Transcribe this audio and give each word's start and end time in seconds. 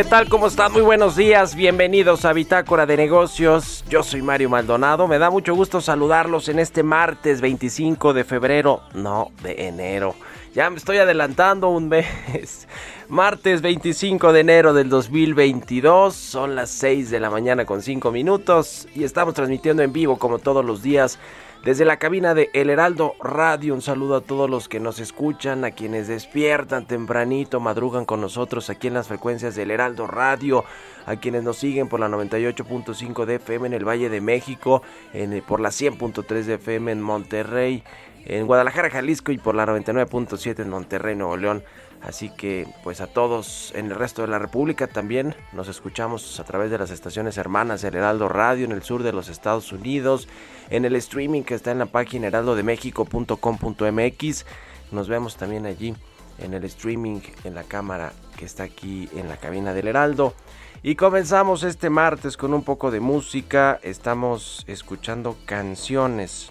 ¿Qué 0.00 0.04
tal? 0.04 0.30
¿Cómo 0.30 0.46
están? 0.46 0.72
Muy 0.72 0.80
buenos 0.80 1.14
días. 1.14 1.54
Bienvenidos 1.54 2.24
a 2.24 2.32
Bitácora 2.32 2.86
de 2.86 2.96
Negocios. 2.96 3.84
Yo 3.90 4.02
soy 4.02 4.22
Mario 4.22 4.48
Maldonado. 4.48 5.06
Me 5.06 5.18
da 5.18 5.28
mucho 5.28 5.54
gusto 5.54 5.82
saludarlos 5.82 6.48
en 6.48 6.58
este 6.58 6.82
martes 6.82 7.42
25 7.42 8.14
de 8.14 8.24
febrero. 8.24 8.80
No, 8.94 9.30
de 9.42 9.66
enero. 9.68 10.14
Ya 10.54 10.70
me 10.70 10.78
estoy 10.78 10.96
adelantando 10.96 11.68
un 11.68 11.90
mes. 11.90 12.66
Martes 13.10 13.60
25 13.60 14.32
de 14.32 14.40
enero 14.40 14.72
del 14.72 14.88
2022. 14.88 16.14
Son 16.14 16.56
las 16.56 16.70
6 16.70 17.10
de 17.10 17.20
la 17.20 17.28
mañana 17.28 17.66
con 17.66 17.82
5 17.82 18.10
minutos. 18.10 18.88
Y 18.94 19.04
estamos 19.04 19.34
transmitiendo 19.34 19.82
en 19.82 19.92
vivo 19.92 20.18
como 20.18 20.38
todos 20.38 20.64
los 20.64 20.82
días 20.82 21.18
desde 21.64 21.84
la 21.84 21.98
cabina 21.98 22.32
de 22.32 22.48
El 22.54 22.70
Heraldo 22.70 23.14
Radio, 23.22 23.74
un 23.74 23.82
saludo 23.82 24.16
a 24.16 24.20
todos 24.22 24.48
los 24.48 24.68
que 24.68 24.80
nos 24.80 24.98
escuchan, 24.98 25.64
a 25.64 25.72
quienes 25.72 26.08
despiertan 26.08 26.86
tempranito, 26.86 27.60
madrugan 27.60 28.06
con 28.06 28.22
nosotros 28.22 28.70
aquí 28.70 28.86
en 28.86 28.94
las 28.94 29.08
frecuencias 29.08 29.54
del 29.56 29.70
Heraldo 29.70 30.06
Radio, 30.06 30.64
a 31.04 31.16
quienes 31.16 31.42
nos 31.42 31.58
siguen 31.58 31.88
por 31.88 32.00
la 32.00 32.08
98.5 32.08 33.26
de 33.26 33.34
FM 33.34 33.66
en 33.66 33.72
el 33.74 33.86
Valle 33.86 34.08
de 34.08 34.22
México, 34.22 34.82
en, 35.12 35.42
por 35.42 35.60
la 35.60 35.68
100.3 35.68 36.44
de 36.44 36.54
FM 36.54 36.92
en 36.92 37.02
Monterrey, 37.02 37.84
en 38.24 38.46
Guadalajara, 38.46 38.88
Jalisco 38.88 39.30
y 39.30 39.38
por 39.38 39.54
la 39.54 39.66
99.7 39.66 40.60
en 40.60 40.70
Monterrey, 40.70 41.14
Nuevo 41.14 41.36
León. 41.36 41.62
Así 42.02 42.30
que 42.30 42.66
pues 42.82 43.02
a 43.02 43.06
todos 43.06 43.72
en 43.76 43.86
el 43.86 43.94
resto 43.94 44.22
de 44.22 44.28
la 44.28 44.38
República 44.38 44.86
también 44.86 45.34
nos 45.52 45.68
escuchamos 45.68 46.40
a 46.40 46.44
través 46.44 46.70
de 46.70 46.78
las 46.78 46.90
estaciones 46.90 47.36
hermanas 47.36 47.82
del 47.82 47.94
Heraldo 47.94 48.28
Radio 48.28 48.64
en 48.64 48.72
el 48.72 48.82
sur 48.82 49.02
de 49.02 49.12
los 49.12 49.28
Estados 49.28 49.70
Unidos, 49.70 50.26
en 50.70 50.84
el 50.84 50.94
streaming 50.96 51.42
que 51.42 51.54
está 51.54 51.70
en 51.72 51.78
la 51.78 51.86
página 51.86 52.26
heraldodemexico.com.mx. 52.28 54.46
Nos 54.92 55.08
vemos 55.08 55.36
también 55.36 55.66
allí 55.66 55.94
en 56.38 56.54
el 56.54 56.64
streaming 56.64 57.20
en 57.44 57.54
la 57.54 57.64
cámara 57.64 58.12
que 58.36 58.44
está 58.44 58.62
aquí 58.62 59.08
en 59.14 59.28
la 59.28 59.36
cabina 59.36 59.74
del 59.74 59.88
Heraldo. 59.88 60.34
Y 60.82 60.94
comenzamos 60.94 61.62
este 61.62 61.90
martes 61.90 62.38
con 62.38 62.54
un 62.54 62.64
poco 62.64 62.90
de 62.90 63.00
música. 63.00 63.78
Estamos 63.82 64.64
escuchando 64.66 65.36
canciones 65.44 66.48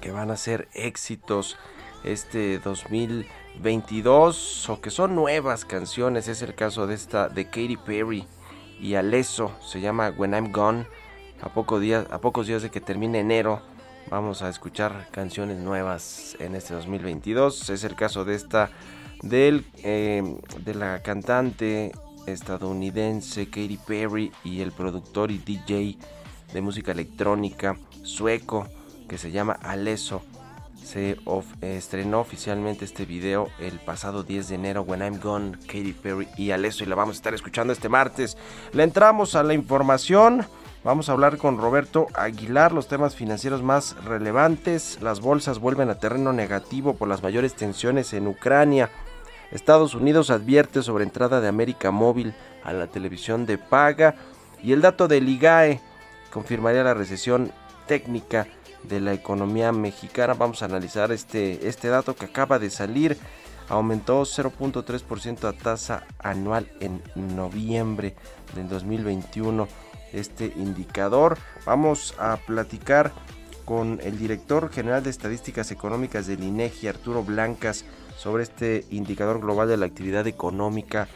que 0.00 0.12
van 0.12 0.30
a 0.30 0.36
ser 0.36 0.68
éxitos 0.74 1.56
este 2.04 2.60
2020 2.60 3.42
22 3.60 4.68
o 4.70 4.80
que 4.80 4.90
son 4.90 5.14
nuevas 5.14 5.64
canciones. 5.64 6.28
Es 6.28 6.42
el 6.42 6.54
caso 6.54 6.86
de 6.86 6.94
esta 6.94 7.28
de 7.28 7.46
Katy 7.46 7.76
Perry 7.76 8.26
y 8.80 8.94
Alesso. 8.94 9.52
Se 9.60 9.80
llama 9.80 10.12
When 10.16 10.32
I'm 10.32 10.52
Gone. 10.52 10.86
A, 11.42 11.48
poco 11.48 11.80
días, 11.80 12.06
a 12.10 12.18
pocos 12.18 12.46
días 12.46 12.62
de 12.62 12.70
que 12.70 12.80
termine 12.80 13.20
enero 13.20 13.60
vamos 14.10 14.42
a 14.42 14.48
escuchar 14.48 15.08
canciones 15.10 15.58
nuevas 15.58 16.36
en 16.38 16.54
este 16.54 16.74
2022. 16.74 17.68
Es 17.70 17.84
el 17.84 17.96
caso 17.96 18.24
de 18.24 18.34
esta 18.34 18.70
del, 19.22 19.66
eh, 19.82 20.22
de 20.64 20.74
la 20.74 21.02
cantante 21.02 21.92
estadounidense 22.26 23.46
Katy 23.46 23.78
Perry 23.84 24.32
y 24.44 24.60
el 24.60 24.72
productor 24.72 25.30
y 25.30 25.38
DJ 25.38 25.98
de 26.52 26.60
música 26.60 26.92
electrónica 26.92 27.76
sueco 28.04 28.68
que 29.08 29.18
se 29.18 29.32
llama 29.32 29.52
Alesso 29.62 30.22
se 30.82 31.16
estrenó 31.60 32.20
oficialmente 32.20 32.84
este 32.84 33.04
video 33.04 33.48
el 33.60 33.78
pasado 33.78 34.22
10 34.22 34.48
de 34.48 34.54
enero, 34.56 34.82
When 34.82 35.00
I'm 35.00 35.20
Gone, 35.20 35.52
Katy 35.66 35.92
Perry 35.92 36.28
y 36.36 36.50
Alesso, 36.50 36.84
y 36.84 36.86
la 36.86 36.96
vamos 36.96 37.16
a 37.16 37.18
estar 37.18 37.34
escuchando 37.34 37.72
este 37.72 37.88
martes. 37.88 38.36
Le 38.72 38.82
entramos 38.82 39.34
a 39.34 39.42
la 39.42 39.54
información. 39.54 40.44
Vamos 40.84 41.08
a 41.08 41.12
hablar 41.12 41.38
con 41.38 41.58
Roberto 41.58 42.08
Aguilar 42.12 42.72
los 42.72 42.88
temas 42.88 43.14
financieros 43.14 43.62
más 43.62 43.94
relevantes. 44.04 44.98
Las 45.00 45.20
bolsas 45.20 45.60
vuelven 45.60 45.90
a 45.90 46.00
terreno 46.00 46.32
negativo 46.32 46.94
por 46.94 47.06
las 47.06 47.22
mayores 47.22 47.54
tensiones 47.54 48.12
en 48.14 48.26
Ucrania. 48.26 48.90
Estados 49.52 49.94
Unidos 49.94 50.30
advierte 50.30 50.82
sobre 50.82 51.04
entrada 51.04 51.40
de 51.40 51.46
América 51.46 51.92
Móvil 51.92 52.34
a 52.64 52.72
la 52.72 52.88
televisión 52.88 53.46
de 53.46 53.58
paga. 53.58 54.16
Y 54.60 54.72
el 54.72 54.80
dato 54.80 55.06
del 55.06 55.28
IGAE 55.28 55.80
confirmaría 56.32 56.82
la 56.82 56.94
recesión 56.94 57.52
técnica 57.86 58.48
de 58.82 59.00
la 59.00 59.12
economía 59.12 59.70
mexicana. 59.70 60.34
Vamos 60.34 60.62
a 60.62 60.64
analizar 60.64 61.12
este, 61.12 61.68
este 61.68 61.88
dato 61.88 62.16
que 62.16 62.24
acaba 62.24 62.58
de 62.58 62.70
salir. 62.70 63.16
Aumentó 63.68 64.22
0.3% 64.22 65.48
a 65.48 65.52
tasa 65.52 66.06
anual 66.18 66.68
en 66.80 67.00
noviembre 67.14 68.16
del 68.56 68.68
2021 68.68 69.68
este 70.12 70.52
indicador. 70.56 71.38
Vamos 71.64 72.14
a 72.18 72.36
platicar 72.36 73.12
con 73.64 74.00
el 74.02 74.18
director 74.18 74.70
general 74.70 75.02
de 75.02 75.10
estadísticas 75.10 75.70
económicas 75.70 76.26
del 76.26 76.42
INEGI, 76.42 76.88
Arturo 76.88 77.22
Blancas, 77.22 77.84
sobre 78.16 78.42
este 78.42 78.84
indicador 78.90 79.40
global 79.40 79.68
de 79.68 79.76
la 79.76 79.86
actividad 79.86 80.26
económica 80.26 81.08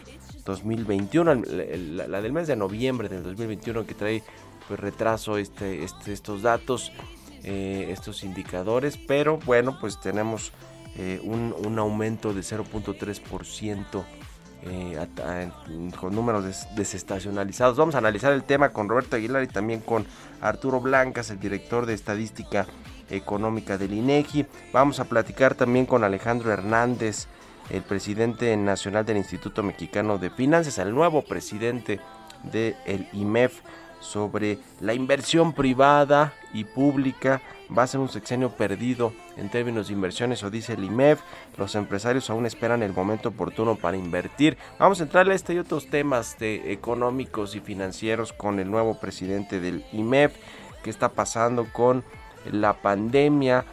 2021, 0.45 1.35
la, 1.35 2.21
del 2.21 2.33
mes 2.33 2.47
de 2.47 2.57
noviembre 2.57 3.09
del 3.09 3.23
2021 3.23 3.85
que 3.85 3.95
trae 3.95 4.23
pues 4.69 4.81
retraso 4.81 5.39
este, 5.39 5.85
este, 5.85 6.13
estos 6.13 6.43
datos. 6.43 6.93
Eh, 7.49 7.93
estos 7.93 8.25
indicadores, 8.25 8.97
pero 8.97 9.39
bueno, 9.47 9.79
pues 9.81 10.01
tenemos 10.01 10.51
eh, 10.97 11.21
un, 11.23 11.79
aumento 11.79 12.35
de 12.35 12.41
0.3% 12.41 14.05
eh, 14.63 14.99
con 16.01 16.15
números 16.15 16.67
desestacionalizados. 16.75 17.77
Vamos 17.77 17.95
a 17.95 17.99
analizar 17.99 18.33
el 18.33 18.43
tema 18.43 18.71
con 18.71 18.89
Roberto 18.89 19.17
Aguilar 19.17 19.43
y 19.43 19.49
también 19.49 19.81
con 19.81 20.07
Arturo 20.41 20.81
Blancas, 20.81 21.31
el 21.31 21.39
director 21.39 21.87
de 21.87 21.95
estadística 21.95 22.67
económica 23.11 23.79
del 23.79 23.95
INEGI. 23.95 24.47
Vamos 24.73 25.01
a 25.01 25.05
platicar 25.05 25.55
también 25.55 25.87
con 25.87 26.05
Alejandro 26.05 26.53
Hernández, 26.53 27.27
el 27.71 27.83
presidente 27.83 28.57
nacional 28.57 29.05
del 29.05 29.19
Instituto 29.19 29.63
Mexicano 29.63 30.19
de 30.19 30.31
Finanzas, 30.31 30.79
el 30.79 30.95
nuevo 30.95 31.23
presidente 31.23 32.01
del 32.43 33.09
IMEF 33.13 33.61
sobre 34.01 34.59
la 34.81 34.95
inversión 34.95 35.53
privada 35.53 36.33
y 36.53 36.65
pública. 36.65 37.41
Va 37.77 37.83
a 37.83 37.87
ser 37.87 38.01
un 38.01 38.09
sexenio 38.09 38.51
perdido 38.51 39.13
en 39.37 39.51
términos 39.51 39.89
de 39.89 39.95
inversiones, 39.95 40.43
o 40.45 40.51
dice 40.51 40.75
el 40.75 40.85
IMEF. 40.85 41.21
Los 41.57 41.75
empresarios 41.75 42.31
aún 42.31 42.47
esperan 42.47 42.83
el 42.83 42.93
momento 42.93 43.31
oportuno 43.31 43.75
para 43.75 43.97
invertir. 43.97 44.57
Vamos 44.79 45.01
a 45.01 45.05
entrarle 45.05 45.33
a 45.33 45.37
este 45.37 45.55
y 45.55 45.59
otros 45.59 45.89
temas 45.89 46.39
de 46.39 46.73
económicos 46.73 47.57
y 47.57 47.61
financieros 47.61 48.33
con 48.33 48.61
el 48.61 48.71
nuevo 48.71 49.01
presidente 49.01 49.59
del 49.59 49.85
IMEF. 49.93 50.37
¿Qué 50.85 50.91
está 50.91 51.09
pasando 51.09 51.67
con 51.73 52.05
la 52.51 52.75
pandemia? 52.75 53.65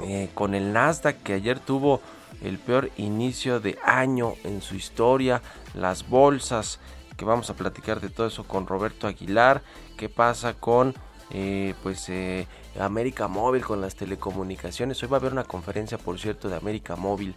Eh, 0.00 0.30
con 0.34 0.54
el 0.54 0.72
Nasdaq 0.72 1.22
que 1.22 1.34
ayer 1.34 1.60
tuvo 1.60 2.00
el 2.42 2.58
peor 2.58 2.90
inicio 2.96 3.60
de 3.60 3.78
año 3.84 4.32
en 4.44 4.62
su 4.62 4.76
historia. 4.76 5.42
Las 5.74 6.08
bolsas 6.08 6.80
que 7.16 7.24
vamos 7.24 7.50
a 7.50 7.54
platicar 7.54 8.00
de 8.00 8.08
todo 8.08 8.26
eso 8.26 8.44
con 8.44 8.66
Roberto 8.66 9.06
Aguilar. 9.06 9.62
¿Qué 9.98 10.08
pasa 10.08 10.54
con 10.54 10.94
eh, 11.36 11.74
pues 11.82 12.08
eh, 12.10 12.46
América 12.78 13.26
Móvil 13.26 13.64
con 13.64 13.80
las 13.80 13.96
telecomunicaciones? 13.96 15.02
Hoy 15.02 15.08
va 15.08 15.16
a 15.16 15.20
haber 15.20 15.32
una 15.32 15.42
conferencia, 15.42 15.98
por 15.98 16.20
cierto, 16.20 16.48
de 16.48 16.56
América 16.56 16.94
Móvil 16.94 17.34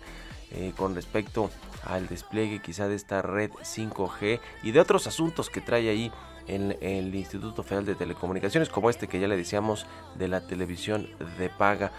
eh, 0.51 0.71
con 0.77 0.93
respecto 0.93 1.49
al 1.83 2.07
despliegue 2.07 2.61
quizá 2.61 2.87
de 2.87 2.95
esta 2.95 3.23
red 3.23 3.49
5G 3.49 4.39
y 4.61 4.71
de 4.71 4.79
otros 4.79 5.07
asuntos 5.07 5.49
que 5.49 5.61
trae 5.61 5.89
ahí 5.89 6.11
en 6.47 6.77
el 6.79 7.13
Instituto 7.15 7.63
Federal 7.63 7.87
de 7.87 7.95
Telecomunicaciones, 7.95 8.69
como 8.69 8.91
este 8.91 9.07
que 9.07 9.19
ya 9.19 9.27
le 9.27 9.35
decíamos 9.35 9.87
de 10.15 10.27
la 10.27 10.45
televisión 10.45 11.09
de 11.39 11.49
paga. 11.49 11.91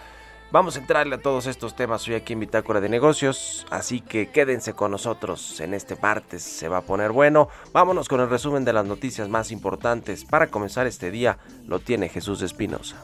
Vamos 0.50 0.76
a 0.76 0.78
entrarle 0.78 1.16
a 1.16 1.20
todos 1.20 1.46
estos 1.46 1.76
temas 1.76 2.08
hoy 2.08 2.14
aquí 2.14 2.32
en 2.32 2.40
Bitácora 2.40 2.80
de 2.80 2.88
Negocios, 2.88 3.66
así 3.68 4.00
que 4.00 4.30
quédense 4.30 4.72
con 4.72 4.90
nosotros 4.90 5.60
en 5.60 5.74
este 5.74 5.94
martes, 5.96 6.42
se 6.42 6.68
va 6.68 6.78
a 6.78 6.82
poner 6.82 7.12
bueno. 7.12 7.48
Vámonos 7.74 8.08
con 8.08 8.20
el 8.22 8.30
resumen 8.30 8.64
de 8.64 8.72
las 8.72 8.86
noticias 8.86 9.28
más 9.28 9.50
importantes. 9.50 10.24
Para 10.24 10.46
comenzar 10.46 10.86
este 10.86 11.10
día 11.10 11.36
lo 11.66 11.80
tiene 11.80 12.08
Jesús 12.08 12.40
Espinosa. 12.40 12.96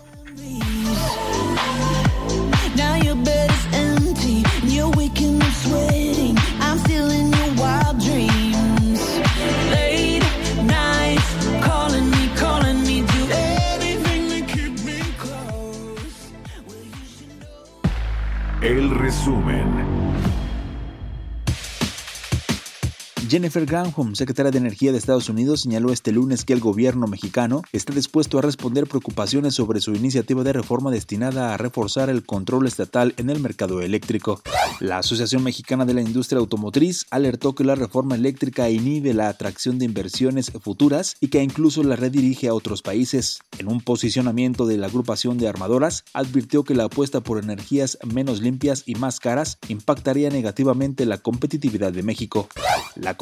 Jennifer 23.35 23.67
Granholm, 23.67 24.15
secretaria 24.15 24.53
de 24.53 24.59
Energía 24.59 24.93
de 24.93 24.99
Estados 24.99 25.29
Unidos, 25.29 25.63
señaló 25.63 25.93
este 25.93 26.13
lunes 26.13 26.45
que 26.45 26.53
el 26.53 26.61
gobierno 26.61 27.09
mexicano 27.09 27.63
está 27.73 27.93
dispuesto 27.93 28.39
a 28.39 28.43
responder 28.43 28.87
preocupaciones 28.87 29.57
sobre 29.57 29.81
su 29.81 29.93
iniciativa 29.93 30.45
de 30.45 30.53
reforma 30.53 30.93
destinada 30.93 31.53
a 31.53 31.57
reforzar 31.57 32.11
el 32.11 32.25
control 32.25 32.69
estatal 32.69 33.13
en 33.17 33.31
el 33.31 33.41
mercado 33.41 33.81
eléctrico. 33.81 34.41
La 34.79 34.99
Asociación 34.99 35.43
Mexicana 35.43 35.85
de 35.85 35.95
la 35.95 36.03
Industria 36.03 36.39
Automotriz 36.39 37.07
alertó 37.11 37.57
que 37.57 37.65
la 37.65 37.75
reforma 37.75 38.15
eléctrica 38.15 38.71
inhibe 38.71 39.15
la 39.15 39.29
atracción 39.31 39.81
de 39.81 39.87
inversiones 39.87 40.53
futuras 40.63 41.17
y 41.19 41.27
que 41.27 41.43
incluso 41.43 41.83
la 41.83 41.97
redirige 41.97 42.47
a 42.47 42.55
otros 42.55 42.83
países. 42.83 43.41
En 43.59 43.67
un 43.67 43.81
posicionamiento 43.81 44.65
de 44.65 44.77
la 44.77 44.87
agrupación 44.87 45.39
de 45.39 45.49
armadoras, 45.49 46.05
advirtió 46.13 46.63
que 46.63 46.77
la 46.77 46.85
apuesta 46.85 47.21
por 47.21 47.43
energías 47.43 47.99
menos 48.05 48.41
limpias 48.41 48.85
y 48.87 48.95
más 48.95 49.19
caras 49.19 49.59
impactaría 49.67 50.31
negativamente 50.31 51.05
la 51.05 51.19
competitividad 51.19 51.93
de 51.93 52.05
México. 52.05 52.49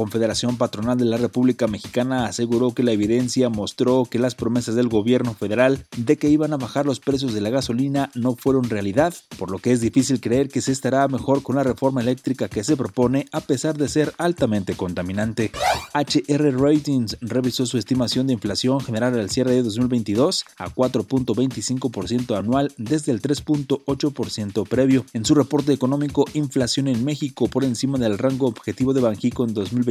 Confederación 0.02 0.56
Patronal 0.56 0.98
de 0.98 1.04
la 1.04 1.16
República 1.16 1.68
Mexicana 1.68 2.26
aseguró 2.26 2.72
que 2.72 2.82
la 2.82 2.90
evidencia 2.90 3.48
mostró 3.50 4.04
que 4.04 4.18
las 4.18 4.34
promesas 4.34 4.74
del 4.74 4.88
gobierno 4.88 5.32
federal 5.32 5.86
de 5.96 6.16
que 6.16 6.28
iban 6.28 6.52
a 6.52 6.56
bajar 6.56 6.86
los 6.86 6.98
precios 6.98 7.34
de 7.34 7.40
la 7.40 7.50
gasolina 7.50 8.10
no 8.16 8.34
fueron 8.34 8.68
realidad, 8.68 9.14
por 9.38 9.52
lo 9.52 9.60
que 9.60 9.70
es 9.70 9.80
difícil 9.80 10.20
creer 10.20 10.48
que 10.48 10.60
se 10.60 10.72
estará 10.72 11.06
mejor 11.06 11.44
con 11.44 11.54
la 11.54 11.62
reforma 11.62 12.00
eléctrica 12.00 12.48
que 12.48 12.64
se 12.64 12.76
propone 12.76 13.26
a 13.30 13.42
pesar 13.42 13.78
de 13.78 13.88
ser 13.88 14.12
altamente 14.18 14.74
contaminante. 14.74 15.52
HR 15.94 16.60
Ratings 16.60 17.18
revisó 17.20 17.64
su 17.64 17.78
estimación 17.78 18.26
de 18.26 18.32
inflación 18.32 18.80
general 18.80 19.16
al 19.16 19.30
cierre 19.30 19.52
de 19.52 19.62
2022 19.62 20.46
a 20.58 20.68
4.25% 20.68 22.36
anual 22.36 22.74
desde 22.76 23.12
el 23.12 23.22
3.8% 23.22 24.66
previo. 24.66 25.06
En 25.12 25.24
su 25.24 25.36
reporte 25.36 25.72
económico 25.72 26.24
Inflación 26.34 26.88
en 26.88 27.04
México 27.04 27.46
por 27.46 27.62
encima 27.62 27.98
del 27.98 28.18
rango 28.18 28.48
objetivo 28.48 28.92
de 28.94 29.00
Banjico 29.00 29.44
en 29.44 29.54
2022, 29.54 29.81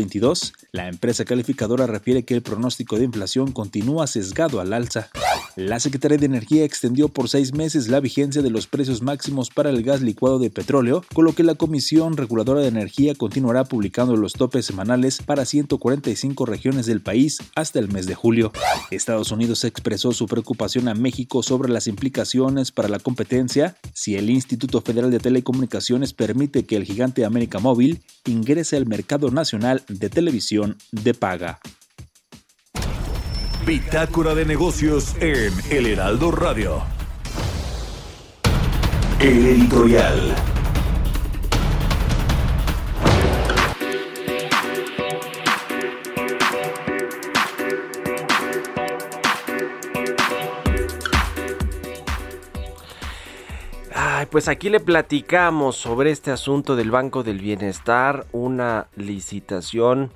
la 0.72 0.88
empresa 0.88 1.26
calificadora 1.26 1.88
refiere 1.88 2.24
que 2.24 2.34
el 2.34 2.42
pronóstico 2.42 2.98
de 2.98 3.06
inflación 3.06 3.52
continúa 3.52 4.08
sesgado 4.08 4.60
al 4.60 4.74
alza. 4.74 5.10
La 5.56 5.80
Secretaría 5.80 6.18
de 6.18 6.26
Energía 6.26 6.64
extendió 6.64 7.10
por 7.10 7.28
seis 7.28 7.54
meses 7.54 7.90
la 7.90 8.00
vigencia 8.00 8.42
de 8.42 8.50
los 8.50 8.68
precios 8.68 9.02
máximos 9.02 9.50
para 9.50 9.70
el 9.70 9.84
gas 9.84 10.02
licuado 10.02 10.40
de 10.40 10.50
petróleo, 10.50 11.04
con 11.14 11.26
lo 11.26 11.34
que 11.34 11.44
la 11.44 11.56
Comisión 11.56 12.16
Reguladora 12.16 12.62
de 12.62 12.68
Energía 12.68 13.16
continuará 13.16 13.66
publicando 13.66 14.16
los 14.16 14.34
topes 14.34 14.66
semanales 14.66 15.22
para 15.22 15.46
145 15.46 16.46
regiones 16.46 16.86
del 16.86 17.02
país 17.02 17.40
hasta 17.56 17.80
el 17.80 17.90
mes 17.90 18.06
de 18.06 18.16
julio. 18.16 18.52
Estados 18.92 19.32
Unidos 19.32 19.64
expresó 19.64 20.14
su 20.14 20.26
preocupación 20.28 20.88
a 20.88 20.94
México 20.94 21.44
sobre 21.44 21.72
las 21.72 21.88
implicaciones 21.88 22.72
para 22.72 22.88
la 22.88 23.00
competencia 23.00 23.76
si 23.94 24.16
el 24.16 24.30
Instituto 24.30 24.82
Federal 24.82 25.12
de 25.12 25.20
Telecomunicaciones 25.20 26.14
permite 26.14 26.66
que 26.66 26.78
el 26.78 26.86
gigante 26.86 27.26
América 27.26 27.60
Móvil 27.60 28.02
ingrese 28.26 28.78
al 28.78 28.86
mercado 28.86 29.32
nacional 29.32 29.81
de 29.88 30.10
televisión 30.10 30.78
de 30.92 31.14
paga. 31.14 31.60
Bitácora 33.66 34.34
de 34.34 34.46
negocios 34.46 35.16
en 35.20 35.54
El 35.70 35.86
Heraldo 35.86 36.32
Radio. 36.32 36.84
El 39.20 39.46
editorial. 39.46 40.36
Pues 54.32 54.48
aquí 54.48 54.70
le 54.70 54.80
platicamos 54.80 55.76
sobre 55.76 56.10
este 56.10 56.32
asunto 56.32 56.78
del 56.78 56.90
Banco 56.90 57.22
del 57.22 57.40
Bienestar, 57.40 58.26
una 58.32 58.88
licitación 58.96 60.10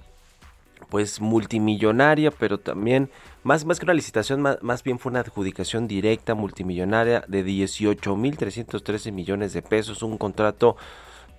pues 0.89 1.19
multimillonaria, 1.19 2.31
pero 2.31 2.57
también 2.57 3.09
más, 3.44 3.65
más 3.65 3.77
que 3.77 3.85
una 3.85 3.94
licitación, 3.94 4.41
más, 4.41 4.83
bien 4.83 5.00
fue 5.00 5.09
una 5.09 5.19
adjudicación 5.19 5.89
directa 5.89 6.33
multimillonaria 6.33 7.25
de 7.27 7.45
18.313 7.45 9.12
millones 9.12 9.51
de 9.51 9.62
pesos, 9.62 10.01
un 10.01 10.17
contrato 10.17 10.77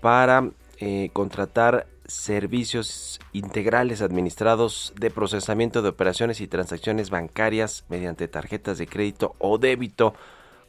para 0.02 0.50
eh, 0.78 1.08
contratar 1.14 1.86
servicios 2.06 3.20
integrales 3.32 4.02
administrados 4.02 4.92
de 5.00 5.10
procesamiento 5.10 5.80
de 5.80 5.88
operaciones 5.88 6.42
y 6.42 6.46
transacciones 6.46 7.08
bancarias 7.08 7.86
mediante 7.88 8.28
tarjetas 8.28 8.76
de 8.76 8.86
crédito 8.86 9.34
o 9.38 9.56
débito 9.56 10.12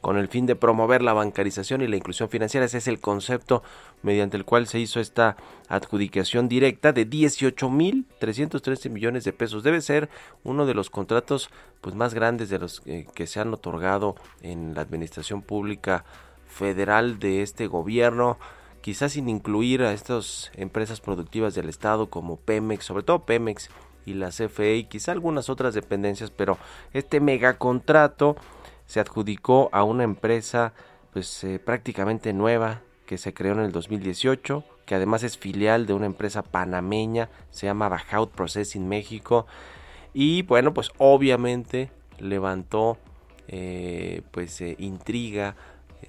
con 0.02 0.18
el 0.18 0.28
fin 0.28 0.46
de 0.46 0.56
promover 0.56 1.02
la 1.02 1.14
bancarización 1.14 1.82
y 1.82 1.88
la 1.88 1.98
inclusión 1.98 2.30
financiera. 2.30 2.66
Ese 2.66 2.78
es 2.78 2.88
el 2.88 3.00
concepto 3.00 3.64
mediante 4.04 4.38
el 4.38 4.46
cual 4.46 4.68
se 4.68 4.80
hizo 4.80 5.00
esta 5.00 5.38
adjudicación 5.68 6.48
directa 6.48 6.94
de 6.94 7.10
18.313 7.10 8.90
millones 8.90 9.24
de 9.24 9.34
pesos. 9.34 9.64
Debe 9.64 9.82
ser 9.82 10.10
uno 10.44 10.66
de 10.66 10.74
los 10.74 10.90
contratos 10.90 11.50
pues, 11.82 11.96
más 11.96 12.14
grandes 12.14 12.50
de 12.50 12.60
los 12.60 12.82
que 12.82 13.28
se 13.28 13.40
han 13.40 13.54
otorgado 13.54 14.16
en 14.42 14.74
la 14.76 14.82
administración 14.82 15.42
pública 15.42 16.06
federal 16.48 17.20
de 17.20 17.42
este 17.42 17.68
gobierno 17.68 18.38
quizás 18.88 19.12
sin 19.12 19.28
incluir 19.28 19.84
a 19.84 19.92
estas 19.92 20.50
empresas 20.56 21.02
productivas 21.02 21.54
del 21.54 21.68
Estado 21.68 22.10
como 22.10 22.38
Pemex, 22.38 22.86
sobre 22.86 23.04
todo 23.04 23.26
Pemex 23.26 23.70
y 24.06 24.14
la 24.14 24.30
CFE 24.30 24.78
y 24.78 24.84
quizá 24.86 25.12
algunas 25.12 25.50
otras 25.50 25.74
dependencias, 25.74 26.32
pero 26.32 26.58
este 26.94 27.20
megacontrato 27.20 28.38
se 28.88 29.00
adjudicó 29.00 29.70
a 29.72 29.84
una 29.84 30.04
empresa 30.04 30.74
pues 31.14 31.44
eh, 31.44 31.60
prácticamente 31.60 32.34
nueva 32.34 32.82
que 33.06 33.18
se 33.18 33.34
creó 33.34 33.54
en 33.54 33.60
el 33.60 33.72
2018, 33.72 34.64
que 34.86 34.96
además 34.96 35.24
es 35.24 35.38
filial 35.38 35.86
de 35.86 35.94
una 35.94 36.06
empresa 36.08 36.42
panameña, 36.42 37.30
se 37.52 37.68
llama 37.68 37.90
Bajaut 37.90 38.32
Processing 38.32 38.88
México 38.88 39.46
y 40.14 40.42
bueno 40.42 40.74
pues 40.74 40.92
obviamente 40.98 41.92
levantó 42.18 42.98
eh, 43.48 44.24
pues 44.32 44.60
eh, 44.62 44.76
intriga 44.80 45.56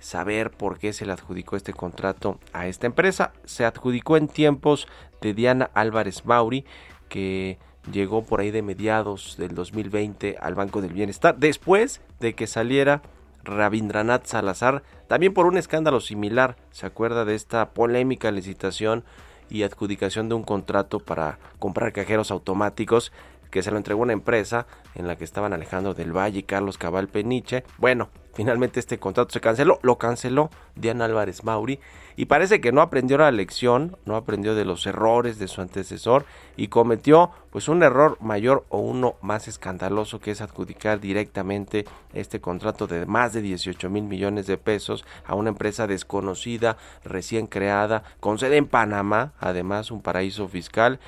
saber 0.00 0.50
por 0.50 0.78
qué 0.78 0.92
se 0.92 1.06
le 1.06 1.12
adjudicó 1.12 1.56
este 1.56 1.72
contrato 1.72 2.38
a 2.52 2.66
esta 2.66 2.86
empresa. 2.86 3.32
Se 3.44 3.64
adjudicó 3.64 4.16
en 4.16 4.28
tiempos 4.28 4.86
de 5.20 5.34
Diana 5.34 5.70
Álvarez 5.74 6.24
Mauri, 6.24 6.64
que 7.08 7.58
llegó 7.92 8.22
por 8.22 8.40
ahí 8.40 8.50
de 8.50 8.62
mediados 8.62 9.36
del 9.38 9.54
2020 9.54 10.36
al 10.40 10.54
Banco 10.54 10.80
del 10.80 10.92
Bienestar, 10.92 11.36
después 11.38 12.00
de 12.20 12.34
que 12.34 12.46
saliera 12.46 13.02
Rabindranath 13.44 14.26
Salazar, 14.26 14.82
también 15.06 15.32
por 15.32 15.46
un 15.46 15.56
escándalo 15.56 16.00
similar, 16.00 16.56
se 16.70 16.86
acuerda 16.86 17.24
de 17.24 17.34
esta 17.34 17.70
polémica 17.70 18.30
licitación 18.30 19.04
y 19.50 19.62
adjudicación 19.62 20.28
de 20.28 20.34
un 20.34 20.42
contrato 20.42 21.00
para 21.00 21.38
comprar 21.58 21.92
cajeros 21.92 22.30
automáticos, 22.30 23.12
que 23.50 23.62
se 23.62 23.70
lo 23.70 23.76
entregó 23.76 24.02
una 24.02 24.12
empresa 24.12 24.66
en 24.94 25.06
la 25.06 25.16
que 25.16 25.24
estaban 25.24 25.52
Alejandro 25.52 25.94
del 25.94 26.16
Valle 26.16 26.40
y 26.40 26.42
Carlos 26.42 26.78
Cabal 26.78 27.08
Peniche. 27.08 27.64
Bueno, 27.78 28.10
finalmente 28.34 28.80
este 28.80 28.98
contrato 28.98 29.32
se 29.32 29.40
canceló, 29.40 29.78
lo 29.82 29.98
canceló 29.98 30.50
Diana 30.74 31.06
Álvarez 31.06 31.44
Mauri 31.44 31.80
y 32.16 32.26
parece 32.26 32.60
que 32.60 32.72
no 32.72 32.82
aprendió 32.82 33.16
la 33.16 33.30
lección, 33.30 33.96
no 34.04 34.16
aprendió 34.16 34.56
de 34.56 34.64
los 34.64 34.86
errores 34.86 35.38
de 35.38 35.46
su 35.46 35.60
antecesor 35.60 36.24
y 36.56 36.66
cometió 36.66 37.30
pues 37.50 37.68
un 37.68 37.82
error 37.82 38.18
mayor 38.20 38.66
o 38.70 38.78
uno 38.78 39.14
más 39.22 39.46
escandaloso 39.46 40.18
que 40.18 40.32
es 40.32 40.40
adjudicar 40.40 40.98
directamente 40.98 41.84
este 42.12 42.40
contrato 42.40 42.88
de 42.88 43.06
más 43.06 43.32
de 43.32 43.42
18 43.42 43.88
mil 43.88 44.02
millones 44.02 44.48
de 44.48 44.58
pesos 44.58 45.04
a 45.26 45.36
una 45.36 45.50
empresa 45.50 45.86
desconocida, 45.86 46.76
recién 47.04 47.46
creada, 47.46 48.02
con 48.18 48.38
sede 48.38 48.56
en 48.56 48.66
Panamá, 48.66 49.32
además 49.38 49.92
un 49.92 50.02
paraíso 50.02 50.48
fiscal. 50.48 50.98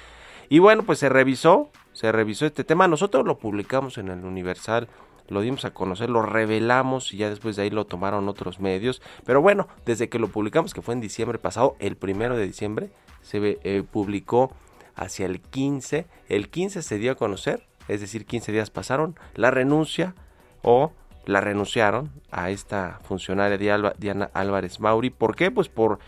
Y 0.48 0.58
bueno, 0.58 0.84
pues 0.84 0.98
se 0.98 1.08
revisó, 1.08 1.70
se 2.00 2.12
revisó 2.12 2.46
este 2.46 2.64
tema, 2.64 2.88
nosotros 2.88 3.26
lo 3.26 3.36
publicamos 3.36 3.98
en 3.98 4.08
el 4.08 4.24
Universal 4.24 4.88
lo 5.28 5.42
dimos 5.42 5.66
a 5.66 5.70
conocer, 5.70 6.08
lo 6.08 6.22
revelamos 6.22 7.12
y 7.12 7.18
ya 7.18 7.28
después 7.28 7.56
de 7.56 7.62
ahí 7.62 7.70
lo 7.70 7.84
tomaron 7.84 8.26
otros 8.26 8.58
medios. 8.58 9.02
Pero 9.26 9.42
bueno, 9.42 9.68
desde 9.84 10.08
que 10.08 10.18
lo 10.18 10.28
publicamos, 10.28 10.72
que 10.72 10.80
fue 10.80 10.94
en 10.94 11.02
diciembre 11.02 11.38
pasado, 11.38 11.76
el 11.78 11.96
primero 11.96 12.38
de 12.38 12.46
diciembre, 12.46 12.90
se 13.20 13.60
eh, 13.62 13.84
publicó 13.84 14.50
hacia 14.96 15.26
el 15.26 15.40
15. 15.42 16.06
El 16.30 16.48
15 16.48 16.80
se 16.80 16.98
dio 16.98 17.12
a 17.12 17.16
conocer, 17.16 17.66
es 17.86 18.00
decir, 18.00 18.24
15 18.24 18.50
días 18.50 18.70
pasaron, 18.70 19.14
la 19.34 19.50
renuncia 19.50 20.14
o 20.62 20.90
la 21.26 21.42
renunciaron 21.42 22.10
a 22.30 22.50
esta 22.50 22.98
funcionaria 23.04 23.92
Diana 23.98 24.30
Álvarez 24.32 24.80
Mauri. 24.80 25.10
¿Por 25.10 25.36
qué? 25.36 25.50
Pues 25.50 25.68
porque 25.68 26.00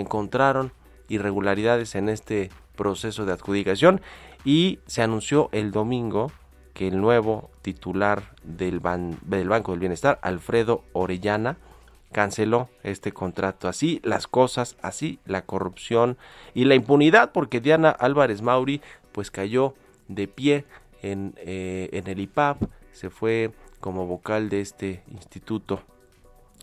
encontraron 0.00 0.72
irregularidades 1.08 1.94
en 1.94 2.08
este 2.08 2.50
proceso 2.74 3.26
de 3.26 3.32
adjudicación 3.32 4.00
y 4.46 4.78
se 4.86 5.02
anunció 5.02 5.48
el 5.50 5.72
domingo 5.72 6.30
que 6.72 6.86
el 6.86 7.00
nuevo 7.00 7.50
titular 7.62 8.36
del, 8.44 8.80
del 9.22 9.48
Banco 9.48 9.72
del 9.72 9.80
Bienestar, 9.80 10.20
Alfredo 10.22 10.84
Orellana, 10.92 11.56
canceló 12.12 12.70
este 12.84 13.10
contrato. 13.10 13.66
Así 13.66 14.00
las 14.04 14.28
cosas, 14.28 14.76
así 14.82 15.18
la 15.26 15.42
corrupción 15.42 16.16
y 16.54 16.64
la 16.64 16.76
impunidad, 16.76 17.32
porque 17.32 17.60
Diana 17.60 17.90
Álvarez 17.90 18.40
Mauri 18.40 18.80
pues 19.10 19.32
cayó 19.32 19.74
de 20.06 20.28
pie 20.28 20.64
en, 21.02 21.34
eh, 21.38 21.88
en 21.92 22.06
el 22.06 22.20
IPAP, 22.20 22.62
se 22.92 23.10
fue 23.10 23.50
como 23.80 24.06
vocal 24.06 24.48
de 24.48 24.60
este 24.60 25.02
instituto. 25.10 25.82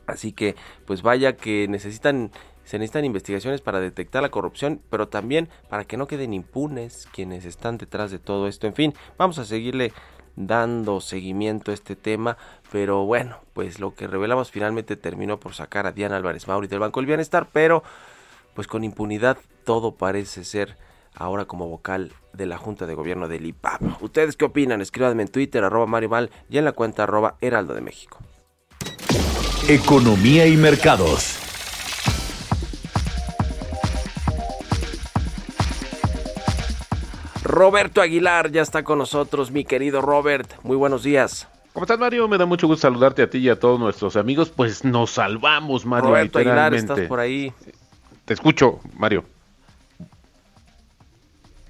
Así 0.08 0.32
que 0.32 0.56
pues 0.86 1.02
vaya 1.02 1.36
que 1.36 1.68
necesitan 1.68 2.32
se 2.64 2.80
necesitan 2.80 3.06
investigaciones 3.06 3.62
para 3.62 3.80
detectar 3.80 4.22
la 4.22 4.30
corrupción, 4.30 4.82
pero 4.90 5.08
también 5.08 5.50
para 5.70 5.86
que 5.86 5.98
no 5.98 6.08
queden 6.08 6.34
impunes 6.34 7.08
quienes 7.12 7.46
están 7.46 7.78
detrás 7.78 8.12
de 8.12 8.20
todo 8.20 8.48
esto. 8.48 8.68
En 8.68 8.74
fin, 8.74 8.94
vamos 9.18 9.38
a 9.40 9.46
seguirle 9.46 9.94
dando 10.36 11.02
seguimiento 11.02 11.72
a 11.72 11.74
este 11.74 11.96
tema, 11.96 12.38
pero 12.72 13.06
bueno, 13.06 13.38
pues 13.54 13.80
lo 13.80 13.94
que 13.94 14.08
revelamos 14.08 14.52
finalmente 14.52 14.96
terminó 14.96 15.40
por 15.40 15.54
sacar 15.54 15.86
a 15.86 15.92
Diana 15.92 16.18
Álvarez 16.18 16.48
Mauri 16.48 16.68
del 16.68 16.80
Banco 16.80 17.00
del 17.00 17.08
Bienestar, 17.08 17.50
pero 17.52 17.84
pues 18.54 18.68
con 18.68 18.84
impunidad 18.84 19.38
todo 19.64 19.96
parece 19.96 20.44
ser 20.44 20.78
ahora 21.16 21.46
como 21.46 21.68
vocal 21.68 22.14
de 22.34 22.46
la 22.46 22.58
Junta 22.58 22.88
de 22.88 22.96
Gobierno 22.96 23.28
del 23.28 23.46
IPAP. 23.46 24.02
¿Ustedes 24.02 24.36
qué 24.36 24.46
opinan? 24.46 24.82
Escríbanme 24.82 25.24
en 25.24 25.30
Twitter, 25.30 25.64
arroba 25.64 25.86
Mario 25.86 26.10
Mal, 26.10 26.32
y 26.50 26.58
en 26.58 26.66
la 26.66 26.72
cuenta 26.72 27.04
arroba 27.04 27.38
Heraldo 27.42 27.74
de 27.74 27.82
México. 27.82 28.20
Economía 29.70 30.48
y 30.48 30.58
mercados. 30.58 31.40
Roberto 37.44 38.02
Aguilar 38.02 38.52
ya 38.52 38.62
está 38.62 38.84
con 38.84 38.98
nosotros, 38.98 39.52
mi 39.52 39.66
querido 39.66 40.02
Robert. 40.02 40.50
Muy 40.64 40.78
buenos 40.78 41.04
días. 41.04 41.48
¿Cómo 41.74 41.84
estás, 41.84 42.00
Mario? 42.00 42.28
Me 42.28 42.38
da 42.38 42.46
mucho 42.46 42.68
gusto 42.68 42.82
saludarte 42.82 43.22
a 43.22 43.30
ti 43.30 43.40
y 43.40 43.50
a 43.50 43.60
todos 43.60 43.80
nuestros 43.80 44.16
amigos. 44.16 44.50
Pues 44.50 44.86
nos 44.86 45.12
salvamos, 45.12 45.86
Mario. 45.86 46.10
Roberto 46.10 46.40
Aguilar, 46.40 46.74
estás 46.74 47.02
por 47.02 47.20
ahí. 47.20 47.52
Te 48.26 48.34
escucho, 48.34 48.80
Mario. 48.96 49.26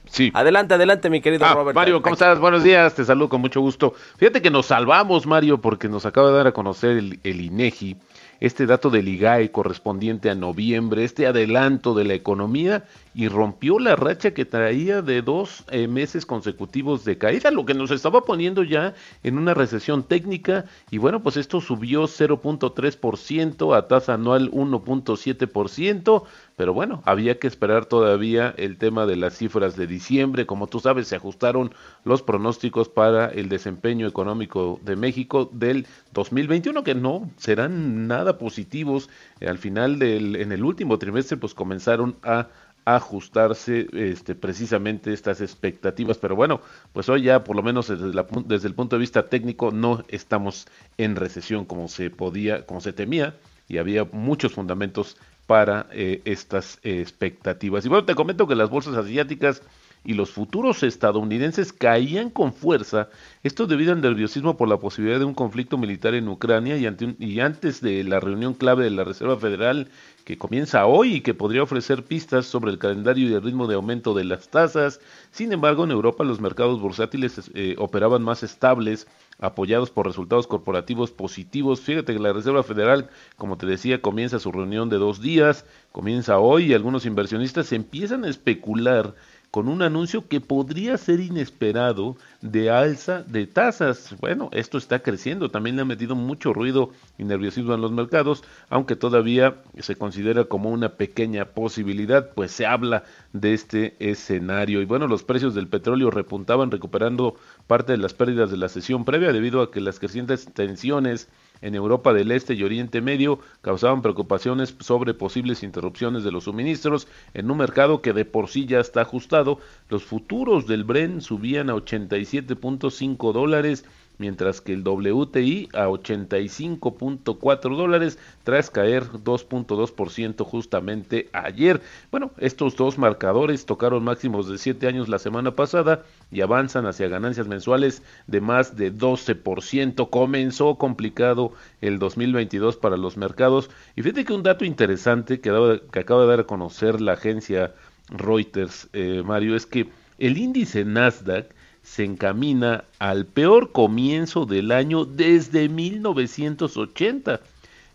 Sí. 0.05 0.29
Adelante, 0.35 0.75
adelante, 0.75 1.09
mi 1.09 1.21
querido 1.21 1.45
ah, 1.45 1.55
Robert. 1.55 1.75
Mario, 1.75 2.01
¿cómo 2.03 2.13
estás? 2.13 2.37
Buenos 2.37 2.63
días, 2.63 2.93
te 2.93 3.03
saludo 3.03 3.29
con 3.29 3.41
mucho 3.41 3.59
gusto. 3.61 3.95
Fíjate 4.17 4.43
que 4.43 4.51
nos 4.51 4.67
salvamos, 4.67 5.25
Mario, 5.25 5.59
porque 5.59 5.89
nos 5.89 6.05
acaba 6.05 6.29
de 6.29 6.37
dar 6.37 6.47
a 6.47 6.51
conocer 6.51 6.97
el, 6.97 7.19
el 7.23 7.41
INEGI 7.41 7.97
este 8.43 8.65
dato 8.65 8.89
del 8.89 9.07
IGAE 9.07 9.51
correspondiente 9.51 10.29
a 10.29 10.35
noviembre, 10.35 11.05
este 11.05 11.27
adelanto 11.27 11.93
de 11.93 12.03
la 12.03 12.13
economía 12.13 12.83
y 13.15 13.29
rompió 13.29 13.79
la 13.79 13.95
racha 13.95 14.33
que 14.33 14.43
traía 14.43 15.01
de 15.01 15.21
dos 15.21 15.63
eh, 15.71 15.87
meses 15.87 16.25
consecutivos 16.25 17.05
de 17.05 17.17
caída, 17.17 17.51
lo 17.51 17.65
que 17.65 17.73
nos 17.73 17.89
estaba 17.89 18.25
poniendo 18.25 18.63
ya 18.63 18.95
en 19.23 19.37
una 19.37 19.53
recesión 19.53 20.03
técnica. 20.03 20.65
Y 20.91 20.97
bueno, 20.97 21.23
pues 21.23 21.37
esto 21.37 21.61
subió 21.61 22.03
0.3% 22.03 23.77
a 23.77 23.87
tasa 23.87 24.15
anual 24.15 24.51
1.7%, 24.51 26.23
pero 26.55 26.73
bueno, 26.73 27.01
había 27.05 27.39
que 27.39 27.47
esperar 27.47 27.85
todavía 27.85 28.53
el 28.57 28.77
tema 28.77 29.05
de 29.05 29.15
las 29.15 29.37
cifras 29.37 29.75
de 29.75 29.87
diciembre, 29.87 30.45
como 30.45 30.67
tú 30.67 30.79
sabes, 30.79 31.07
se 31.07 31.15
ajustaron 31.15 31.73
los 32.03 32.21
pronósticos 32.21 32.89
para 32.89 33.27
el 33.27 33.49
desempeño 33.49 34.07
económico 34.07 34.79
de 34.83 34.95
México 34.95 35.49
del 35.51 35.87
2021 36.13 36.83
que 36.83 36.95
no 36.95 37.29
serán 37.37 38.07
nada 38.07 38.37
positivos, 38.37 39.09
al 39.41 39.57
final 39.57 39.99
del 39.99 40.35
en 40.35 40.51
el 40.51 40.63
último 40.63 40.99
trimestre 40.99 41.37
pues 41.37 41.53
comenzaron 41.53 42.17
a 42.23 42.47
ajustarse 42.85 43.87
este, 43.93 44.35
precisamente 44.35 45.13
estas 45.13 45.41
expectativas. 45.41 46.17
Pero 46.17 46.35
bueno, 46.35 46.61
pues 46.91 47.09
hoy 47.09 47.23
ya 47.23 47.43
por 47.43 47.55
lo 47.55 47.63
menos 47.63 47.87
desde, 47.87 48.11
desde, 48.45 48.67
el 48.67 48.75
punto 48.75 48.95
de 48.95 48.99
vista 48.99 49.29
técnico 49.29 49.71
no 49.71 50.03
estamos 50.09 50.67
en 50.97 51.15
recesión 51.15 51.65
como 51.65 51.87
se 51.87 52.09
podía, 52.09 52.65
como 52.65 52.81
se 52.81 52.93
temía 52.93 53.35
y 53.67 53.77
había 53.77 54.03
muchos 54.05 54.53
fundamentos 54.53 55.17
para 55.47 55.87
eh, 55.91 56.21
estas 56.25 56.79
expectativas. 56.83 57.85
Y 57.85 57.89
bueno, 57.89 58.05
te 58.05 58.15
comento 58.15 58.47
que 58.47 58.55
las 58.55 58.69
bolsas 58.69 58.95
asiáticas 58.95 59.61
y 60.03 60.13
los 60.13 60.31
futuros 60.31 60.83
estadounidenses 60.83 61.71
caían 61.71 62.29
con 62.29 62.53
fuerza, 62.53 63.09
esto 63.43 63.67
debido 63.67 63.93
al 63.93 64.01
nerviosismo 64.01 64.57
por 64.57 64.67
la 64.67 64.77
posibilidad 64.77 65.19
de 65.19 65.25
un 65.25 65.33
conflicto 65.33 65.77
militar 65.77 66.13
en 66.13 66.27
Ucrania 66.27 66.77
y, 66.77 67.15
y 67.19 67.39
antes 67.39 67.81
de 67.81 68.03
la 68.03 68.19
reunión 68.19 68.53
clave 68.53 68.83
de 68.83 68.91
la 68.91 69.03
Reserva 69.03 69.37
Federal 69.37 69.87
que 70.23 70.37
comienza 70.37 70.85
hoy 70.85 71.15
y 71.15 71.21
que 71.21 71.33
podría 71.33 71.63
ofrecer 71.63 72.03
pistas 72.03 72.45
sobre 72.45 72.71
el 72.71 72.79
calendario 72.79 73.27
y 73.27 73.33
el 73.33 73.41
ritmo 73.41 73.67
de 73.67 73.75
aumento 73.75 74.13
de 74.13 74.23
las 74.23 74.49
tasas. 74.49 75.01
Sin 75.31 75.51
embargo, 75.51 75.83
en 75.83 75.91
Europa 75.91 76.23
los 76.23 76.39
mercados 76.39 76.79
bursátiles 76.79 77.51
eh, 77.53 77.75
operaban 77.77 78.23
más 78.23 78.43
estables, 78.43 79.07
apoyados 79.39 79.89
por 79.89 80.07
resultados 80.07 80.47
corporativos 80.47 81.11
positivos. 81.11 81.81
Fíjate 81.81 82.13
que 82.13 82.19
la 82.19 82.33
Reserva 82.33 82.63
Federal, 82.63 83.09
como 83.35 83.57
te 83.57 83.65
decía, 83.65 84.01
comienza 84.01 84.39
su 84.39 84.51
reunión 84.51 84.89
de 84.89 84.97
dos 84.97 85.21
días, 85.21 85.65
comienza 85.91 86.39
hoy 86.39 86.65
y 86.65 86.73
algunos 86.73 87.05
inversionistas 87.05 87.73
empiezan 87.73 88.23
a 88.23 88.29
especular 88.29 89.15
con 89.53 89.67
un 89.67 89.83
anuncio 89.83 90.27
que 90.27 90.41
podría 90.41 90.97
ser 90.97 91.19
inesperado 91.19 92.17
de 92.41 92.71
alza 92.71 93.21
de 93.21 93.45
tasas. 93.45 94.15
Bueno, 94.19 94.49
esto 94.51 94.79
está 94.79 95.03
creciendo, 95.03 95.49
también 95.49 95.75
le 95.75 95.83
ha 95.83 95.85
metido 95.85 96.15
mucho 96.15 96.53
ruido 96.53 96.89
y 97.19 97.23
nerviosismo 97.23 97.75
en 97.75 97.81
los 97.81 97.91
mercados, 97.91 98.43
aunque 98.71 98.95
todavía 98.95 99.61
se 99.77 99.95
considera 99.95 100.45
como 100.45 100.71
una 100.71 100.93
pequeña 100.93 101.45
posibilidad, 101.45 102.31
pues 102.33 102.51
se 102.51 102.65
habla 102.65 103.03
de 103.31 103.53
este 103.53 103.95
escenario. 103.99 104.81
Y 104.81 104.85
bueno, 104.85 105.05
los 105.05 105.21
precios 105.21 105.53
del 105.53 105.67
petróleo 105.67 106.09
repuntaban 106.09 106.71
recuperando 106.71 107.35
parte 107.67 107.91
de 107.91 107.99
las 107.99 108.15
pérdidas 108.15 108.49
de 108.49 108.57
la 108.57 108.69
sesión 108.69 109.05
previa 109.05 109.31
debido 109.31 109.61
a 109.61 109.69
que 109.69 109.81
las 109.81 109.99
crecientes 109.99 110.51
tensiones 110.51 111.29
en 111.63 111.75
Europa 111.75 112.13
del 112.13 112.31
Este 112.31 112.53
y 112.53 112.63
Oriente 112.63 113.01
Medio 113.01 113.39
causaban 113.61 114.01
preocupaciones 114.01 114.75
sobre 114.81 115.13
posibles 115.13 115.63
interrupciones 115.63 116.23
de 116.25 116.31
los 116.31 116.43
suministros 116.43 117.07
en 117.33 117.49
un 117.49 117.57
mercado 117.57 118.01
que 118.01 118.11
de 118.11 118.25
por 118.25 118.49
sí 118.49 118.65
ya 118.65 118.81
está 118.81 119.01
ajustado. 119.01 119.59
Los 119.89 120.03
futuros 120.03 120.67
del 120.67 120.83
Bren 120.83 121.21
subían 121.21 121.69
a 121.69 121.75
87.5 121.75 123.31
dólares 123.31 123.85
mientras 124.17 124.61
que 124.61 124.73
el 124.73 124.83
WTI 124.87 125.69
a 125.73 125.87
85.4 125.87 127.75
dólares 127.75 128.19
tras 128.43 128.69
caer 128.69 129.03
2.2% 129.03 130.43
justamente 130.45 131.29
ayer. 131.33 131.81
Bueno, 132.11 132.31
estos 132.37 132.75
dos 132.75 132.97
marcadores 132.97 133.65
tocaron 133.65 134.03
máximos 134.03 134.47
de 134.49 134.57
7 134.57 134.87
años 134.87 135.09
la 135.09 135.19
semana 135.19 135.55
pasada 135.55 136.03
y 136.31 136.41
avanzan 136.41 136.85
hacia 136.85 137.07
ganancias 137.07 137.47
mensuales 137.47 138.03
de 138.27 138.41
más 138.41 138.75
de 138.75 138.93
12%. 138.93 140.09
Comenzó 140.09 140.75
complicado 140.75 141.53
el 141.81 141.99
2022 141.99 142.77
para 142.77 142.97
los 142.97 143.17
mercados 143.17 143.69
y 143.95 144.01
fíjate 144.01 144.25
que 144.25 144.33
un 144.33 144.43
dato 144.43 144.65
interesante 144.65 145.39
que, 145.39 145.49
acaba 145.49 146.21
de 146.21 146.27
dar 146.27 146.39
a 146.41 146.45
conocer 146.45 147.01
la 147.01 147.13
agencia 147.13 147.73
Reuters, 148.09 148.89
eh, 148.93 149.23
Mario, 149.25 149.55
es 149.55 149.65
que 149.65 149.89
el 150.17 150.37
índice 150.37 150.85
Nasdaq 150.85 151.53
se 151.83 152.05
encamina 152.05 152.85
al 152.97 153.25
peor 153.25 153.71
comienzo 153.71 154.45
del 154.45 154.71
año 154.71 155.05
desde 155.05 155.69
1980. 155.69 157.41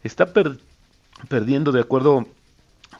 Está 0.04 0.32
perdiendo, 1.28 1.72
de 1.72 1.80
acuerdo 1.80 2.26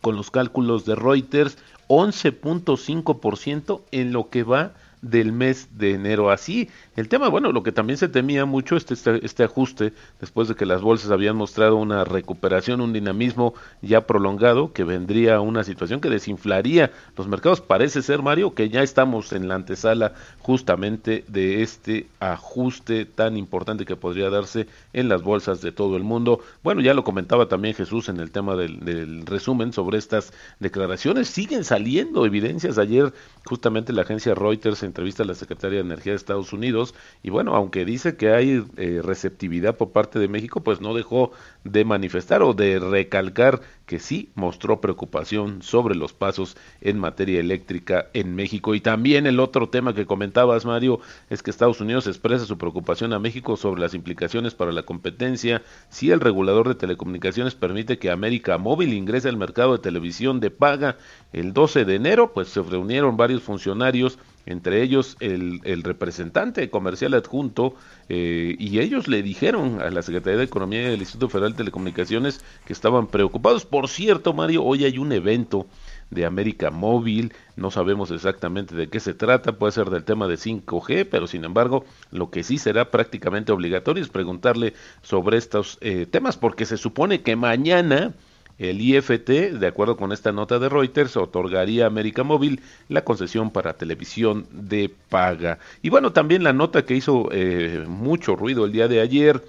con 0.00 0.16
los 0.16 0.30
cálculos 0.30 0.84
de 0.84 0.94
Reuters, 0.94 1.58
11.5% 1.88 3.82
en 3.92 4.12
lo 4.12 4.28
que 4.30 4.42
va 4.42 4.72
del 5.02 5.32
mes 5.32 5.68
de 5.78 5.92
enero. 5.92 6.30
Así, 6.30 6.68
el 6.98 7.08
tema, 7.08 7.28
bueno, 7.28 7.52
lo 7.52 7.62
que 7.62 7.70
también 7.70 7.96
se 7.96 8.08
temía 8.08 8.44
mucho 8.44 8.76
este, 8.76 8.94
este, 9.24 9.44
ajuste, 9.44 9.92
después 10.18 10.48
de 10.48 10.56
que 10.56 10.66
las 10.66 10.82
bolsas 10.82 11.12
habían 11.12 11.36
mostrado 11.36 11.76
una 11.76 12.02
recuperación, 12.02 12.80
un 12.80 12.92
dinamismo 12.92 13.54
ya 13.82 14.00
prolongado, 14.00 14.72
que 14.72 14.82
vendría 14.82 15.36
a 15.36 15.40
una 15.40 15.62
situación 15.62 16.00
que 16.00 16.10
desinflaría 16.10 16.90
los 17.16 17.28
mercados. 17.28 17.60
Parece 17.60 18.02
ser, 18.02 18.20
Mario, 18.20 18.52
que 18.52 18.68
ya 18.68 18.82
estamos 18.82 19.32
en 19.32 19.46
la 19.46 19.54
antesala 19.54 20.14
justamente 20.40 21.24
de 21.28 21.62
este 21.62 22.08
ajuste 22.18 23.04
tan 23.04 23.36
importante 23.36 23.84
que 23.84 23.94
podría 23.94 24.28
darse 24.28 24.66
en 24.92 25.08
las 25.08 25.22
bolsas 25.22 25.60
de 25.60 25.70
todo 25.70 25.96
el 25.96 26.02
mundo. 26.02 26.40
Bueno, 26.64 26.80
ya 26.80 26.94
lo 26.94 27.04
comentaba 27.04 27.46
también 27.46 27.76
Jesús 27.76 28.08
en 28.08 28.18
el 28.18 28.32
tema 28.32 28.56
del, 28.56 28.80
del 28.80 29.24
resumen 29.24 29.72
sobre 29.72 29.98
estas 29.98 30.32
declaraciones. 30.58 31.28
Siguen 31.28 31.62
saliendo 31.62 32.26
evidencias. 32.26 32.76
Ayer 32.76 33.12
justamente 33.44 33.92
la 33.92 34.02
agencia 34.02 34.34
Reuters 34.34 34.82
entrevista 34.82 35.22
a 35.22 35.26
la 35.26 35.36
secretaria 35.36 35.78
de 35.78 35.84
Energía 35.84 36.12
de 36.14 36.16
Estados 36.16 36.52
Unidos 36.52 36.87
y 37.22 37.30
bueno, 37.30 37.54
aunque 37.54 37.84
dice 37.84 38.16
que 38.16 38.30
hay 38.30 38.64
eh, 38.76 39.00
receptividad 39.02 39.76
por 39.76 39.90
parte 39.92 40.18
de 40.18 40.28
México, 40.28 40.62
pues 40.62 40.80
no 40.80 40.94
dejó 40.94 41.32
de 41.64 41.84
manifestar 41.84 42.42
o 42.42 42.54
de 42.54 42.78
recalcar 42.78 43.60
que 43.86 43.98
sí 43.98 44.30
mostró 44.34 44.80
preocupación 44.80 45.62
sobre 45.62 45.94
los 45.94 46.12
pasos 46.12 46.56
en 46.80 46.98
materia 46.98 47.40
eléctrica 47.40 48.08
en 48.12 48.34
México. 48.34 48.74
Y 48.74 48.80
también 48.80 49.26
el 49.26 49.40
otro 49.40 49.68
tema 49.68 49.94
que 49.94 50.06
comentabas, 50.06 50.66
Mario, 50.66 51.00
es 51.30 51.42
que 51.42 51.50
Estados 51.50 51.80
Unidos 51.80 52.06
expresa 52.06 52.44
su 52.44 52.58
preocupación 52.58 53.12
a 53.12 53.18
México 53.18 53.56
sobre 53.56 53.80
las 53.80 53.94
implicaciones 53.94 54.54
para 54.54 54.72
la 54.72 54.82
competencia 54.82 55.62
si 55.88 56.10
el 56.10 56.20
regulador 56.20 56.68
de 56.68 56.74
telecomunicaciones 56.74 57.54
permite 57.54 57.98
que 57.98 58.10
América 58.10 58.58
Móvil 58.58 58.92
ingrese 58.92 59.28
al 59.28 59.36
mercado 59.36 59.72
de 59.72 59.82
televisión 59.82 60.40
de 60.40 60.50
paga 60.50 60.96
el 61.32 61.52
12 61.52 61.84
de 61.84 61.94
enero, 61.94 62.32
pues 62.32 62.48
se 62.48 62.62
reunieron 62.62 63.16
varios 63.16 63.42
funcionarios 63.42 64.18
entre 64.48 64.82
ellos 64.82 65.16
el, 65.20 65.82
representante 65.82 66.70
comercial 66.70 67.12
adjunto, 67.12 67.74
eh, 68.08 68.56
y 68.58 68.78
ellos 68.80 69.06
le 69.06 69.22
dijeron 69.22 69.80
a 69.82 69.90
la 69.90 70.00
Secretaría 70.00 70.38
de 70.38 70.44
Economía 70.44 70.82
y 70.82 70.94
al 70.94 71.00
Instituto 71.00 71.28
Federal 71.28 71.52
de 71.52 71.58
Telecomunicaciones 71.58 72.42
que 72.64 72.72
estaban 72.72 73.08
preocupados. 73.08 73.66
Por 73.66 73.88
cierto, 73.88 74.32
Mario, 74.32 74.64
hoy 74.64 74.84
hay 74.86 74.96
un 74.96 75.12
evento 75.12 75.66
de 76.10 76.24
América 76.24 76.70
Móvil, 76.70 77.34
no 77.56 77.70
sabemos 77.70 78.10
exactamente 78.10 78.74
de 78.74 78.88
qué 78.88 79.00
se 79.00 79.12
trata, 79.12 79.58
puede 79.58 79.72
ser 79.72 79.90
del 79.90 80.04
tema 80.04 80.26
de 80.26 80.36
5G, 80.36 81.06
pero 81.10 81.26
sin 81.26 81.44
embargo 81.44 81.84
lo 82.10 82.30
que 82.30 82.42
sí 82.42 82.56
será 82.56 82.90
prácticamente 82.90 83.52
obligatorio 83.52 84.02
es 84.02 84.08
preguntarle 84.08 84.72
sobre 85.02 85.36
estos 85.36 85.76
eh, 85.82 86.06
temas, 86.06 86.38
porque 86.38 86.64
se 86.64 86.78
supone 86.78 87.20
que 87.20 87.36
mañana 87.36 88.14
el 88.58 88.80
IFT, 88.80 89.28
de 89.58 89.66
acuerdo 89.66 89.96
con 89.96 90.12
esta 90.12 90.32
nota 90.32 90.58
de 90.58 90.68
Reuters, 90.68 91.16
otorgaría 91.16 91.84
a 91.84 91.86
América 91.86 92.24
Móvil 92.24 92.60
la 92.88 93.04
concesión 93.04 93.50
para 93.50 93.74
televisión 93.74 94.46
de 94.50 94.90
paga. 95.08 95.58
Y 95.82 95.90
bueno, 95.90 96.12
también 96.12 96.42
la 96.42 96.52
nota 96.52 96.84
que 96.84 96.96
hizo 96.96 97.28
eh, 97.30 97.84
mucho 97.86 98.34
ruido 98.34 98.64
el 98.64 98.72
día 98.72 98.88
de 98.88 99.00
ayer 99.00 99.42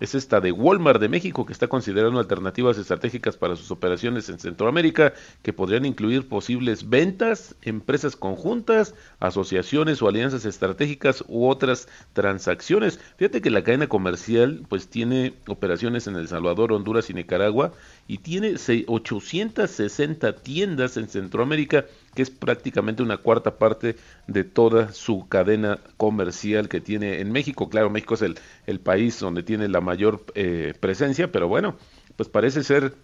es 0.00 0.14
esta 0.14 0.40
de 0.40 0.50
Walmart 0.50 1.00
de 1.00 1.08
México, 1.08 1.46
que 1.46 1.52
está 1.52 1.68
considerando 1.68 2.18
alternativas 2.18 2.78
estratégicas 2.78 3.36
para 3.36 3.54
sus 3.54 3.70
operaciones 3.70 4.28
en 4.28 4.38
Centroamérica, 4.38 5.14
que 5.42 5.52
podrían 5.52 5.84
incluir 5.84 6.28
posibles 6.28 6.88
ventas, 6.88 7.54
empresas 7.62 8.16
conjuntas, 8.16 8.94
asociaciones 9.20 10.02
o 10.02 10.08
alianzas 10.08 10.44
estratégicas 10.46 11.24
u 11.28 11.46
otras 11.46 11.88
transacciones. 12.12 12.98
Fíjate 13.16 13.40
que 13.40 13.50
la 13.50 13.62
cadena 13.62 13.86
comercial 13.86 14.64
pues 14.68 14.88
tiene 14.88 15.34
operaciones 15.46 16.06
en 16.08 16.16
El 16.16 16.26
Salvador, 16.26 16.72
Honduras 16.72 17.08
y 17.10 17.14
Nicaragua 17.14 17.72
y 18.08 18.18
tiene 18.18 18.54
860 18.86 20.36
tiendas 20.36 20.96
en 20.96 21.08
Centroamérica 21.08 21.86
que 22.14 22.22
es 22.22 22.30
prácticamente 22.30 23.02
una 23.02 23.18
cuarta 23.18 23.58
parte 23.58 23.96
de 24.26 24.44
toda 24.44 24.92
su 24.92 25.28
cadena 25.28 25.80
comercial 25.96 26.68
que 26.68 26.80
tiene 26.80 27.20
en 27.20 27.32
México. 27.32 27.68
Claro, 27.68 27.90
México 27.90 28.14
es 28.14 28.22
el, 28.22 28.38
el 28.66 28.80
país 28.80 29.18
donde 29.20 29.42
tiene 29.42 29.68
la 29.68 29.80
mayor 29.80 30.24
eh, 30.34 30.74
presencia, 30.78 31.30
pero 31.30 31.48
bueno, 31.48 31.76
pues 32.16 32.28
parece 32.28 32.62
ser 32.62 32.94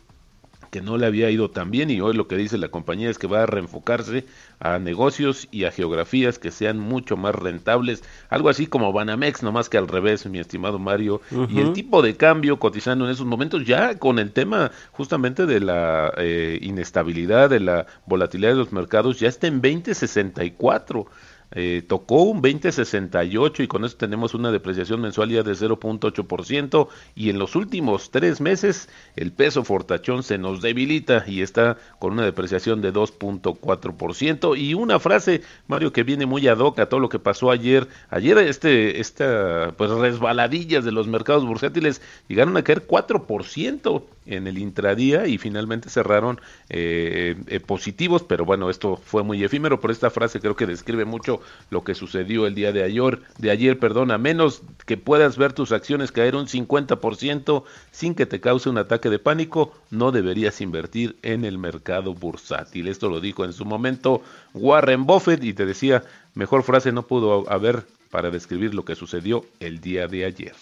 que 0.71 0.81
no 0.81 0.97
le 0.97 1.07
había 1.07 1.31
ido 1.31 1.51
tan 1.51 1.71
bien 1.71 1.91
y 1.91 2.01
hoy 2.01 2.15
lo 2.15 2.29
que 2.29 2.37
dice 2.37 2.59
la 2.59 2.69
compañía 2.69 3.11
es 3.11 3.19
que 3.19 3.27
va 3.27 3.43
a 3.43 3.47
reenfocarse 3.47 4.25
a 4.61 4.79
negocios 4.79 5.49
y 5.51 5.65
a 5.65 5.73
geografías 5.73 6.39
que 6.39 6.51
sean 6.51 6.79
mucho 6.79 7.17
más 7.17 7.35
rentables, 7.35 8.05
algo 8.29 8.49
así 8.49 8.67
como 8.67 8.93
Banamex, 8.93 9.43
no 9.43 9.53
más 9.53 9.69
que 9.69 9.79
al 9.79 9.89
revés, 9.89 10.27
mi 10.27 10.39
estimado 10.39 10.79
Mario, 10.79 11.21
y 11.49 11.61
el 11.61 11.73
tipo 11.73 12.03
de 12.03 12.17
cambio 12.17 12.59
cotizando 12.59 13.07
en 13.07 13.11
esos 13.11 13.27
momentos 13.27 13.65
ya 13.65 13.99
con 13.99 14.19
el 14.19 14.33
tema 14.33 14.71
justamente 14.93 15.47
de 15.47 15.61
la 15.61 16.13
eh, 16.19 16.59
inestabilidad, 16.63 17.51
de 17.51 17.61
la 17.61 17.87
volatilidad 18.07 18.51
de 18.51 18.57
los 18.57 18.73
mercados, 18.73 19.19
ya 19.19 19.29
está 19.29 19.47
en 19.47 19.61
2064. 19.61 21.07
Eh, 21.53 21.83
tocó 21.87 22.23
un 22.23 22.41
2068 22.41 23.65
y 23.65 23.67
con 23.67 23.85
eso 23.85 23.97
tenemos 23.97 24.35
una 24.35 24.53
depreciación 24.53 25.01
mensual 25.01 25.31
ya 25.31 25.43
de 25.43 25.53
0.8% 25.53 26.89
y 27.17 27.31
en 27.31 27.39
los 27.41 27.57
últimos 27.57 28.11
tres 28.13 28.41
meses 28.41 28.89
el 29.17 29.33
peso 29.33 29.65
fortachón 29.65 30.23
se 30.23 30.39
nos 30.39 30.63
debilita 30.63 31.25
y 31.27 31.43
está 31.43 31.77
con 31.99 32.13
una 32.13 32.25
depreciación 32.25 32.81
de 32.83 32.93
2.4% 32.93 34.57
y 34.57 34.75
una 34.75 35.01
frase 35.01 35.43
Mario 35.67 35.93
que 35.93 36.05
viene 36.05 36.25
muy 36.25 36.47
ad 36.47 36.59
hoc 36.59 36.79
a 36.79 36.89
todo 36.89 37.01
lo 37.01 37.09
que 37.09 37.19
pasó 37.19 37.51
ayer. 37.51 37.89
Ayer 38.11 38.39
este 38.39 39.01
esta 39.01 39.75
pues 39.77 39.91
resbaladillas 39.91 40.85
de 40.85 40.93
los 40.93 41.09
mercados 41.09 41.45
bursátiles 41.45 42.01
llegaron 42.29 42.57
a 42.57 42.63
caer 42.63 42.87
4% 42.87 44.03
en 44.31 44.47
el 44.47 44.59
intradía 44.59 45.27
y 45.27 45.39
finalmente 45.39 45.91
cerraron 45.91 46.41
eh, 46.69 47.37
eh, 47.47 47.61
positivos 47.61 48.23
pero 48.23 48.45
bueno 48.45 48.71
esto 48.71 48.97
fue 48.97 49.23
muy 49.23 49.45
efímero 49.45 49.81
pero 49.81 49.93
esta 49.93 50.11
frase 50.11 50.41
creo 50.41 50.57
que 50.57 50.67
describe 50.67 51.05
mucho 51.05 51.41
lo 51.71 51.85
que 51.85 51.95
sucedió 51.95 52.47
el 52.47 52.55
día 52.55 52.73
de 52.73 52.83
ayer, 52.83 53.21
de 53.39 53.51
ayer, 53.51 53.79
perdón, 53.79 54.11
a 54.11 54.19
menos 54.19 54.63
que 54.87 54.97
puedas 54.97 55.37
ver 55.37 55.53
tus 55.53 55.73
acciones 55.73 56.13
caer 56.13 56.37
un 56.37 56.47
50% 56.47 57.65
sin 57.91 58.15
que 58.15 58.27
te 58.27 58.41
cause 58.41 58.69
un 58.69 58.79
ataque 58.79 59.11
de 59.11 59.19
pánico, 59.19 59.73
no 59.91 60.13
deberías 60.13 60.61
invertir 60.61 61.17
en 61.23 61.45
el 61.45 61.59
mercado 61.59 62.15
bursátil. 62.15 62.89
Esto 62.89 63.09
lo 63.09 63.21
dijo 63.21 63.45
en 63.45 63.53
su 63.53 63.65
momento 63.65 64.23
Warren 64.55 65.07
Buffett 65.07 65.45
y 65.45 65.53
te 65.53 65.67
decía, 65.67 66.05
mejor 66.35 66.63
frase 66.63 66.93
no 66.93 67.07
pudo 67.07 67.51
haber 67.51 67.85
para 68.11 68.31
describir 68.31 68.75
lo 68.75 68.85
que 68.85 68.97
sucedió 68.97 69.45
el 69.61 69.81
día 69.81 70.07
de 70.09 70.25
ayer. 70.25 70.55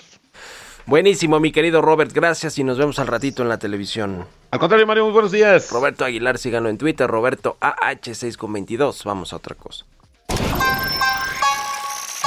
Buenísimo, 0.88 1.38
mi 1.38 1.52
querido 1.52 1.82
Robert, 1.82 2.14
gracias 2.14 2.58
y 2.58 2.64
nos 2.64 2.78
vemos 2.78 2.98
al 2.98 3.08
ratito 3.08 3.42
en 3.42 3.50
la 3.50 3.58
televisión. 3.58 4.24
Al 4.50 4.58
contrario, 4.58 4.86
Mario, 4.86 5.04
muy 5.04 5.12
buenos 5.12 5.32
días. 5.32 5.70
Roberto 5.70 6.02
Aguilar, 6.02 6.38
síganlo 6.38 6.70
en 6.70 6.78
Twitter, 6.78 7.06
Roberto 7.06 7.58
AH6 7.60 8.38
con 8.38 8.54
22. 8.54 9.04
Vamos 9.04 9.34
a 9.34 9.36
otra 9.36 9.54
cosa. 9.54 9.84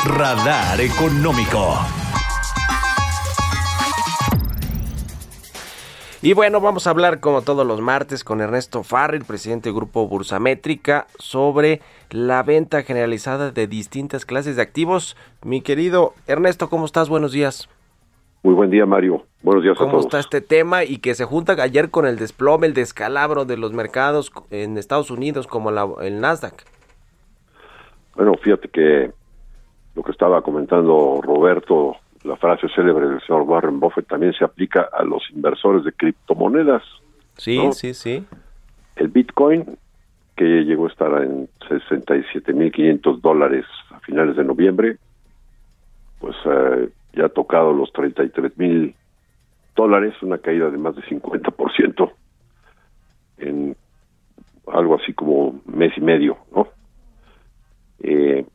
Radar 0.06 0.80
Económico. 0.80 1.80
Y 6.22 6.34
bueno, 6.34 6.62
vamos 6.62 6.86
a 6.86 6.92
hablar 6.92 7.20
como 7.20 7.42
todos 7.42 7.66
los 7.66 7.82
martes 7.82 8.24
con 8.24 8.42
Ernesto 8.42 8.84
Farril, 8.84 9.26
presidente 9.26 9.70
del 9.70 9.76
Grupo 9.76 10.08
Bursamétrica, 10.08 11.08
sobre 11.18 11.82
la 12.12 12.44
venta 12.44 12.84
generalizada 12.84 13.50
de 13.50 13.66
distintas 13.66 14.24
clases 14.24 14.56
de 14.56 14.62
activos. 14.62 15.18
Mi 15.42 15.62
querido 15.62 16.14
Ernesto, 16.28 16.70
¿cómo 16.70 16.86
estás? 16.86 17.10
Buenos 17.10 17.32
días. 17.32 17.68
Muy 18.44 18.56
buen 18.56 18.72
día, 18.72 18.88
Mario. 18.88 19.24
Buenos 19.44 19.64
días 19.64 19.76
a 19.76 19.80
todos. 19.80 19.92
¿Cómo 19.92 20.02
está 20.02 20.20
este 20.20 20.42
tema 20.42 20.84
y 20.84 20.98
que 20.98 21.14
se 21.14 21.26
junta 21.26 21.54
ayer 21.62 21.92
con 21.92 22.08
el 22.08 22.18
desplome, 22.18 22.66
el 22.66 22.74
descalabro 22.74 23.46
de 23.46 23.58
los 23.58 23.72
mercados 23.72 24.32
en 24.50 24.78
Estados 24.78 25.12
Unidos 25.12 25.46
como 25.46 25.70
la, 25.70 25.88
el 26.02 26.20
Nasdaq? 26.20 26.64
Bueno, 28.16 28.34
fíjate 28.42 28.68
que 28.70 29.12
lo 29.96 30.04
que 30.04 30.12
estaba 30.12 30.42
comentando 30.42 31.22
Roberto, 31.22 31.98
la 32.24 32.36
frase 32.38 32.68
célebre 32.76 33.08
del 33.08 33.22
señor 33.22 33.44
Warren 33.44 33.80
Buffett 33.80 34.08
también 34.08 34.34
se 34.34 34.44
aplica 34.44 34.90
a 34.92 35.04
los 35.04 35.24
inversores 35.32 35.84
de 35.84 35.92
criptomonedas. 35.92 36.82
Sí, 37.38 37.60
sí, 37.74 37.94
sí. 37.94 38.26
El 38.96 39.10
Bitcoin, 39.10 39.78
que 40.36 40.46
llegó 40.64 40.86
a 40.86 40.90
estar 40.90 41.24
en 41.24 41.48
67.500 41.70 43.22
dólares 43.22 43.66
a 43.92 44.00
finales 44.00 44.36
de 44.36 44.44
noviembre, 44.44 44.98
pues 46.20 46.36
eh, 46.46 46.90
ya 47.14 47.26
ha 47.26 47.30
tocado 47.30 47.74
los 47.74 47.92
33.000 47.94 48.94
dólares, 49.76 50.14
una 50.22 50.38
caída 50.38 50.70
de 50.70 50.78
más 50.78 50.96
de 50.96 51.02
50% 51.04 52.12
en 53.38 53.76
algo 54.68 54.96
así 54.96 55.14
como 55.14 55.60
mes 55.66 55.92
y 55.98 56.02
medio, 56.02 56.38
¿no? 56.56 56.68
Eh, 58.04 58.46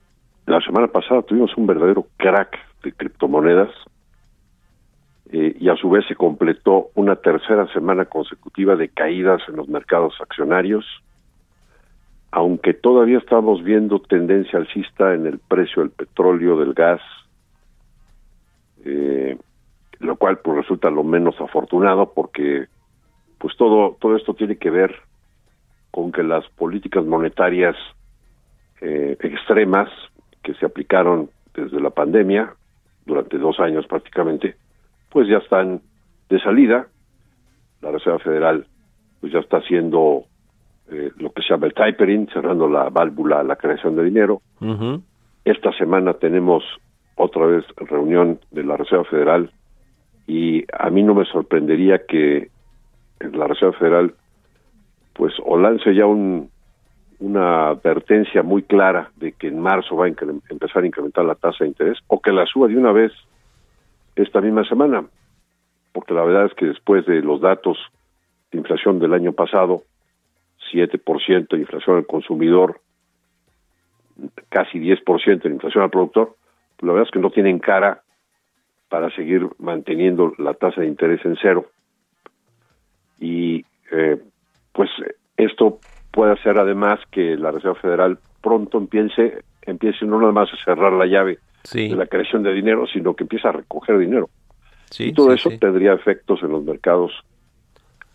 la 0.46 0.60
semana 0.60 0.88
pasada 0.88 1.22
tuvimos 1.22 1.56
un 1.56 1.66
verdadero 1.66 2.06
crack 2.16 2.56
de 2.82 2.92
criptomonedas 2.92 3.70
eh, 5.32 5.56
y 5.58 5.68
a 5.68 5.76
su 5.76 5.90
vez 5.90 6.06
se 6.06 6.14
completó 6.14 6.90
una 6.94 7.16
tercera 7.16 7.66
semana 7.72 8.04
consecutiva 8.04 8.76
de 8.76 8.88
caídas 8.88 9.42
en 9.48 9.56
los 9.56 9.68
mercados 9.68 10.14
accionarios, 10.20 10.84
aunque 12.30 12.74
todavía 12.74 13.18
estamos 13.18 13.62
viendo 13.64 13.98
tendencia 14.00 14.58
alcista 14.58 15.14
en 15.14 15.26
el 15.26 15.38
precio 15.38 15.82
del 15.82 15.90
petróleo, 15.90 16.58
del 16.58 16.74
gas, 16.74 17.00
eh, 18.86 19.36
lo 19.98 20.16
cual 20.16 20.38
pues 20.38 20.58
resulta 20.58 20.90
lo 20.90 21.02
menos 21.02 21.40
afortunado 21.40 22.12
porque 22.14 22.66
pues 23.38 23.56
todo 23.56 23.96
todo 24.00 24.16
esto 24.16 24.34
tiene 24.34 24.56
que 24.56 24.70
ver 24.70 24.94
con 25.90 26.12
que 26.12 26.22
las 26.22 26.46
políticas 26.50 27.04
monetarias 27.04 27.74
eh, 28.80 29.16
extremas 29.20 29.88
que 30.42 30.54
se 30.54 30.66
aplicaron 30.66 31.30
desde 31.54 31.80
la 31.80 31.90
pandemia, 31.90 32.54
durante 33.04 33.38
dos 33.38 33.58
años 33.58 33.86
prácticamente, 33.86 34.56
pues 35.10 35.26
ya 35.28 35.38
están 35.38 35.80
de 36.28 36.38
salida. 36.40 36.86
La 37.80 37.90
Reserva 37.90 38.18
Federal 38.20 38.66
pues 39.20 39.32
ya 39.32 39.40
está 39.40 39.56
haciendo 39.56 40.24
eh, 40.90 41.10
lo 41.16 41.32
que 41.32 41.42
se 41.42 41.48
llama 41.48 41.66
el 41.66 41.74
tapering, 41.74 42.28
cerrando 42.28 42.68
la 42.68 42.90
válvula 42.90 43.40
a 43.40 43.42
la 43.42 43.56
creación 43.56 43.96
de 43.96 44.04
dinero. 44.04 44.42
Esta 45.44 45.72
semana 45.72 46.14
tenemos 46.14 46.62
otra 47.16 47.46
vez 47.46 47.64
reunión 47.76 48.40
de 48.50 48.62
la 48.62 48.76
Reserva 48.76 49.04
Federal 49.04 49.50
y 50.26 50.64
a 50.72 50.90
mí 50.90 51.02
no 51.02 51.14
me 51.14 51.24
sorprendería 51.24 52.06
que 52.06 52.50
la 53.20 53.46
Reserva 53.46 53.72
Federal 53.78 54.14
pues 55.14 55.32
o 55.44 55.58
lance 55.58 55.94
ya 55.94 56.06
un, 56.06 56.50
una 57.18 57.68
advertencia 57.68 58.42
muy 58.42 58.62
clara 58.62 59.10
de 59.16 59.32
que 59.32 59.48
en 59.48 59.60
marzo 59.60 59.96
va 59.96 60.06
a 60.06 60.08
empezar 60.08 60.82
a 60.82 60.86
incrementar 60.86 61.24
la 61.24 61.34
tasa 61.34 61.64
de 61.64 61.68
interés 61.68 61.98
o 62.08 62.20
que 62.20 62.32
la 62.32 62.46
suba 62.46 62.68
de 62.68 62.76
una 62.76 62.92
vez 62.92 63.12
esta 64.14 64.40
misma 64.40 64.64
semana, 64.64 65.04
porque 65.92 66.14
la 66.14 66.24
verdad 66.24 66.46
es 66.46 66.54
que 66.54 66.66
después 66.66 67.06
de 67.06 67.20
los 67.22 67.40
datos 67.40 67.78
de 68.50 68.58
inflación 68.58 68.98
del 68.98 69.14
año 69.14 69.32
pasado, 69.32 69.82
7% 70.72 71.48
de 71.48 71.58
inflación 71.58 71.96
al 71.96 72.06
consumidor, 72.06 72.80
casi 74.48 74.78
10% 74.78 75.42
de 75.42 75.50
inflación 75.50 75.84
al 75.84 75.90
productor, 75.90 76.35
la 76.80 76.92
verdad 76.92 77.08
es 77.08 77.12
que 77.12 77.18
no 77.18 77.30
tienen 77.30 77.58
cara 77.58 78.02
para 78.88 79.10
seguir 79.14 79.48
manteniendo 79.58 80.32
la 80.38 80.54
tasa 80.54 80.80
de 80.80 80.86
interés 80.86 81.24
en 81.24 81.36
cero. 81.40 81.66
Y 83.18 83.64
eh, 83.92 84.20
pues 84.72 84.90
esto 85.36 85.80
puede 86.12 86.32
hacer 86.32 86.58
además 86.58 87.00
que 87.10 87.36
la 87.36 87.50
Reserva 87.50 87.74
Federal 87.76 88.18
pronto 88.40 88.78
empiece, 88.78 89.42
empiece 89.62 90.04
no 90.06 90.20
nada 90.20 90.32
más 90.32 90.48
a 90.52 90.64
cerrar 90.64 90.92
la 90.92 91.06
llave 91.06 91.38
de 91.72 91.96
la 91.96 92.06
creación 92.06 92.42
de 92.42 92.52
dinero, 92.52 92.86
sino 92.86 93.14
que 93.14 93.24
empiece 93.24 93.48
a 93.48 93.52
recoger 93.52 93.98
dinero. 93.98 94.28
y 94.98 95.12
todo 95.12 95.32
eso 95.32 95.50
tendría 95.58 95.94
efectos 95.94 96.42
en 96.42 96.50
los 96.50 96.62
mercados 96.62 97.12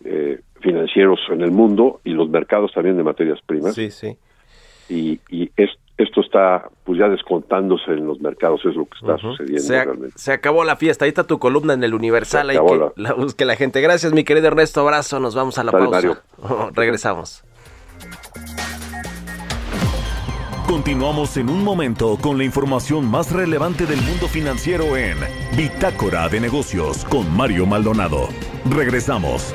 eh, 0.04 0.40
financieros 0.60 1.20
en 1.30 1.42
el 1.42 1.50
mundo 1.50 2.00
y 2.02 2.10
los 2.10 2.30
mercados 2.30 2.72
también 2.72 2.96
de 2.96 3.02
materias 3.02 3.40
primas. 3.44 3.74
Sí, 3.74 3.90
sí. 3.90 4.16
Y, 4.88 5.20
y 5.28 5.50
esto 5.98 6.20
está 6.20 6.68
pues 6.84 6.98
ya 6.98 7.08
descontándose 7.08 7.92
en 7.92 8.06
los 8.06 8.20
mercados, 8.20 8.60
es 8.64 8.74
lo 8.74 8.86
que 8.86 8.98
está 9.00 9.18
sucediendo 9.18 9.62
se, 9.62 9.84
realmente. 9.84 10.18
Se 10.18 10.32
acabó 10.32 10.64
la 10.64 10.76
fiesta, 10.76 11.04
ahí 11.04 11.10
está 11.10 11.24
tu 11.24 11.38
columna 11.38 11.74
en 11.74 11.84
el 11.84 11.94
Universal, 11.94 12.50
ahí 12.50 12.58
que 12.58 12.90
la... 12.96 13.12
busque 13.14 13.44
la 13.44 13.56
gente. 13.56 13.80
Gracias 13.80 14.12
mi 14.12 14.24
querido 14.24 14.48
Ernesto, 14.48 14.80
abrazo, 14.80 15.20
nos 15.20 15.34
vamos 15.34 15.58
a 15.58 15.64
la 15.64 15.72
pausa. 15.72 16.22
regresamos. 16.74 17.44
Continuamos 20.66 21.36
en 21.36 21.50
un 21.50 21.62
momento 21.62 22.16
con 22.20 22.38
la 22.38 22.44
información 22.44 23.04
más 23.04 23.30
relevante 23.30 23.84
del 23.84 24.00
mundo 24.00 24.26
financiero 24.26 24.96
en 24.96 25.18
Bitácora 25.54 26.28
de 26.30 26.40
Negocios 26.40 27.04
con 27.04 27.30
Mario 27.36 27.66
Maldonado. 27.66 28.28
Regresamos. 28.70 29.54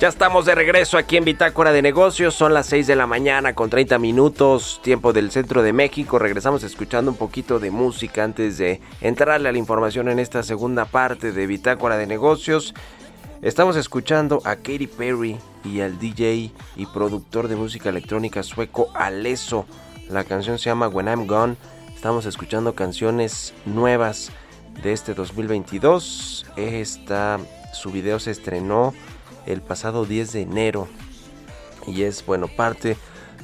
Ya 0.00 0.06
estamos 0.06 0.46
de 0.46 0.54
regreso 0.54 0.96
aquí 0.96 1.16
en 1.16 1.24
Bitácora 1.24 1.72
de 1.72 1.82
Negocios. 1.82 2.32
Son 2.32 2.54
las 2.54 2.66
6 2.66 2.86
de 2.86 2.94
la 2.94 3.08
mañana 3.08 3.56
con 3.56 3.68
30 3.68 3.98
minutos, 3.98 4.78
tiempo 4.80 5.12
del 5.12 5.32
centro 5.32 5.60
de 5.60 5.72
México. 5.72 6.20
Regresamos 6.20 6.62
escuchando 6.62 7.10
un 7.10 7.16
poquito 7.16 7.58
de 7.58 7.72
música 7.72 8.22
antes 8.22 8.58
de 8.58 8.80
entrarle 9.00 9.48
a 9.48 9.52
la 9.52 9.58
información 9.58 10.08
en 10.08 10.20
esta 10.20 10.44
segunda 10.44 10.84
parte 10.84 11.32
de 11.32 11.48
Bitácora 11.48 11.96
de 11.96 12.06
Negocios. 12.06 12.74
Estamos 13.42 13.74
escuchando 13.74 14.40
a 14.44 14.54
Katy 14.54 14.86
Perry 14.86 15.36
y 15.64 15.80
al 15.80 15.98
DJ 15.98 16.52
y 16.76 16.86
productor 16.94 17.48
de 17.48 17.56
música 17.56 17.88
electrónica 17.88 18.44
sueco 18.44 18.90
Alesso. 18.94 19.66
La 20.08 20.22
canción 20.22 20.60
se 20.60 20.66
llama 20.66 20.86
When 20.86 21.08
I'm 21.08 21.26
Gone. 21.26 21.56
Estamos 21.92 22.24
escuchando 22.24 22.76
canciones 22.76 23.52
nuevas 23.66 24.30
de 24.80 24.92
este 24.92 25.14
2022. 25.14 26.46
Esta, 26.54 27.40
su 27.72 27.90
video 27.90 28.20
se 28.20 28.30
estrenó 28.30 28.94
el 29.48 29.62
pasado 29.62 30.04
10 30.04 30.32
de 30.32 30.42
enero 30.42 30.88
y 31.86 32.02
es 32.02 32.24
bueno 32.24 32.48
parte 32.48 32.96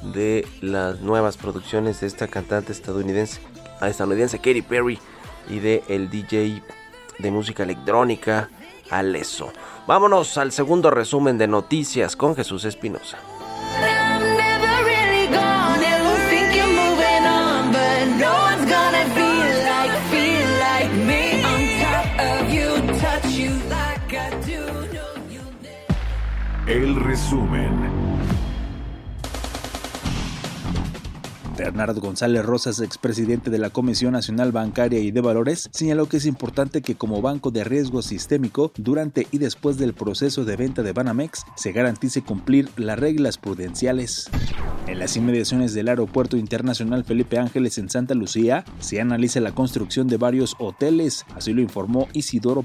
de 0.02 0.46
las 0.60 1.00
nuevas 1.00 1.36
producciones 1.36 2.00
de 2.00 2.06
esta 2.06 2.28
cantante 2.28 2.72
estadounidense 2.72 3.40
estadounidense 3.80 4.38
Katy 4.38 4.62
Perry 4.62 4.98
y 5.48 5.58
de 5.58 5.82
el 5.88 6.10
DJ 6.10 6.62
de 7.18 7.30
música 7.30 7.62
electrónica 7.62 8.50
Alesso. 8.90 9.52
Vámonos 9.86 10.38
al 10.38 10.52
segundo 10.52 10.90
resumen 10.90 11.38
de 11.38 11.48
noticias 11.48 12.16
con 12.16 12.36
Jesús 12.36 12.64
Espinosa. 12.64 13.18
El 26.66 26.96
resumen. 26.96 27.68
Bernardo 31.58 32.00
González 32.00 32.42
Rosas, 32.42 32.80
expresidente 32.80 33.50
de 33.50 33.58
la 33.58 33.68
Comisión 33.68 34.12
Nacional 34.12 34.50
Bancaria 34.50 34.98
y 34.98 35.10
de 35.10 35.20
Valores, 35.20 35.68
señaló 35.74 36.06
que 36.06 36.16
es 36.16 36.24
importante 36.24 36.80
que 36.80 36.94
como 36.94 37.20
banco 37.20 37.50
de 37.50 37.64
riesgo 37.64 38.00
sistémico, 38.00 38.72
durante 38.78 39.26
y 39.30 39.36
después 39.36 39.76
del 39.76 39.92
proceso 39.92 40.46
de 40.46 40.56
venta 40.56 40.82
de 40.82 40.92
Banamex, 40.92 41.44
se 41.54 41.72
garantice 41.72 42.22
cumplir 42.22 42.70
las 42.78 42.98
reglas 42.98 43.36
prudenciales. 43.36 44.30
En 44.86 44.98
las 44.98 45.18
inmediaciones 45.18 45.74
del 45.74 45.88
Aeropuerto 45.88 46.38
Internacional 46.38 47.04
Felipe 47.04 47.38
Ángeles 47.38 47.76
en 47.76 47.90
Santa 47.90 48.14
Lucía, 48.14 48.64
se 48.78 49.02
analiza 49.02 49.38
la 49.40 49.54
construcción 49.54 50.08
de 50.08 50.16
varios 50.16 50.56
hoteles, 50.58 51.26
así 51.36 51.52
lo 51.52 51.60
informó 51.60 52.08
Isidoro 52.14 52.64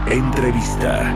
Entrevista. 0.07 1.13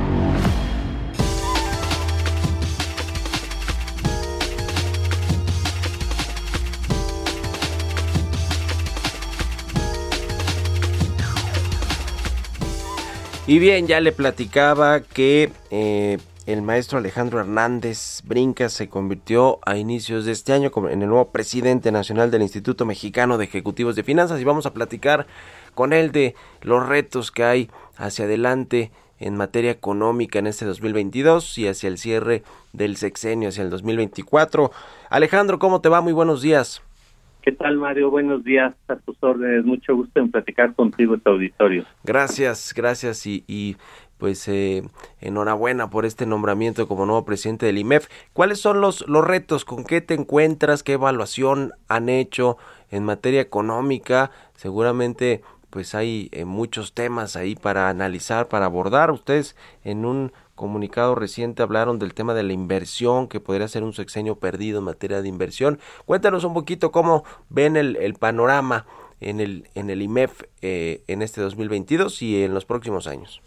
Y 13.48 13.60
bien, 13.60 13.88
ya 13.88 14.00
le 14.00 14.12
platicaba 14.12 15.02
que 15.02 15.52
eh, 15.70 16.18
el 16.46 16.62
maestro 16.62 16.98
Alejandro 16.98 17.40
Hernández 17.40 18.22
Brinca 18.26 18.68
se 18.68 18.90
convirtió 18.90 19.60
a 19.66 19.78
inicios 19.78 20.26
de 20.26 20.34
este 20.34 20.52
año 20.52 20.72
en 20.90 21.02
el 21.02 21.08
nuevo 21.08 21.32
presidente 21.32 21.92
nacional 21.92 22.32
del 22.32 22.42
Instituto 22.42 22.86
Mexicano 22.86 23.38
de 23.38 23.46
Ejecutivos 23.46 23.96
de 23.96 24.04
Finanzas 24.04 24.42
y 24.42 24.44
vamos 24.44 24.66
a 24.66 24.74
platicar 24.74 25.26
con 25.74 25.94
él 25.94 26.12
de 26.12 26.36
los 26.62 26.88
retos 26.88 27.32
que 27.32 27.46
hay 27.46 27.70
hacia 27.96 28.26
adelante 28.26 28.92
en 29.20 29.38
materia 29.38 29.72
económica 29.72 30.40
en 30.40 30.48
este 30.48 30.66
2022 30.66 31.58
y 31.60 31.68
hacia 31.68 31.88
el 31.88 31.98
cierre 31.98 32.44
del 32.74 32.98
sexenio, 32.98 33.50
hacia 33.50 33.64
el 33.64 33.70
2024. 33.70 34.72
Alejandro, 35.10 35.60
¿cómo 35.60 35.80
te 35.80 35.88
va? 35.88 36.02
Muy 36.02 36.14
buenos 36.14 36.42
días. 36.42 36.82
¿Qué 37.44 37.52
tal, 37.52 37.76
Mario? 37.76 38.10
Buenos 38.10 38.42
días, 38.46 38.74
a 38.88 38.96
tus 38.96 39.22
órdenes. 39.22 39.66
Mucho 39.66 39.98
gusto 39.98 40.22
en 40.22 40.32
platicar 40.32 40.74
contigo, 40.76 41.18
tu 41.18 41.32
auditorio. 41.32 41.84
Gracias, 42.06 42.74
gracias 42.74 43.28
y, 43.28 43.76
pues 44.18 44.48
eh, 44.48 44.84
enhorabuena 45.20 45.90
por 45.90 46.06
este 46.06 46.26
nombramiento 46.26 46.88
como 46.88 47.06
nuevo 47.06 47.26
presidente 47.26 47.66
del 47.66 47.78
IMEF. 47.78 48.08
¿Cuáles 48.34 48.60
son 48.60 48.82
los, 48.82 49.08
los 49.08 49.26
retos? 49.26 49.66
¿Con 49.66 49.84
qué 49.84 50.02
te 50.02 50.14
encuentras? 50.14 50.84
¿Qué 50.84 50.94
evaluación 50.94 51.74
han 51.88 52.10
hecho 52.10 52.58
en 52.90 53.04
materia 53.04 53.42
económica? 53.42 54.32
Seguramente 54.56 55.42
pues 55.74 55.96
hay 55.96 56.30
eh, 56.34 56.46
muchos 56.46 56.94
temas 56.94 57.36
ahí 57.36 57.56
para 57.56 57.90
analizar, 57.90 58.48
para 58.48 58.66
abordar. 58.66 59.10
Ustedes 59.10 59.56
en 59.84 60.06
un 60.06 60.32
comunicado 60.54 61.16
reciente 61.16 61.64
hablaron 61.64 61.98
del 61.98 62.14
tema 62.14 62.36
de 62.36 62.44
la 62.44 62.54
inversión, 62.54 63.28
que 63.28 63.40
podría 63.40 63.68
ser 63.68 63.82
un 63.82 63.94
sexenio 63.94 64.36
perdido 64.36 64.78
en 64.78 64.86
materia 64.86 65.24
de 65.24 65.30
inversión. 65.30 65.80
Cuéntanos 66.06 66.44
un 66.44 66.54
poquito 66.54 66.92
cómo 66.92 67.24
ven 67.50 67.76
el, 67.76 68.14
panorama 68.14 68.86
en 69.20 69.40
el, 69.40 69.68
en 69.74 69.90
el 69.90 70.04
IMEF 70.04 70.44
eh, 70.62 71.04
en 71.08 71.24
este 71.24 71.42
2022 71.42 72.22
y 72.22 72.44
en 72.44 72.54
los 72.54 72.66
próximos 72.66 73.08
años. 73.08 73.42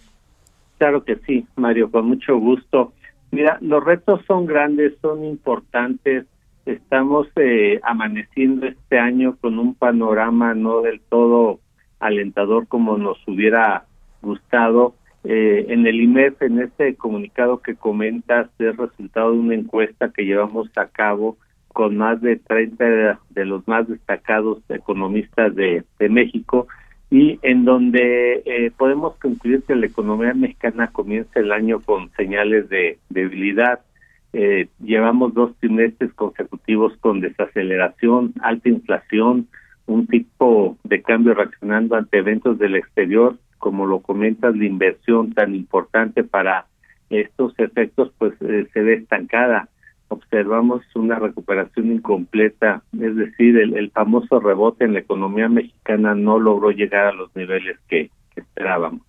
Claro 0.78 1.04
que 1.04 1.16
sí, 1.26 1.46
Mario, 1.56 1.90
con 1.90 2.06
mucho 2.06 2.36
gusto. 2.38 2.92
Mira, 3.30 3.58
los 3.60 3.82
retos 3.84 4.20
son 4.26 4.46
grandes, 4.46 4.94
son 5.00 5.24
importantes. 5.24 6.26
Estamos 6.64 7.28
eh, 7.36 7.80
amaneciendo 7.82 8.66
este 8.66 8.98
año 8.98 9.36
con 9.40 9.58
un 9.58 9.74
panorama 9.74 10.54
no 10.54 10.82
del 10.82 11.00
todo 11.00 11.60
alentador 11.98 12.66
como 12.68 12.98
nos 12.98 13.16
hubiera 13.26 13.84
gustado 14.20 14.94
eh, 15.28 15.66
en 15.70 15.86
el 15.86 16.00
IMEF, 16.00 16.40
en 16.42 16.60
este 16.60 16.94
comunicado 16.94 17.60
que 17.60 17.74
comentas, 17.74 18.48
es 18.60 18.76
resultado 18.76 19.32
de 19.32 19.38
una 19.38 19.54
encuesta 19.54 20.12
que 20.12 20.24
llevamos 20.24 20.68
a 20.76 20.86
cabo 20.86 21.36
con 21.72 21.96
más 21.96 22.20
de 22.20 22.36
30 22.36 23.18
de 23.30 23.44
los 23.44 23.66
más 23.66 23.88
destacados 23.88 24.58
economistas 24.68 25.52
de, 25.56 25.84
México 26.08 26.68
y 27.10 27.38
en 27.42 27.64
donde 27.64 28.42
eh, 28.44 28.72
podemos 28.76 29.16
concluir 29.16 29.62
que 29.62 29.76
la 29.76 29.86
economía 29.86 30.34
mexicana 30.34 30.88
comienza 30.88 31.40
el 31.40 31.52
año 31.52 31.80
con 31.80 32.10
señales 32.12 32.68
de 32.68 32.98
debilidad. 33.10 33.80
Eh, 34.32 34.68
llevamos 34.82 35.32
dos 35.34 35.56
trimestres 35.60 36.12
consecutivos 36.14 36.96
con 36.98 37.20
desaceleración, 37.20 38.34
alta 38.42 38.68
inflación, 38.68 39.48
un 39.86 40.06
tipo 40.08 40.76
de 40.82 41.00
cambio 41.02 41.34
reaccionando 41.34 41.94
ante 41.94 42.18
eventos 42.18 42.58
del 42.58 42.74
exterior 42.74 43.36
como 43.58 43.86
lo 43.86 44.00
comentas, 44.00 44.56
la 44.56 44.64
inversión 44.64 45.32
tan 45.32 45.54
importante 45.54 46.24
para 46.24 46.66
estos 47.10 47.52
efectos, 47.58 48.12
pues 48.18 48.34
eh, 48.40 48.68
se 48.72 48.80
ve 48.80 48.94
estancada. 48.94 49.68
Observamos 50.08 50.82
una 50.94 51.18
recuperación 51.18 51.92
incompleta, 51.92 52.82
es 53.00 53.16
decir, 53.16 53.58
el, 53.58 53.90
famoso 53.90 54.38
rebote 54.38 54.84
en 54.84 54.92
la 54.92 55.00
economía 55.00 55.48
mexicana 55.48 56.14
no 56.14 56.38
logró 56.38 56.70
llegar 56.70 57.06
a 57.06 57.12
los 57.12 57.34
niveles 57.34 57.78
que, 57.88 58.10
esperábamos. 58.36 59.00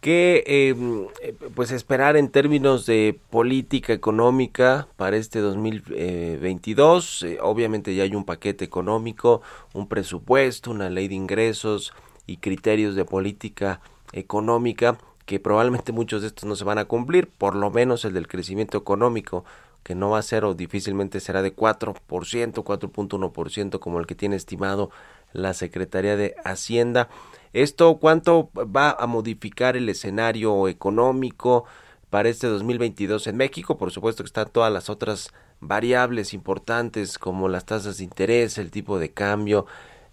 ¿Qué 0.00 0.44
eh, 0.46 1.34
pues 1.54 1.72
esperar 1.72 2.16
en 2.16 2.30
términos 2.30 2.86
de 2.86 3.18
política 3.30 3.92
económica 3.92 4.88
para 4.96 5.16
este 5.16 5.40
2022? 5.40 7.22
Eh, 7.22 7.38
obviamente 7.42 7.94
ya 7.94 8.04
hay 8.04 8.14
un 8.14 8.24
paquete 8.24 8.64
económico, 8.64 9.42
un 9.74 9.88
presupuesto, 9.88 10.70
una 10.70 10.88
ley 10.88 11.08
de 11.08 11.16
ingresos 11.16 11.92
y 12.26 12.38
criterios 12.38 12.94
de 12.94 13.04
política 13.04 13.80
económica 14.12 14.96
que 15.30 15.38
probablemente 15.38 15.92
muchos 15.92 16.22
de 16.22 16.26
estos 16.26 16.44
no 16.44 16.56
se 16.56 16.64
van 16.64 16.78
a 16.78 16.86
cumplir, 16.86 17.28
por 17.30 17.54
lo 17.54 17.70
menos 17.70 18.04
el 18.04 18.14
del 18.14 18.26
crecimiento 18.26 18.76
económico, 18.76 19.44
que 19.84 19.94
no 19.94 20.10
va 20.10 20.18
a 20.18 20.22
ser 20.22 20.44
o 20.44 20.54
difícilmente 20.54 21.20
será 21.20 21.40
de 21.40 21.54
4%, 21.54 21.94
4.1% 22.00 23.78
como 23.78 24.00
el 24.00 24.08
que 24.08 24.16
tiene 24.16 24.34
estimado 24.34 24.90
la 25.32 25.54
Secretaría 25.54 26.16
de 26.16 26.34
Hacienda. 26.44 27.08
¿Esto 27.52 27.98
cuánto 27.98 28.50
va 28.56 28.90
a 28.90 29.06
modificar 29.06 29.76
el 29.76 29.88
escenario 29.88 30.66
económico 30.66 31.64
para 32.10 32.28
este 32.28 32.48
2022 32.48 33.28
en 33.28 33.36
México? 33.36 33.78
Por 33.78 33.92
supuesto 33.92 34.24
que 34.24 34.26
están 34.26 34.50
todas 34.50 34.72
las 34.72 34.90
otras 34.90 35.32
variables 35.60 36.34
importantes 36.34 37.18
como 37.18 37.48
las 37.48 37.66
tasas 37.66 37.98
de 37.98 38.02
interés, 38.02 38.58
el 38.58 38.72
tipo 38.72 38.98
de 38.98 39.12
cambio, 39.12 39.66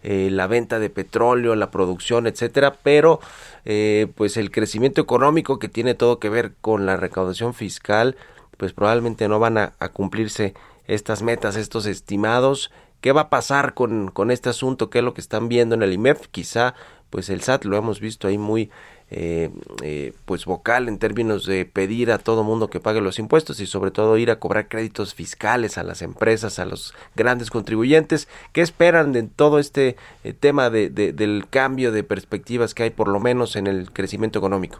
eh, 0.03 0.29
la 0.31 0.47
venta 0.47 0.79
de 0.79 0.89
petróleo, 0.89 1.55
la 1.55 1.71
producción, 1.71 2.27
etcétera, 2.27 2.75
pero 2.83 3.19
eh, 3.65 4.07
pues 4.15 4.37
el 4.37 4.51
crecimiento 4.51 5.01
económico 5.01 5.59
que 5.59 5.69
tiene 5.69 5.95
todo 5.95 6.19
que 6.19 6.29
ver 6.29 6.53
con 6.61 6.85
la 6.85 6.97
recaudación 6.97 7.53
fiscal, 7.53 8.15
pues 8.57 8.73
probablemente 8.73 9.27
no 9.27 9.39
van 9.39 9.57
a, 9.57 9.73
a 9.79 9.89
cumplirse 9.89 10.53
estas 10.85 11.21
metas, 11.21 11.55
estos 11.55 11.85
estimados. 11.85 12.71
¿Qué 13.01 13.11
va 13.11 13.21
a 13.21 13.29
pasar 13.29 13.73
con, 13.73 14.09
con 14.09 14.31
este 14.31 14.49
asunto? 14.49 14.89
¿Qué 14.89 14.99
es 14.99 15.03
lo 15.03 15.13
que 15.13 15.21
están 15.21 15.49
viendo 15.49 15.75
en 15.75 15.83
el 15.83 15.93
IMEF? 15.93 16.27
Quizá 16.29 16.73
pues 17.09 17.29
el 17.29 17.41
SAT 17.41 17.65
lo 17.65 17.77
hemos 17.77 17.99
visto 17.99 18.27
ahí 18.27 18.37
muy 18.37 18.71
eh, 19.09 19.51
eh, 19.83 20.11
pues 20.25 20.43
vocal 20.43 20.89
en 20.89 20.99
términos 20.99 21.45
de 21.45 21.63
pedir 21.63 22.11
a 22.11 22.17
todo 22.17 22.43
mundo 22.43 22.69
que 22.69 22.81
pague 22.81 22.99
los 22.99 23.19
impuestos 23.19 23.61
y 23.61 23.65
sobre 23.65 23.89
todo 23.89 24.17
ir 24.17 24.29
a 24.31 24.39
cobrar 24.39 24.67
créditos 24.67 25.15
fiscales 25.15 25.77
a 25.77 25.83
las 25.83 26.01
empresas, 26.01 26.59
a 26.59 26.65
los 26.65 26.93
grandes 27.15 27.49
contribuyentes. 27.49 28.27
¿Qué 28.51 28.59
esperan 28.59 29.13
de 29.13 29.23
todo 29.23 29.59
este 29.59 29.95
eh, 30.25 30.33
tema 30.33 30.69
de, 30.69 30.89
del 30.89 31.45
cambio 31.49 31.93
de 31.93 32.03
perspectivas 32.03 32.73
que 32.73 32.83
hay 32.83 32.89
por 32.89 33.07
lo 33.07 33.21
menos 33.21 33.55
en 33.55 33.67
el 33.67 33.91
crecimiento 33.91 34.39
económico? 34.39 34.79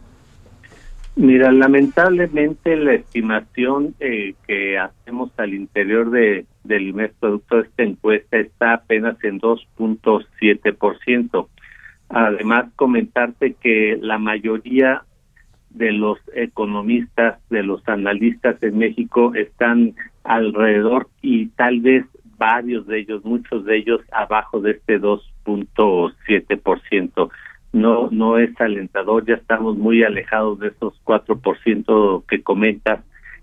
Mira, 1.16 1.50
lamentablemente 1.52 2.76
la 2.76 2.96
estimación 2.96 3.96
que 3.98 4.78
hacemos 4.78 5.32
al 5.38 5.54
interior 5.56 6.12
de, 6.12 6.46
del 6.64 6.90
IMES 6.90 7.14
producto 7.20 7.56
de 7.56 7.64
esta 7.64 7.84
encuesta 7.84 8.38
está 8.38 8.74
apenas 8.74 9.18
en 9.24 9.40
2.7%. 9.40 11.48
Además, 12.10 12.66
comentarte 12.76 13.54
que 13.54 13.98
la 14.02 14.18
mayoría 14.18 15.04
de 15.72 15.92
los 15.92 16.18
economistas, 16.34 17.40
de 17.50 17.64
los 17.64 17.86
analistas 17.88 18.62
en 18.64 18.78
México 18.78 19.34
están 19.36 19.94
alrededor 20.24 21.10
y 21.22 21.48
tal 21.50 21.82
vez 21.82 22.06
varios 22.38 22.88
de 22.88 23.00
ellos, 23.00 23.26
muchos 23.26 23.66
de 23.66 23.76
ellos 23.78 24.00
abajo 24.12 24.62
de 24.62 24.72
este 24.72 25.02
2.7%. 25.02 27.30
No 27.74 28.08
no 28.12 28.38
es 28.38 28.62
alentador, 28.62 29.26
ya 29.26 29.34
estamos 29.36 29.78
muy 29.78 30.04
alejados 30.04 30.60
de 30.60 30.70
esos 30.70 30.94
4% 31.04 32.24
que 32.28 32.42
comentas 32.42 33.02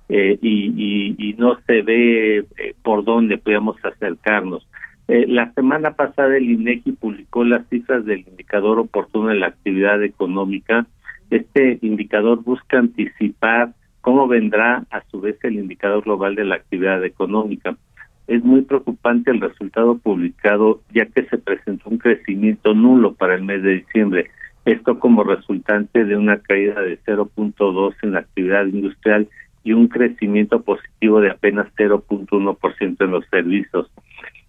eh, 0.09 0.39
y, 0.43 1.15
y, 1.19 1.35
no 1.35 1.59
se 1.67 1.83
ve 1.83 2.39
eh, 2.39 2.75
por 2.83 3.05
dónde 3.05 3.37
podemos 3.39 3.77
acercarnos. 3.85 4.67
Eh, 5.07 5.27
la 5.29 5.53
semana 5.53 5.93
pasada 5.93 6.37
el 6.37 6.51
INEGI 6.51 6.93
publicó 6.93 7.45
las 7.45 7.69
cifras 7.69 8.05
del 8.07 8.21
indicador 8.27 8.79
oportuno 8.79 9.29
de 9.29 9.35
la 9.35 9.49
actividad 9.49 10.03
económica. 10.03 10.87
Este 11.31 11.79
indicador 11.83 12.43
busca 12.43 12.79
anticipar 12.79 13.75
cómo 14.01 14.29
vendrá 14.29 14.85
a 14.91 15.03
su 15.11 15.21
vez 15.21 15.37
el 15.43 15.57
indicador 15.57 16.05
global 16.05 16.35
de 16.35 16.45
la 16.45 16.57
actividad 16.57 17.05
económica. 17.05 17.77
Es 18.27 18.43
muy 18.43 18.63
preocupante 18.63 19.31
el 19.31 19.41
resultado 19.41 19.99
publicado 19.99 20.81
ya 20.95 21.05
que 21.07 21.25
se 21.25 21.37
presentó 21.37 21.91
un 21.91 21.99
crecimiento 21.99 22.73
nulo 22.73 23.15
para 23.15 23.35
el 23.35 23.43
mes 23.43 23.63
de 23.63 23.75
diciembre. 23.75 24.31
Esto 24.65 24.99
como 24.99 25.25
resultante 25.25 26.07
de 26.07 26.17
una 26.17 26.39
caída 26.39 26.81
de 26.81 26.99
0.2 27.01 27.95
en 28.03 28.13
la 28.13 28.21
actividad 28.21 28.65
industrial 28.65 29.29
y 29.63 29.73
un 29.73 29.89
crecimiento 29.89 30.63
positivo 30.63 31.21
de 31.21 31.31
apenas 31.31 31.67
0.1% 31.77 33.05
en 33.05 33.11
los 33.11 33.27
servicios. 33.27 33.91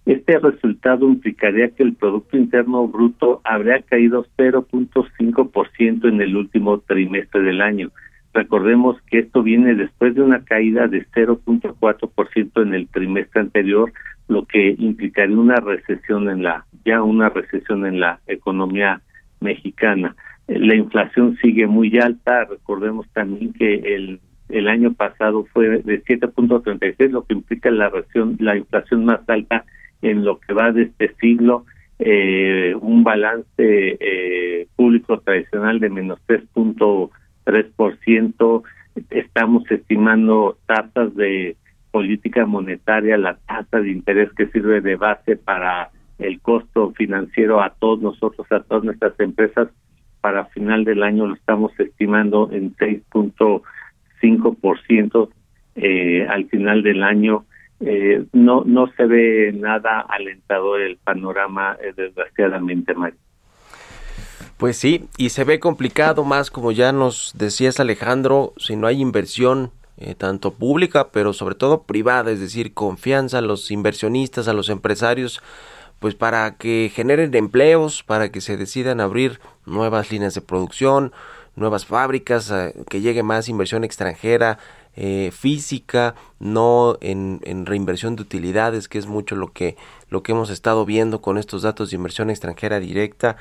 Este 0.05 0.37
resultado 0.37 1.07
implicaría 1.07 1.69
que 1.69 1.81
el 1.81 1.95
Producto 1.95 2.37
Interno 2.37 2.87
Bruto 2.87 3.41
habría 3.43 3.81
caído 3.81 4.25
0.5% 4.37 6.07
en 6.07 6.21
el 6.21 6.35
último 6.35 6.79
trimestre 6.79 7.41
del 7.41 7.61
año. 7.61 7.91
Recordemos 8.31 9.01
que 9.09 9.19
esto 9.19 9.41
viene 9.41 9.73
después 9.73 10.13
de 10.13 10.21
una 10.21 10.43
caída 10.43 10.87
de 10.87 11.07
0.4% 11.07 12.61
en 12.61 12.73
el 12.75 12.87
trimestre 12.87 13.41
anterior, 13.41 13.93
lo 14.27 14.45
que 14.45 14.75
implicaría 14.77 15.37
una 15.37 15.55
recesión 15.55 16.29
en 16.29 16.43
la 16.43 16.65
ya 16.83 17.01
una 17.01 17.29
recesión 17.29 17.87
en 17.87 17.99
la 17.99 18.19
economía 18.27 19.01
mexicana. 19.39 20.15
La 20.47 20.75
inflación 20.75 21.37
sigue 21.41 21.65
muy 21.65 21.97
alta, 21.97 22.45
recordemos 22.45 23.07
también 23.13 23.53
que 23.53 23.95
el 23.95 24.19
el 24.49 24.67
año 24.67 24.93
pasado 24.93 25.45
fue 25.53 25.81
de 25.81 26.03
7.36, 26.03 27.09
lo 27.09 27.25
que 27.25 27.33
implica 27.33 27.71
la 27.71 27.91
la 28.37 28.55
inflación 28.55 29.05
más 29.05 29.27
alta 29.27 29.65
en 30.01 30.25
lo 30.25 30.39
que 30.39 30.53
va 30.53 30.71
de 30.71 30.83
este 30.83 31.13
siglo, 31.15 31.65
eh, 31.99 32.73
un 32.79 33.03
balance 33.03 33.45
eh, 33.57 34.67
público 34.75 35.19
tradicional 35.19 35.79
de 35.79 35.89
menos 35.89 36.19
3.3%. 36.27 38.63
Estamos 39.09 39.63
estimando 39.71 40.57
tasas 40.65 41.15
de 41.15 41.55
política 41.91 42.45
monetaria, 42.45 43.17
la 43.17 43.37
tasa 43.47 43.79
de 43.79 43.91
interés 43.91 44.29
que 44.33 44.47
sirve 44.47 44.81
de 44.81 44.97
base 44.97 45.37
para 45.37 45.91
el 46.19 46.41
costo 46.41 46.91
financiero 46.91 47.61
a 47.61 47.69
todos 47.71 48.01
nosotros, 48.01 48.45
a 48.51 48.59
todas 48.61 48.83
nuestras 48.83 49.19
empresas, 49.19 49.69
para 50.21 50.45
final 50.45 50.85
del 50.85 51.03
año 51.03 51.27
lo 51.27 51.35
estamos 51.35 51.77
estimando 51.79 52.49
en 52.51 52.75
6.5% 52.77 55.29
eh, 55.75 56.25
al 56.27 56.45
final 56.45 56.81
del 56.83 57.03
año 57.03 57.45
eh, 57.81 58.25
no 58.31 58.63
no 58.65 58.87
se 58.95 59.05
ve 59.05 59.51
nada 59.53 60.01
alentador 60.01 60.81
el 60.81 60.97
panorama 60.97 61.77
eh, 61.81 61.93
desgraciadamente 61.95 62.93
Mario. 62.93 63.19
Pues 64.57 64.77
sí, 64.77 65.09
y 65.17 65.29
se 65.29 65.43
ve 65.43 65.59
complicado 65.59 66.23
más 66.23 66.49
como 66.49 66.71
ya 66.71 66.93
nos 66.93 67.33
decías 67.37 67.79
Alejandro, 67.81 68.53
si 68.57 68.77
no 68.77 68.87
hay 68.87 69.01
inversión 69.01 69.71
eh, 69.97 70.15
tanto 70.15 70.53
pública, 70.53 71.09
pero 71.11 71.33
sobre 71.33 71.55
todo 71.55 71.83
privada, 71.83 72.31
es 72.31 72.39
decir, 72.39 72.73
confianza 72.73 73.39
a 73.39 73.41
los 73.41 73.69
inversionistas, 73.71 74.47
a 74.47 74.53
los 74.53 74.69
empresarios, 74.69 75.41
pues 75.99 76.15
para 76.15 76.55
que 76.55 76.89
generen 76.93 77.35
empleos, 77.35 78.03
para 78.03 78.29
que 78.29 78.39
se 78.39 78.55
decidan 78.55 79.01
abrir 79.01 79.39
nuevas 79.65 80.11
líneas 80.11 80.33
de 80.33 80.41
producción, 80.41 81.11
nuevas 81.55 81.85
fábricas, 81.85 82.53
que 82.89 83.01
llegue 83.01 83.23
más 83.23 83.49
inversión 83.49 83.83
extranjera, 83.83 84.59
eh, 84.95 85.31
física, 85.33 86.15
no 86.39 86.97
en, 87.01 87.65
reinversión 87.65 88.15
de 88.15 88.23
utilidades, 88.23 88.87
que 88.87 88.97
es 88.97 89.07
mucho 89.07 89.35
lo 89.35 89.51
que, 89.51 89.75
lo 90.09 90.23
que 90.23 90.31
hemos 90.31 90.49
estado 90.49 90.85
viendo 90.85 91.21
con 91.21 91.37
estos 91.37 91.63
datos 91.63 91.89
de 91.89 91.97
inversión 91.97 92.29
extranjera 92.29 92.79
directa. 92.79 93.37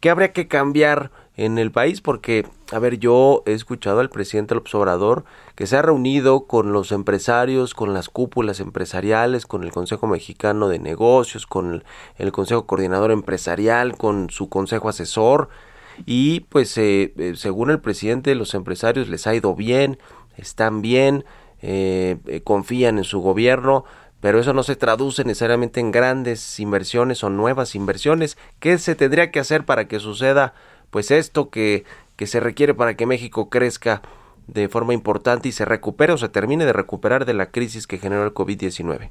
¿Qué 0.00 0.10
habría 0.10 0.32
que 0.32 0.48
cambiar 0.48 1.10
en 1.36 1.58
el 1.58 1.70
país? 1.70 2.00
Porque, 2.00 2.46
a 2.72 2.78
ver, 2.78 2.98
yo 2.98 3.42
he 3.46 3.52
escuchado 3.52 4.00
al 4.00 4.10
presidente 4.10 4.54
López 4.54 4.74
Obrador 4.74 5.24
que 5.54 5.66
se 5.66 5.76
ha 5.76 5.82
reunido 5.82 6.46
con 6.46 6.72
los 6.72 6.92
empresarios, 6.92 7.74
con 7.74 7.94
las 7.94 8.08
cúpulas 8.08 8.60
empresariales, 8.60 9.46
con 9.46 9.62
el 9.62 9.70
Consejo 9.70 10.06
Mexicano 10.06 10.68
de 10.68 10.78
Negocios, 10.78 11.46
con 11.46 11.74
el, 11.74 11.84
el 12.16 12.32
Consejo 12.32 12.66
Coordinador 12.66 13.12
Empresarial, 13.12 13.96
con 13.96 14.30
su 14.30 14.48
Consejo 14.48 14.88
Asesor, 14.88 15.48
y 16.06 16.40
pues 16.40 16.76
eh, 16.78 17.12
eh, 17.16 17.34
según 17.36 17.70
el 17.70 17.80
presidente 17.80 18.34
los 18.34 18.54
empresarios 18.54 19.08
les 19.08 19.26
ha 19.26 19.34
ido 19.34 19.54
bien, 19.54 19.98
están 20.36 20.82
bien, 20.82 21.24
eh, 21.62 22.16
confían 22.44 22.98
en 22.98 23.04
su 23.04 23.20
gobierno, 23.20 23.84
pero 24.20 24.38
eso 24.38 24.52
no 24.52 24.62
se 24.62 24.76
traduce 24.76 25.24
necesariamente 25.24 25.80
en 25.80 25.90
grandes 25.90 26.60
inversiones 26.60 27.24
o 27.24 27.30
nuevas 27.30 27.74
inversiones. 27.74 28.38
¿Qué 28.60 28.78
se 28.78 28.94
tendría 28.94 29.30
que 29.30 29.40
hacer 29.40 29.64
para 29.64 29.88
que 29.88 29.98
suceda 29.98 30.54
pues 30.90 31.10
esto 31.10 31.50
que, 31.50 31.84
que 32.16 32.26
se 32.26 32.38
requiere 32.38 32.74
para 32.74 32.94
que 32.96 33.06
México 33.06 33.48
crezca 33.48 34.02
de 34.46 34.68
forma 34.68 34.94
importante 34.94 35.48
y 35.48 35.52
se 35.52 35.64
recupere 35.64 36.12
o 36.12 36.18
se 36.18 36.28
termine 36.28 36.64
de 36.64 36.72
recuperar 36.72 37.24
de 37.24 37.34
la 37.34 37.46
crisis 37.46 37.86
que 37.86 37.98
generó 37.98 38.24
el 38.24 38.34
COVID-19? 38.34 39.10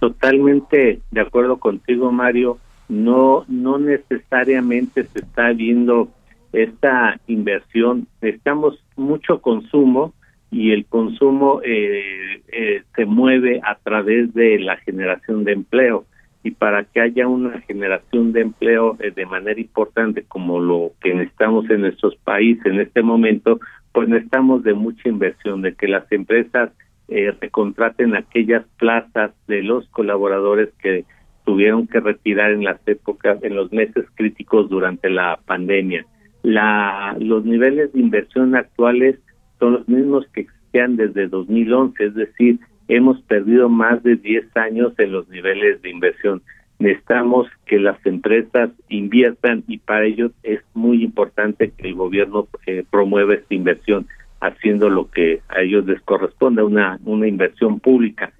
Totalmente 0.00 1.00
de 1.10 1.20
acuerdo 1.20 1.58
contigo, 1.58 2.12
Mario. 2.12 2.58
No, 2.88 3.44
no 3.48 3.78
necesariamente 3.78 5.04
se 5.04 5.18
está 5.18 5.52
viendo 5.52 6.08
esta 6.52 7.20
inversión. 7.26 8.06
Necesitamos 8.20 8.82
mucho 8.96 9.40
consumo 9.40 10.14
y 10.50 10.72
el 10.72 10.86
consumo 10.86 11.60
eh, 11.64 12.42
eh, 12.48 12.82
se 12.96 13.04
mueve 13.04 13.60
a 13.64 13.76
través 13.76 14.32
de 14.34 14.58
la 14.58 14.76
generación 14.78 15.44
de 15.44 15.52
empleo 15.52 16.06
y 16.42 16.52
para 16.52 16.84
que 16.84 17.00
haya 17.00 17.26
una 17.26 17.60
generación 17.62 18.32
de 18.32 18.42
empleo 18.42 18.96
eh, 19.00 19.10
de 19.10 19.26
manera 19.26 19.60
importante 19.60 20.22
como 20.22 20.60
lo 20.60 20.92
que 21.02 21.14
necesitamos 21.14 21.68
en 21.68 21.82
nuestros 21.82 22.16
países 22.16 22.64
en 22.66 22.80
este 22.80 23.02
momento, 23.02 23.60
pues 23.92 24.08
necesitamos 24.08 24.62
de 24.62 24.74
mucha 24.74 25.08
inversión, 25.08 25.62
de 25.62 25.74
que 25.74 25.88
las 25.88 26.10
empresas 26.12 26.70
eh, 27.08 27.34
recontraten 27.40 28.14
aquellas 28.14 28.64
plazas 28.78 29.32
de 29.46 29.62
los 29.62 29.88
colaboradores 29.88 30.70
que 30.80 31.04
tuvieron 31.44 31.86
que 31.86 32.00
retirar 32.00 32.52
en 32.52 32.64
las 32.64 32.80
épocas, 32.86 33.42
en 33.42 33.56
los 33.56 33.72
meses 33.72 34.04
críticos 34.14 34.68
durante 34.68 35.10
la 35.10 35.38
pandemia 35.44 36.06
la, 36.42 37.16
los 37.18 37.44
niveles 37.44 37.92
de 37.92 38.00
inversión 38.00 38.54
actuales 38.54 39.18
son 39.58 39.74
los 39.74 39.88
mismos 39.88 40.26
que 40.32 40.42
existían 40.42 40.96
desde 40.96 41.28
2011, 41.28 42.04
es 42.04 42.14
decir, 42.14 42.58
hemos 42.88 43.20
perdido 43.22 43.68
más 43.68 44.02
de 44.02 44.16
10 44.16 44.56
años 44.56 44.92
en 44.98 45.12
los 45.12 45.28
niveles 45.28 45.82
de 45.82 45.90
inversión. 45.90 46.42
Necesitamos 46.78 47.48
que 47.66 47.78
las 47.78 47.98
empresas 48.06 48.70
inviertan 48.88 49.64
y 49.66 49.78
para 49.78 50.04
ello 50.04 50.30
es 50.42 50.60
muy 50.74 51.02
importante 51.02 51.72
que 51.76 51.88
el 51.88 51.94
gobierno 51.94 52.46
eh, 52.66 52.84
promueva 52.88 53.34
esta 53.34 53.54
inversión, 53.54 54.06
haciendo 54.40 54.88
lo 54.88 55.10
que 55.10 55.40
a 55.48 55.62
ellos 55.62 55.84
les 55.86 56.00
corresponde, 56.02 56.62
una, 56.62 57.00
una 57.04 57.26
inversión 57.26 57.80
pública 57.80 58.32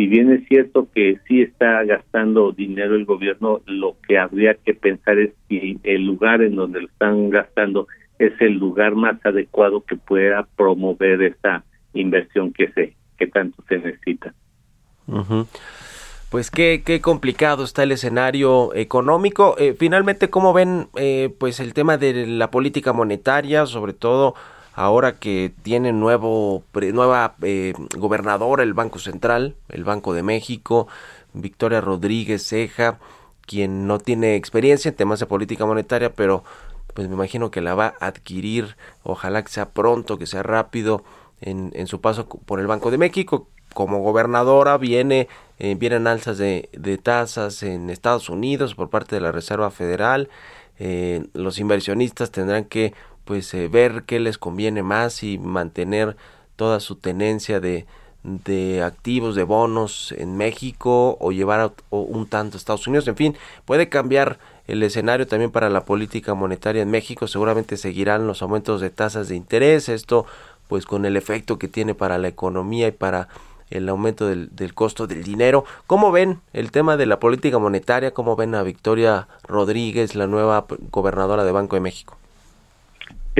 si 0.00 0.06
bien 0.06 0.32
es 0.32 0.48
cierto 0.48 0.88
que 0.94 1.18
sí 1.28 1.42
está 1.42 1.84
gastando 1.84 2.52
dinero 2.52 2.94
el 2.94 3.04
gobierno, 3.04 3.60
lo 3.66 3.98
que 4.08 4.16
habría 4.16 4.54
que 4.54 4.72
pensar 4.72 5.18
es 5.18 5.32
si 5.46 5.78
el 5.82 6.06
lugar 6.06 6.40
en 6.40 6.56
donde 6.56 6.80
lo 6.80 6.86
están 6.86 7.28
gastando 7.28 7.86
es 8.18 8.32
el 8.40 8.54
lugar 8.54 8.94
más 8.94 9.16
adecuado 9.26 9.84
que 9.84 9.96
pueda 9.96 10.48
promover 10.56 11.20
esta 11.20 11.64
inversión 11.92 12.50
que 12.50 12.72
se 12.72 12.96
que 13.18 13.26
tanto 13.26 13.62
se 13.68 13.76
necesita. 13.76 14.32
Pues 16.30 16.50
qué, 16.50 16.82
qué 16.82 17.02
complicado 17.02 17.62
está 17.62 17.82
el 17.82 17.92
escenario 17.92 18.74
económico. 18.74 19.54
Eh, 19.58 19.76
finalmente, 19.78 20.30
¿cómo 20.30 20.54
ven 20.54 20.88
eh, 20.96 21.28
pues 21.38 21.60
el 21.60 21.74
tema 21.74 21.98
de 21.98 22.26
la 22.26 22.50
política 22.50 22.94
monetaria, 22.94 23.66
sobre 23.66 23.92
todo 23.92 24.34
ahora 24.80 25.18
que 25.18 25.52
tiene 25.62 25.92
nuevo 25.92 26.64
nueva 26.72 27.34
eh, 27.42 27.74
gobernadora 27.98 28.62
el 28.62 28.72
Banco 28.72 28.98
Central, 28.98 29.54
el 29.68 29.84
Banco 29.84 30.14
de 30.14 30.22
México, 30.22 30.88
Victoria 31.34 31.82
Rodríguez 31.82 32.46
Ceja, 32.46 32.98
quien 33.42 33.86
no 33.86 33.98
tiene 33.98 34.36
experiencia 34.36 34.88
en 34.88 34.94
temas 34.94 35.20
de 35.20 35.26
política 35.26 35.66
monetaria, 35.66 36.14
pero 36.14 36.44
pues 36.94 37.08
me 37.08 37.14
imagino 37.14 37.50
que 37.50 37.60
la 37.60 37.74
va 37.74 37.94
a 38.00 38.06
adquirir, 38.06 38.76
ojalá 39.02 39.42
que 39.42 39.52
sea 39.52 39.68
pronto, 39.68 40.16
que 40.16 40.26
sea 40.26 40.42
rápido 40.42 41.04
en, 41.42 41.72
en 41.74 41.86
su 41.86 42.00
paso 42.00 42.26
por 42.26 42.58
el 42.58 42.66
Banco 42.66 42.90
de 42.90 42.96
México. 42.96 43.48
Como 43.74 44.00
gobernadora 44.00 44.78
viene, 44.78 45.28
eh, 45.58 45.74
vienen 45.78 46.06
alzas 46.06 46.38
de, 46.38 46.70
de 46.72 46.96
tasas 46.96 47.62
en 47.62 47.90
Estados 47.90 48.30
Unidos 48.30 48.74
por 48.74 48.88
parte 48.88 49.14
de 49.14 49.20
la 49.20 49.30
Reserva 49.30 49.70
Federal. 49.70 50.30
Eh, 50.78 51.26
los 51.34 51.58
inversionistas 51.58 52.30
tendrán 52.30 52.64
que 52.64 52.94
pues 53.30 53.54
eh, 53.54 53.68
ver 53.68 54.02
qué 54.06 54.18
les 54.18 54.38
conviene 54.38 54.82
más 54.82 55.22
y 55.22 55.38
mantener 55.38 56.16
toda 56.56 56.80
su 56.80 56.96
tenencia 56.96 57.60
de, 57.60 57.86
de 58.24 58.82
activos, 58.82 59.36
de 59.36 59.44
bonos 59.44 60.10
en 60.18 60.36
México 60.36 61.16
o 61.20 61.30
llevar 61.30 61.72
un 61.90 62.26
tanto 62.26 62.56
a 62.56 62.58
Estados 62.58 62.88
Unidos. 62.88 63.06
En 63.06 63.14
fin, 63.14 63.36
puede 63.66 63.88
cambiar 63.88 64.40
el 64.66 64.82
escenario 64.82 65.28
también 65.28 65.52
para 65.52 65.70
la 65.70 65.84
política 65.84 66.34
monetaria 66.34 66.82
en 66.82 66.90
México. 66.90 67.28
Seguramente 67.28 67.76
seguirán 67.76 68.26
los 68.26 68.42
aumentos 68.42 68.80
de 68.80 68.90
tasas 68.90 69.28
de 69.28 69.36
interés. 69.36 69.88
Esto 69.88 70.26
pues 70.66 70.84
con 70.84 71.04
el 71.04 71.16
efecto 71.16 71.56
que 71.56 71.68
tiene 71.68 71.94
para 71.94 72.18
la 72.18 72.26
economía 72.26 72.88
y 72.88 72.90
para 72.90 73.28
el 73.70 73.88
aumento 73.88 74.26
del, 74.26 74.74
costo 74.74 75.06
del 75.06 75.22
dinero. 75.22 75.64
¿Cómo 75.86 76.10
ven 76.10 76.40
el 76.52 76.72
tema 76.72 76.96
de 76.96 77.06
la 77.06 77.20
política 77.20 77.60
monetaria? 77.60 78.12
¿Cómo 78.12 78.34
ven 78.34 78.56
a 78.56 78.64
Victoria 78.64 79.28
Rodríguez, 79.46 80.16
la 80.16 80.26
nueva 80.26 80.66
gobernadora 80.90 81.44
de 81.44 81.52
Banco 81.52 81.76
de 81.76 81.80
México? 81.80 82.19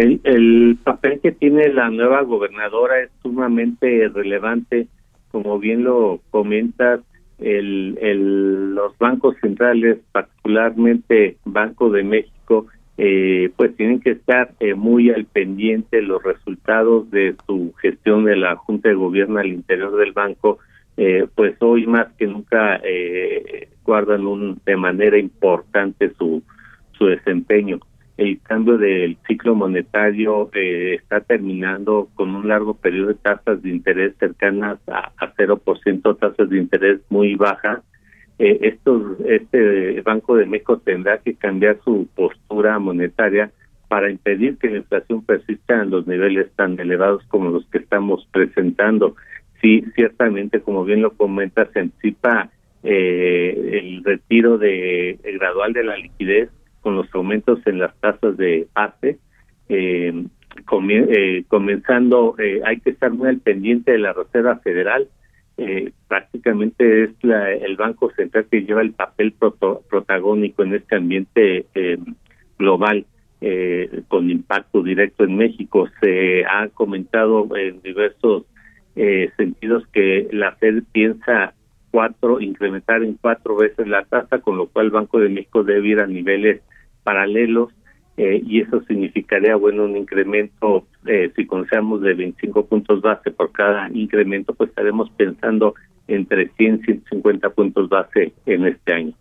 El, 0.01 0.18
el 0.24 0.78
papel 0.82 1.20
que 1.20 1.30
tiene 1.30 1.68
la 1.68 1.90
nueva 1.90 2.22
gobernadora 2.22 3.01
es 3.01 3.11
sumamente 3.20 4.09
relevante, 4.09 4.86
como 5.30 5.59
bien 5.59 5.84
lo 5.84 6.20
comentas, 6.30 7.01
el, 7.38 8.74
los 8.74 8.96
bancos 8.96 9.36
centrales, 9.42 9.98
particularmente 10.11 11.36
Banco 11.44 11.90
de 11.90 12.03
México, 12.03 12.66
eh, 12.96 13.51
pues 13.57 13.76
tienen 13.76 14.01
que 14.01 14.12
estar 14.12 14.55
eh, 14.61 14.72
muy 14.72 15.11
al 15.11 15.26
pendiente 15.26 16.01
los 16.01 16.22
resultados 16.22 17.11
de 17.11 17.36
su 17.46 17.74
gestión 17.82 18.24
de 18.24 18.36
la 18.36 18.57
Junta 18.57 18.88
de 18.88 18.94
Gobierno 18.94 19.38
al 19.38 19.48
interior 19.48 19.94
del 19.98 20.12
banco, 20.12 20.61
eh, 20.96 21.26
pues 21.34 21.57
hoy 21.61 21.86
más 21.86 22.09
que 22.14 22.26
nunca 22.26 22.80
eh, 22.82 23.68
guardan 23.84 24.26
un, 24.26 24.62
de 24.64 24.78
manera 24.78 25.18
importante 25.18 26.11
su, 26.16 26.42
su 26.92 27.05
desempeño 27.05 27.80
el 28.20 28.38
cambio 28.42 28.76
del 28.76 29.16
ciclo 29.26 29.54
monetario 29.54 30.50
eh, 30.52 30.96
está 31.00 31.20
terminando 31.20 32.10
con 32.14 32.34
un 32.34 32.46
largo 32.46 32.74
periodo 32.74 33.08
de 33.08 33.14
tasas 33.14 33.62
de 33.62 33.70
interés 33.70 34.14
cercanas 34.18 34.78
a, 34.88 35.10
a 35.16 35.34
0%, 35.34 36.18
tasas 36.18 36.50
de 36.50 36.58
interés 36.58 37.00
muy 37.08 37.34
bajas. 37.34 37.80
Eh, 38.38 38.58
estos, 38.60 39.18
este 39.26 40.02
Banco 40.02 40.36
de 40.36 40.44
México 40.44 40.76
tendrá 40.80 41.16
que 41.16 41.34
cambiar 41.34 41.78
su 41.82 42.08
postura 42.14 42.78
monetaria 42.78 43.52
para 43.88 44.10
impedir 44.10 44.58
que 44.58 44.68
la 44.68 44.76
inflación 44.76 45.24
persista 45.24 45.82
en 45.82 45.88
los 45.88 46.06
niveles 46.06 46.52
tan 46.56 46.78
elevados 46.78 47.24
como 47.28 47.48
los 47.48 47.64
que 47.70 47.78
estamos 47.78 48.28
presentando. 48.30 49.16
Sí, 49.62 49.82
ciertamente, 49.94 50.60
como 50.60 50.84
bien 50.84 51.00
lo 51.00 51.12
comenta, 51.12 51.64
se 51.72 51.80
anticipa 51.80 52.50
eh, 52.82 53.80
el 53.82 54.04
retiro 54.04 54.58
de 54.58 55.18
gradual 55.38 55.72
de 55.72 55.84
la 55.84 55.96
liquidez 55.96 56.50
con 56.80 56.96
los 56.96 57.06
aumentos 57.14 57.60
en 57.66 57.78
las 57.78 57.94
tasas 58.00 58.36
de 58.36 58.68
base. 58.74 59.18
Eh, 59.68 60.24
eh, 60.66 61.44
comenzando, 61.48 62.34
eh, 62.38 62.60
hay 62.64 62.80
que 62.80 62.90
estar 62.90 63.12
muy 63.12 63.28
al 63.28 63.38
pendiente 63.38 63.92
de 63.92 63.98
la 63.98 64.12
Reserva 64.12 64.56
Federal. 64.58 65.08
Eh, 65.56 65.92
prácticamente 66.08 67.04
es 67.04 67.10
la, 67.22 67.52
el 67.52 67.76
Banco 67.76 68.10
Central 68.12 68.46
que 68.50 68.62
lleva 68.62 68.82
el 68.82 68.92
papel 68.92 69.32
protagónico 69.32 70.62
en 70.62 70.74
este 70.74 70.96
ambiente 70.96 71.66
global 72.58 73.04
con 74.08 74.30
impacto 74.30 74.82
directo 74.82 75.24
en 75.24 75.36
México. 75.36 75.88
Se 76.00 76.44
ha 76.44 76.68
comentado 76.68 77.48
en 77.56 77.80
diversos 77.82 78.44
sentidos 79.36 79.86
que 79.92 80.28
la 80.32 80.52
Fed 80.52 80.82
piensa 80.92 81.54
cuatro, 81.91 82.41
incrementar 82.41 83.03
en 83.03 83.14
cuatro 83.14 83.57
veces 83.57 83.86
la 83.88 84.05
tasa, 84.05 84.38
con 84.38 84.57
lo 84.57 84.66
cual 84.68 84.86
el 84.86 84.93
Banco 84.93 85.18
de 85.18 85.28
México 85.28 85.64
debe 85.64 85.88
ir 85.88 86.01
a 86.01 86.07
niveles 86.07 86.62
paralelos 87.03 87.72
eh, 88.16 88.43
y 88.45 88.61
eso 88.61 88.82
significaría, 88.82 89.57
bueno, 89.57 89.84
un 89.84 89.97
incremento, 89.97 90.86
eh, 91.07 91.32
si 91.34 91.47
consideramos 91.47 92.03
de 92.03 92.14
25 92.14 92.66
puntos 92.66 93.01
base 93.01 93.30
por 93.30 93.51
cada 93.53 93.88
incremento, 93.93 94.53
pues 94.55 94.70
estaremos 94.70 95.11
pensando 95.11 95.74
entre 96.07 96.49
100 96.51 96.74
y 96.74 96.84
150 96.84 97.51
puntos 97.51 97.88
base 97.88 98.32
en 98.47 98.66
este 98.66 98.93
año. 98.93 99.14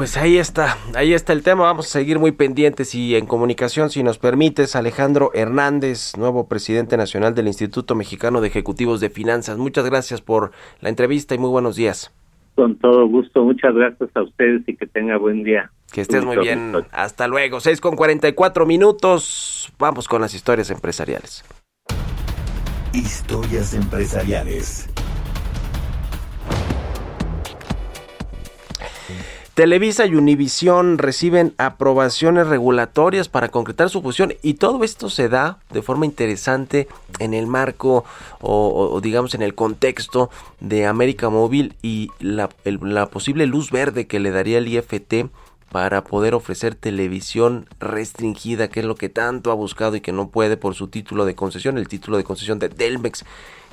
Pues 0.00 0.16
ahí 0.16 0.38
está, 0.38 0.78
ahí 0.94 1.12
está 1.12 1.34
el 1.34 1.42
tema. 1.42 1.64
Vamos 1.64 1.84
a 1.84 1.90
seguir 1.90 2.18
muy 2.18 2.32
pendientes 2.32 2.94
y 2.94 3.16
en 3.16 3.26
comunicación, 3.26 3.90
si 3.90 4.02
nos 4.02 4.16
permites, 4.16 4.74
Alejandro 4.74 5.30
Hernández, 5.34 6.16
nuevo 6.16 6.48
presidente 6.48 6.96
nacional 6.96 7.34
del 7.34 7.48
Instituto 7.48 7.94
Mexicano 7.94 8.40
de 8.40 8.48
Ejecutivos 8.48 9.00
de 9.00 9.10
Finanzas. 9.10 9.58
Muchas 9.58 9.84
gracias 9.84 10.22
por 10.22 10.52
la 10.80 10.88
entrevista 10.88 11.34
y 11.34 11.38
muy 11.38 11.50
buenos 11.50 11.76
días. 11.76 12.14
Con 12.54 12.76
todo 12.76 13.06
gusto, 13.08 13.44
muchas 13.44 13.74
gracias 13.74 14.08
a 14.14 14.22
ustedes 14.22 14.66
y 14.66 14.74
que 14.74 14.86
tenga 14.86 15.18
buen 15.18 15.44
día. 15.44 15.70
Que 15.92 16.00
estés 16.00 16.24
muy 16.24 16.38
bien. 16.38 16.72
Hasta 16.92 17.28
luego. 17.28 17.60
6 17.60 17.78
con 17.82 17.94
44 17.94 18.64
minutos. 18.64 19.70
Vamos 19.78 20.08
con 20.08 20.22
las 20.22 20.32
historias 20.32 20.70
empresariales. 20.70 21.44
Historias 22.94 23.74
empresariales. 23.74 24.88
Televisa 29.60 30.06
y 30.06 30.14
Univisión 30.14 30.96
reciben 30.96 31.52
aprobaciones 31.58 32.46
regulatorias 32.46 33.28
para 33.28 33.50
concretar 33.50 33.90
su 33.90 34.00
fusión 34.00 34.32
y 34.40 34.54
todo 34.54 34.82
esto 34.84 35.10
se 35.10 35.28
da 35.28 35.58
de 35.70 35.82
forma 35.82 36.06
interesante 36.06 36.88
en 37.18 37.34
el 37.34 37.46
marco 37.46 38.06
o, 38.40 38.98
digamos 39.02 39.34
en 39.34 39.42
el 39.42 39.54
contexto 39.54 40.30
de 40.60 40.86
América 40.86 41.28
Móvil 41.28 41.74
y 41.82 42.08
la, 42.20 42.48
la 42.64 43.10
posible 43.10 43.44
luz 43.44 43.70
verde 43.70 44.06
que 44.06 44.18
le 44.18 44.30
daría 44.30 44.56
el 44.56 44.66
IFT 44.66 45.26
para 45.70 46.02
poder 46.02 46.34
ofrecer 46.34 46.74
televisión 46.74 47.68
restringida, 47.78 48.68
que 48.68 48.80
es 48.80 48.86
lo 48.86 48.96
que 48.96 49.08
tanto 49.08 49.52
ha 49.52 49.54
buscado 49.54 49.96
y 49.96 50.00
que 50.00 50.12
no 50.12 50.28
puede 50.28 50.56
por 50.56 50.74
su 50.74 50.88
título 50.88 51.24
de 51.24 51.36
concesión, 51.36 51.78
el 51.78 51.88
título 51.88 52.16
de 52.16 52.24
concesión 52.24 52.58
de 52.58 52.68
Delmex 52.68 53.24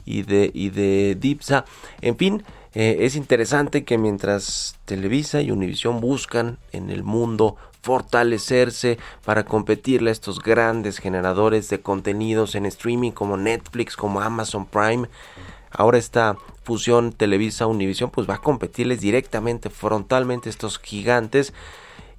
y 0.05 0.21
de, 0.21 0.51
y 0.53 0.69
de 0.69 1.17
Dipsa. 1.19 1.65
En 2.01 2.15
fin, 2.15 2.43
eh, 2.75 2.97
es 3.01 3.15
interesante 3.15 3.83
que 3.83 3.97
mientras 3.97 4.77
Televisa 4.85 5.41
y 5.41 5.49
Univisión 5.49 5.99
buscan 5.99 6.59
en 6.71 6.91
el 6.91 7.03
mundo 7.03 7.55
fortalecerse 7.81 8.99
para 9.25 9.45
competirle 9.45 10.11
a 10.11 10.13
estos 10.13 10.39
grandes 10.39 10.99
generadores 10.99 11.67
de 11.69 11.81
contenidos 11.81 12.53
en 12.53 12.67
streaming 12.67 13.11
como 13.11 13.37
Netflix, 13.37 13.95
como 13.95 14.21
Amazon 14.21 14.67
Prime, 14.67 15.09
ahora 15.71 15.97
esta 15.97 16.37
fusión 16.63 17.11
Televisa 17.11 17.65
Univisión 17.65 18.11
pues 18.11 18.29
va 18.29 18.35
a 18.35 18.41
competirles 18.41 19.01
directamente, 19.01 19.71
frontalmente 19.71 20.49
estos 20.49 20.77
gigantes 20.77 21.53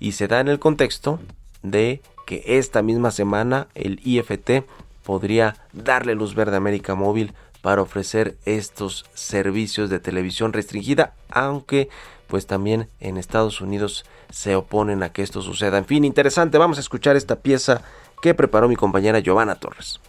y 0.01 0.13
se 0.13 0.29
da 0.29 0.41
en 0.41 0.49
el 0.49 0.59
contexto 0.59 1.21
de 1.63 2.01
que 2.27 2.43
esta 2.47 2.83
misma 2.83 3.11
semana 3.11 3.69
el 3.75 4.01
IFT 4.05 4.65
podría 5.03 5.57
darle 5.73 6.15
luz 6.15 6.35
verde 6.35 6.55
a 6.55 6.59
América 6.59 6.95
Móvil 6.95 7.33
para 7.63 7.83
ofrecer 7.83 8.37
estos 8.45 9.07
servicios 9.15 9.91
de 9.91 9.99
televisión 10.01 10.53
restringida, 10.53 11.15
aunque 11.31 11.89
pues 12.27 12.47
también 12.47 12.89
en 13.01 13.17
Estados 13.17 13.61
Unidos 13.61 14.05
se 14.31 14.55
oponen 14.55 15.03
a 15.03 15.11
que 15.11 15.23
esto 15.23 15.41
suceda. 15.43 15.79
En 15.79 15.87
fin, 15.87 16.05
interesante, 16.05 16.59
vamos 16.59 16.77
a 16.77 16.83
escuchar 16.83 17.17
esta 17.17 17.37
pieza 17.37 17.83
que 18.21 18.35
preparó 18.35 18.69
mi 18.69 18.77
compañera 18.77 19.21
Giovanna 19.21 19.55
Torres. 19.55 20.01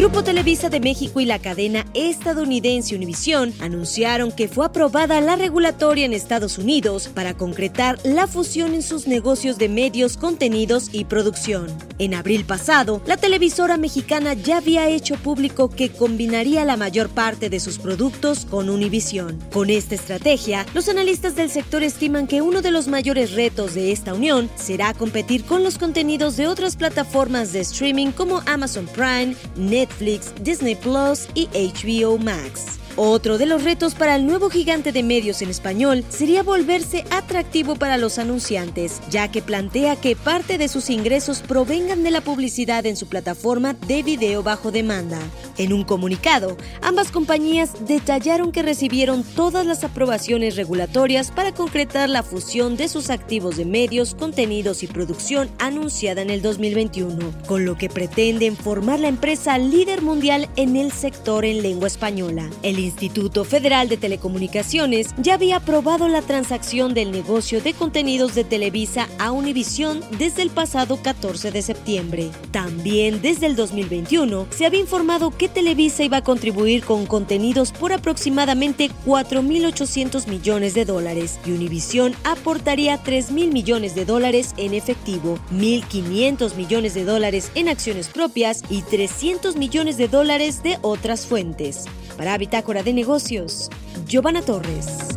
Grupo 0.00 0.24
Televisa 0.24 0.70
de 0.70 0.80
México 0.80 1.20
y 1.20 1.26
la 1.26 1.40
cadena 1.40 1.84
estadounidense 1.92 2.96
Univision 2.96 3.52
anunciaron 3.60 4.32
que 4.32 4.48
fue 4.48 4.64
aprobada 4.64 5.20
la 5.20 5.36
regulatoria 5.36 6.06
en 6.06 6.14
Estados 6.14 6.56
Unidos 6.56 7.10
para 7.14 7.34
concretar 7.34 7.98
la 8.02 8.26
fusión 8.26 8.72
en 8.72 8.80
sus 8.80 9.06
negocios 9.06 9.58
de 9.58 9.68
medios, 9.68 10.16
contenidos 10.16 10.88
y 10.94 11.04
producción. 11.04 11.66
En 11.98 12.14
abril 12.14 12.46
pasado, 12.46 13.02
la 13.04 13.18
televisora 13.18 13.76
mexicana 13.76 14.32
ya 14.32 14.56
había 14.56 14.88
hecho 14.88 15.16
público 15.16 15.68
que 15.68 15.90
combinaría 15.90 16.64
la 16.64 16.78
mayor 16.78 17.10
parte 17.10 17.50
de 17.50 17.60
sus 17.60 17.78
productos 17.78 18.46
con 18.46 18.70
Univision. 18.70 19.38
Con 19.52 19.68
esta 19.68 19.96
estrategia, 19.96 20.64
los 20.72 20.88
analistas 20.88 21.36
del 21.36 21.50
sector 21.50 21.82
estiman 21.82 22.26
que 22.26 22.40
uno 22.40 22.62
de 22.62 22.70
los 22.70 22.88
mayores 22.88 23.32
retos 23.32 23.74
de 23.74 23.92
esta 23.92 24.14
unión 24.14 24.48
será 24.56 24.94
competir 24.94 25.44
con 25.44 25.62
los 25.62 25.76
contenidos 25.76 26.38
de 26.38 26.48
otras 26.48 26.76
plataformas 26.76 27.52
de 27.52 27.60
streaming 27.60 28.12
como 28.12 28.40
Amazon 28.46 28.86
Prime, 28.86 29.36
Netflix, 29.56 29.89
Netflix, 29.90 30.32
Disney 30.42 30.74
Plus 30.74 31.28
y 31.34 31.48
HBO 31.48 32.18
Max. 32.18 32.79
Otro 32.96 33.38
de 33.38 33.46
los 33.46 33.64
retos 33.64 33.94
para 33.94 34.16
el 34.16 34.26
nuevo 34.26 34.50
gigante 34.50 34.92
de 34.92 35.02
medios 35.02 35.42
en 35.42 35.50
español 35.50 36.04
sería 36.08 36.42
volverse 36.42 37.04
atractivo 37.10 37.76
para 37.76 37.96
los 37.96 38.18
anunciantes, 38.18 39.00
ya 39.10 39.30
que 39.30 39.42
plantea 39.42 39.96
que 39.96 40.16
parte 40.16 40.58
de 40.58 40.68
sus 40.68 40.90
ingresos 40.90 41.40
provengan 41.40 42.02
de 42.02 42.10
la 42.10 42.20
publicidad 42.20 42.86
en 42.86 42.96
su 42.96 43.08
plataforma 43.08 43.74
de 43.74 44.02
video 44.02 44.42
bajo 44.42 44.72
demanda. 44.72 45.18
En 45.56 45.72
un 45.72 45.84
comunicado, 45.84 46.56
ambas 46.82 47.10
compañías 47.12 47.86
detallaron 47.86 48.50
que 48.50 48.62
recibieron 48.62 49.22
todas 49.22 49.66
las 49.66 49.84
aprobaciones 49.84 50.56
regulatorias 50.56 51.30
para 51.30 51.52
concretar 51.52 52.08
la 52.08 52.22
fusión 52.22 52.76
de 52.76 52.88
sus 52.88 53.10
activos 53.10 53.56
de 53.56 53.64
medios, 53.64 54.14
contenidos 54.14 54.82
y 54.82 54.86
producción 54.86 55.50
anunciada 55.58 56.22
en 56.22 56.30
el 56.30 56.42
2021, 56.42 57.18
con 57.46 57.64
lo 57.64 57.76
que 57.76 57.88
pretenden 57.88 58.56
formar 58.56 59.00
la 59.00 59.08
empresa 59.08 59.58
líder 59.58 60.02
mundial 60.02 60.48
en 60.56 60.76
el 60.76 60.92
sector 60.92 61.44
en 61.44 61.62
lengua 61.62 61.86
española. 61.86 62.48
Instituto 62.80 63.44
Federal 63.44 63.88
de 63.88 63.96
Telecomunicaciones 63.96 65.14
ya 65.18 65.34
había 65.34 65.56
aprobado 65.56 66.08
la 66.08 66.22
transacción 66.22 66.94
del 66.94 67.10
negocio 67.10 67.60
de 67.60 67.74
contenidos 67.74 68.34
de 68.34 68.44
Televisa 68.44 69.08
a 69.18 69.32
Univisión 69.32 70.00
desde 70.18 70.42
el 70.42 70.50
pasado 70.50 70.96
14 71.02 71.50
de 71.50 71.62
septiembre. 71.62 72.30
También 72.50 73.22
desde 73.22 73.46
el 73.46 73.56
2021 73.56 74.46
se 74.50 74.66
había 74.66 74.80
informado 74.80 75.30
que 75.30 75.48
Televisa 75.48 76.02
iba 76.04 76.18
a 76.18 76.24
contribuir 76.24 76.84
con 76.84 77.06
contenidos 77.06 77.72
por 77.72 77.92
aproximadamente 77.92 78.90
4.800 79.06 80.26
millones 80.28 80.74
de 80.74 80.84
dólares 80.84 81.38
y 81.44 81.52
Univisión 81.52 82.14
aportaría 82.24 83.02
3.000 83.02 83.52
millones 83.52 83.94
de 83.94 84.04
dólares 84.04 84.54
en 84.56 84.74
efectivo, 84.74 85.38
1.500 85.52 86.54
millones 86.56 86.94
de 86.94 87.04
dólares 87.04 87.50
en 87.54 87.68
acciones 87.68 88.08
propias 88.08 88.62
y 88.68 88.82
300 88.82 89.56
millones 89.56 89.96
de 89.96 90.08
dólares 90.08 90.62
de 90.62 90.78
otras 90.82 91.26
fuentes. 91.26 91.86
Para 92.20 92.36
Bitácora 92.36 92.82
de 92.82 92.92
Negocios, 92.92 93.70
Giovanna 94.06 94.42
Torres. 94.42 95.08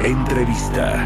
Entrevista. 0.00 1.04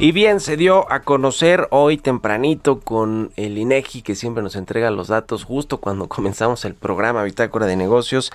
Y 0.00 0.12
bien, 0.12 0.40
se 0.40 0.56
dio 0.56 0.90
a 0.90 1.02
conocer 1.02 1.68
hoy 1.70 1.98
tempranito 1.98 2.80
con 2.80 3.32
el 3.36 3.58
INEGI 3.58 4.00
que 4.00 4.14
siempre 4.14 4.42
nos 4.42 4.56
entrega 4.56 4.90
los 4.90 5.08
datos 5.08 5.44
justo 5.44 5.78
cuando 5.78 6.08
comenzamos 6.08 6.64
el 6.64 6.74
programa 6.74 7.22
Bitácora 7.22 7.66
de 7.66 7.76
Negocios. 7.76 8.32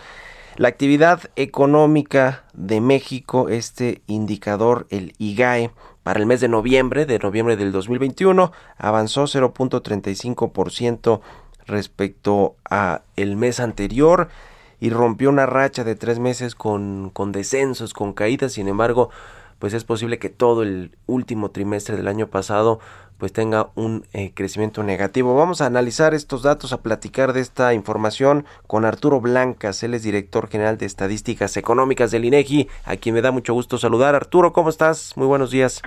La 0.57 0.67
actividad 0.67 1.21
económica 1.35 2.43
de 2.53 2.81
México, 2.81 3.49
este 3.49 4.03
indicador, 4.05 4.85
el 4.91 5.15
IGAE, 5.17 5.71
para 6.03 6.19
el 6.19 6.27
mes 6.27 6.39
de 6.39 6.49
noviembre, 6.49 7.07
de 7.07 7.17
noviembre 7.17 7.57
del 7.57 7.71
2021, 7.71 8.51
avanzó 8.77 9.23
0.35% 9.23 11.21
respecto 11.65 12.57
a 12.69 13.01
el 13.15 13.37
mes 13.37 13.59
anterior 13.59 14.29
y 14.79 14.91
rompió 14.91 15.29
una 15.29 15.47
racha 15.47 15.83
de 15.83 15.95
tres 15.95 16.19
meses 16.19 16.53
con, 16.53 17.09
con 17.09 17.31
descensos, 17.31 17.95
con 17.95 18.13
caídas. 18.13 18.53
Sin 18.53 18.67
embargo, 18.67 19.09
pues 19.59 19.73
es 19.73 19.83
posible 19.83 20.19
que 20.19 20.29
todo 20.29 20.63
el 20.63 20.91
último 21.07 21.51
trimestre 21.51 21.95
del 21.95 22.07
año 22.07 22.27
pasado 22.27 22.79
pues 23.17 23.31
tenga 23.31 23.69
un 23.75 24.05
eh, 24.13 24.31
crecimiento 24.33 24.83
negativo. 24.83 25.35
Vamos 25.35 25.61
a 25.61 25.67
analizar 25.67 26.13
estos 26.13 26.43
datos, 26.43 26.73
a 26.73 26.81
platicar 26.81 27.33
de 27.33 27.39
esta 27.39 27.73
información 27.73 28.45
con 28.67 28.83
Arturo 28.83 29.21
Blancas, 29.21 29.83
él 29.83 29.93
es 29.93 30.03
director 30.03 30.49
general 30.49 30.77
de 30.77 30.85
Estadísticas 30.85 31.55
Económicas 31.55 32.11
del 32.11 32.25
INEGI, 32.25 32.67
a 32.83 32.97
quien 32.97 33.15
me 33.15 33.21
da 33.21 33.31
mucho 33.31 33.53
gusto 33.53 33.77
saludar. 33.77 34.15
Arturo, 34.15 34.51
¿cómo 34.51 34.69
estás? 34.69 35.13
Muy 35.15 35.27
buenos 35.27 35.51
días. 35.51 35.81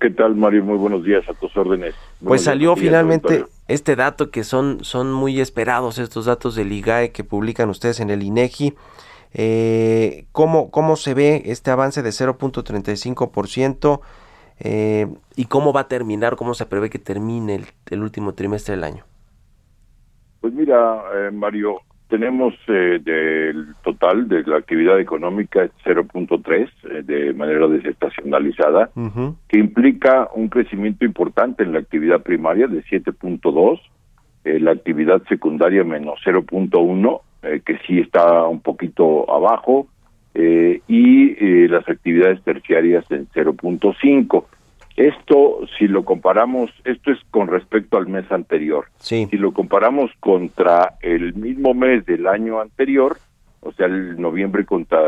¿Qué 0.00 0.10
tal, 0.10 0.34
Mario? 0.34 0.62
Muy 0.64 0.76
buenos 0.76 1.02
días 1.02 1.26
a 1.28 1.32
tus 1.32 1.56
órdenes. 1.56 1.94
pues 2.22 2.44
salió 2.44 2.76
finalmente 2.76 3.46
este 3.68 3.96
dato 3.96 4.30
que 4.30 4.44
son, 4.44 4.84
son 4.84 5.10
muy 5.12 5.40
esperados 5.40 5.98
estos 5.98 6.26
datos 6.26 6.54
del 6.54 6.72
IGAE 6.72 7.12
que 7.12 7.24
publican 7.24 7.70
ustedes 7.70 8.00
en 8.00 8.10
el 8.10 8.22
INEGI. 8.22 8.74
Eh, 9.34 10.26
¿cómo, 10.32 10.70
¿Cómo 10.70 10.96
se 10.96 11.14
ve 11.14 11.42
este 11.46 11.70
avance 11.70 12.02
de 12.02 12.10
0.35%? 12.10 14.00
Eh, 14.60 15.06
¿Y 15.36 15.44
cómo 15.46 15.72
va 15.72 15.82
a 15.82 15.88
terminar, 15.88 16.36
cómo 16.36 16.54
se 16.54 16.66
prevé 16.66 16.90
que 16.90 16.98
termine 16.98 17.60
el, 17.90 18.02
último 18.02 18.34
trimestre 18.34 18.74
del 18.74 18.84
año? 18.84 19.04
Pues 20.40 20.52
mira, 20.52 21.02
eh, 21.14 21.30
Mario, 21.30 21.80
tenemos 22.08 22.54
eh, 22.66 23.00
del 23.02 23.74
total 23.82 24.28
de 24.28 24.42
la 24.44 24.56
actividad 24.56 24.98
económica 24.98 25.68
0.3 25.84 26.68
eh, 26.84 27.02
de 27.02 27.32
manera 27.34 27.68
desestacionalizada, 27.68 28.90
que 29.48 29.58
implica 29.58 30.28
un 30.34 30.48
crecimiento 30.48 31.04
importante 31.04 31.62
en 31.62 31.72
la 31.72 31.80
actividad 31.80 32.22
primaria 32.22 32.66
de 32.66 32.82
7.2, 32.84 33.80
la 34.44 34.70
actividad 34.70 35.22
secundaria 35.28 35.84
menos 35.84 36.18
0.1 36.24 37.20
eh, 37.42 37.60
que 37.64 37.78
sí 37.86 38.00
está 38.00 38.46
un 38.46 38.60
poquito 38.60 39.30
abajo, 39.32 39.86
eh, 40.34 40.82
y 40.86 41.32
eh, 41.32 41.68
las 41.68 41.88
actividades 41.88 42.42
terciarias 42.42 43.10
en 43.10 43.28
0.5. 43.28 44.44
Esto, 44.96 45.60
si 45.78 45.86
lo 45.86 46.04
comparamos, 46.04 46.70
esto 46.84 47.12
es 47.12 47.18
con 47.30 47.48
respecto 47.48 47.96
al 47.96 48.08
mes 48.08 48.30
anterior. 48.30 48.86
Si 48.98 49.36
lo 49.36 49.52
comparamos 49.52 50.10
contra 50.18 50.94
el 51.00 51.34
mismo 51.34 51.74
mes 51.74 52.04
del 52.06 52.26
año 52.26 52.60
anterior, 52.60 53.16
o 53.60 53.72
sea, 53.72 53.86
el 53.86 54.20
noviembre 54.20 54.64
contra 54.64 55.00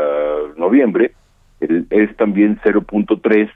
noviembre, 0.57 1.11
es 1.59 2.15
también 2.17 2.59
0.3 2.63 3.49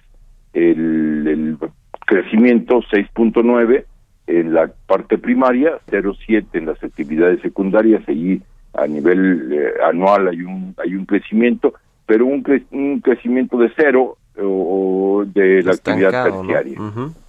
el, 0.54 1.28
el 1.28 1.58
crecimiento, 2.06 2.82
6.9 2.82 3.86
en 4.28 4.54
la 4.54 4.72
parte 4.88 5.18
primaria, 5.18 5.80
0.7 5.88 6.46
en 6.54 6.66
las 6.66 6.84
actividades 6.84 7.42
secundarias, 7.42 8.08
y 8.10 8.42
a 8.78 8.88
nivel 8.88 9.52
eh, 9.52 9.74
anual 9.84 10.28
hay 10.28 10.42
un 10.42 10.76
hay 10.78 10.96
un 10.96 11.06
crecimiento, 11.06 11.74
pero 12.06 12.26
un, 12.26 12.44
un 12.72 13.02
crecimiento 13.02 13.58
de 13.58 13.72
cero 13.76 14.18
o, 14.38 15.24
de 15.26 15.64
la 15.64 15.72
actividad 15.72 16.26
terciaria, 16.26 16.78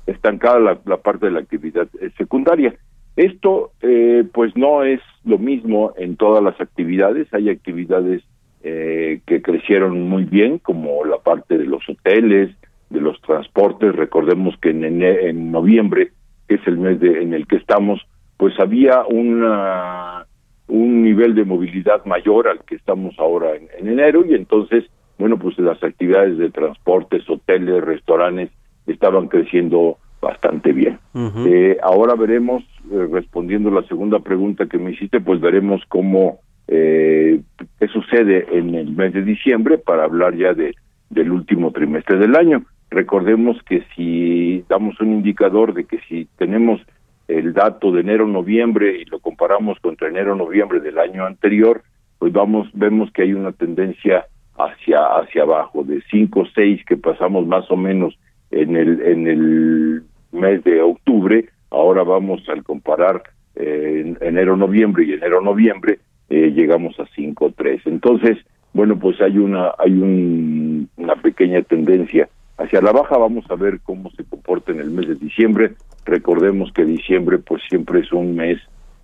estancada 0.06 0.58
la, 0.84 0.96
parte 0.96 1.26
de 1.26 1.32
la 1.32 1.40
actividad 1.40 1.88
eh, 2.00 2.10
secundaria. 2.18 2.74
Esto 3.14 3.70
eh, 3.80 4.24
pues 4.32 4.56
no 4.56 4.82
es 4.82 5.00
lo 5.24 5.38
mismo 5.38 5.92
en 5.96 6.16
todas 6.16 6.42
las 6.42 6.60
actividades, 6.60 7.32
hay 7.32 7.48
actividades 7.48 8.22
que 8.62 9.42
crecieron 9.44 10.08
muy 10.08 10.24
bien, 10.24 10.58
como 10.58 11.04
la 11.04 11.18
parte 11.18 11.56
de 11.56 11.66
los 11.66 11.88
hoteles, 11.88 12.50
de 12.90 13.00
los 13.00 13.20
transportes, 13.20 13.94
recordemos 13.94 14.56
que 14.60 14.70
en, 14.70 15.02
en 15.02 15.52
noviembre, 15.52 16.10
que 16.48 16.56
es 16.56 16.66
el 16.66 16.78
mes 16.78 16.98
de, 16.98 17.22
en 17.22 17.32
el 17.32 17.46
que 17.46 17.56
estamos, 17.56 18.04
pues 18.36 18.58
había 18.58 19.04
una 19.06 20.25
un 20.68 21.02
nivel 21.02 21.34
de 21.34 21.44
movilidad 21.44 22.04
mayor 22.04 22.48
al 22.48 22.60
que 22.64 22.74
estamos 22.74 23.14
ahora 23.18 23.54
en, 23.54 23.88
enero 23.88 24.24
y 24.26 24.34
entonces, 24.34 24.84
bueno, 25.18 25.38
pues 25.38 25.58
las 25.58 25.82
actividades 25.82 26.38
de 26.38 26.50
transportes, 26.50 27.28
hoteles, 27.28 27.84
restaurantes 27.84 28.50
estaban 28.86 29.28
creciendo 29.28 29.98
bastante 30.20 30.72
bien. 30.72 30.98
eh, 31.46 31.76
ahora 31.82 32.14
veremos, 32.14 32.64
eh, 32.90 33.08
respondiendo 33.10 33.70
la 33.70 33.82
segunda 33.82 34.18
pregunta 34.20 34.66
que 34.66 34.78
me 34.78 34.92
hiciste, 34.92 35.20
pues 35.20 35.40
veremos 35.40 35.82
cómo, 35.88 36.40
eh, 36.68 37.40
qué 37.78 37.88
sucede 37.88 38.46
en 38.52 38.74
el 38.74 38.92
mes 38.92 39.12
de 39.12 39.22
diciembre 39.22 39.78
para 39.78 40.04
hablar 40.04 40.36
ya 40.36 40.52
de 40.52 40.74
del 41.10 41.30
último 41.30 41.72
trimestre 41.72 42.18
del 42.18 42.36
año. 42.36 42.64
Recordemos 42.90 43.56
que 43.64 43.84
si 43.94 44.64
damos 44.68 45.00
un 45.00 45.12
indicador 45.12 45.74
de 45.74 45.84
que 45.84 45.98
si 46.08 46.28
tenemos 46.36 46.80
el 47.28 47.52
dato 47.52 47.90
de 47.92 48.00
enero-noviembre 48.00 49.00
y 49.00 49.04
lo 49.06 49.18
comparamos 49.18 49.78
contra 49.80 50.08
enero-noviembre 50.08 50.80
del 50.80 50.98
año 50.98 51.24
anterior, 51.24 51.82
pues 52.18 52.32
vamos 52.32 52.68
vemos 52.72 53.10
que 53.12 53.22
hay 53.22 53.34
una 53.34 53.52
tendencia 53.52 54.26
hacia 54.56 55.04
hacia 55.18 55.42
abajo 55.42 55.82
de 55.82 56.02
5 56.10 56.40
o 56.40 56.46
6 56.46 56.84
que 56.86 56.96
pasamos 56.96 57.46
más 57.46 57.70
o 57.70 57.76
menos 57.76 58.18
en 58.50 58.76
el 58.76 59.00
en 59.02 59.26
el 59.26 60.02
mes 60.32 60.62
de 60.64 60.80
octubre, 60.80 61.48
ahora 61.70 62.04
vamos 62.04 62.48
al 62.48 62.62
comparar 62.62 63.22
eh, 63.56 64.14
enero-noviembre 64.20 65.04
y 65.04 65.12
enero-noviembre 65.12 65.98
eh, 66.28 66.52
llegamos 66.54 66.98
a 67.00 67.06
5 67.14 67.52
3. 67.56 67.82
Entonces, 67.86 68.38
bueno, 68.72 68.98
pues 68.98 69.20
hay 69.20 69.38
una 69.38 69.72
hay 69.78 69.92
un, 69.92 70.88
una 70.96 71.16
pequeña 71.16 71.62
tendencia 71.62 72.28
hacia 72.56 72.80
la 72.80 72.92
baja, 72.92 73.18
vamos 73.18 73.44
a 73.50 73.56
ver 73.56 73.80
cómo 73.82 74.10
se 74.12 74.24
comporta 74.24 74.72
en 74.72 74.80
el 74.80 74.90
mes 74.90 75.08
de 75.08 75.16
diciembre 75.16 75.72
Recordemos 76.06 76.72
que 76.72 76.84
diciembre 76.84 77.38
pues 77.38 77.62
siempre 77.68 78.00
es 78.00 78.12
un 78.12 78.36
mes 78.36 78.58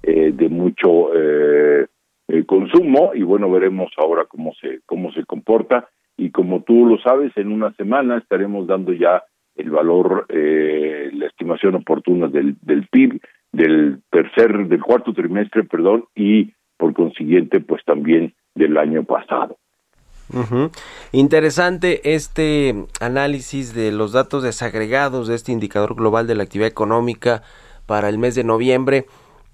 eh, 0.04 0.30
de 0.32 0.48
mucho 0.48 1.14
eh, 1.14 1.86
eh, 2.28 2.44
consumo 2.46 3.10
y 3.14 3.22
bueno, 3.22 3.50
veremos 3.50 3.90
ahora 3.96 4.24
cómo 4.26 4.54
se, 4.60 4.80
cómo 4.86 5.12
se 5.12 5.24
comporta 5.24 5.88
y 6.16 6.30
como 6.30 6.62
tú 6.62 6.86
lo 6.86 6.98
sabes, 6.98 7.36
en 7.36 7.50
una 7.50 7.72
semana 7.74 8.18
estaremos 8.18 8.66
dando 8.68 8.92
ya 8.92 9.24
el 9.56 9.70
valor, 9.70 10.26
la 10.30 11.26
estimación 11.26 11.74
oportuna 11.74 12.28
del, 12.28 12.56
del 12.62 12.86
PIB 12.88 13.20
del 13.52 14.00
tercer, 14.10 14.66
del 14.66 14.82
cuarto 14.82 15.12
trimestre, 15.12 15.64
perdón, 15.64 16.04
y 16.14 16.52
por 16.78 16.94
consiguiente, 16.94 17.60
pues 17.60 17.84
también 17.84 18.34
del 18.54 18.76
año 18.78 19.04
pasado. 19.04 19.58
Interesante 21.12 22.14
este 22.14 22.86
análisis 23.00 23.74
de 23.74 23.92
los 23.92 24.12
datos 24.12 24.42
desagregados 24.42 25.28
de 25.28 25.34
este 25.34 25.52
indicador 25.52 25.94
global 25.94 26.26
de 26.26 26.34
la 26.34 26.44
actividad 26.44 26.68
económica 26.68 27.42
para 27.86 28.08
el 28.08 28.18
mes 28.18 28.34
de 28.34 28.44
noviembre, 28.44 29.06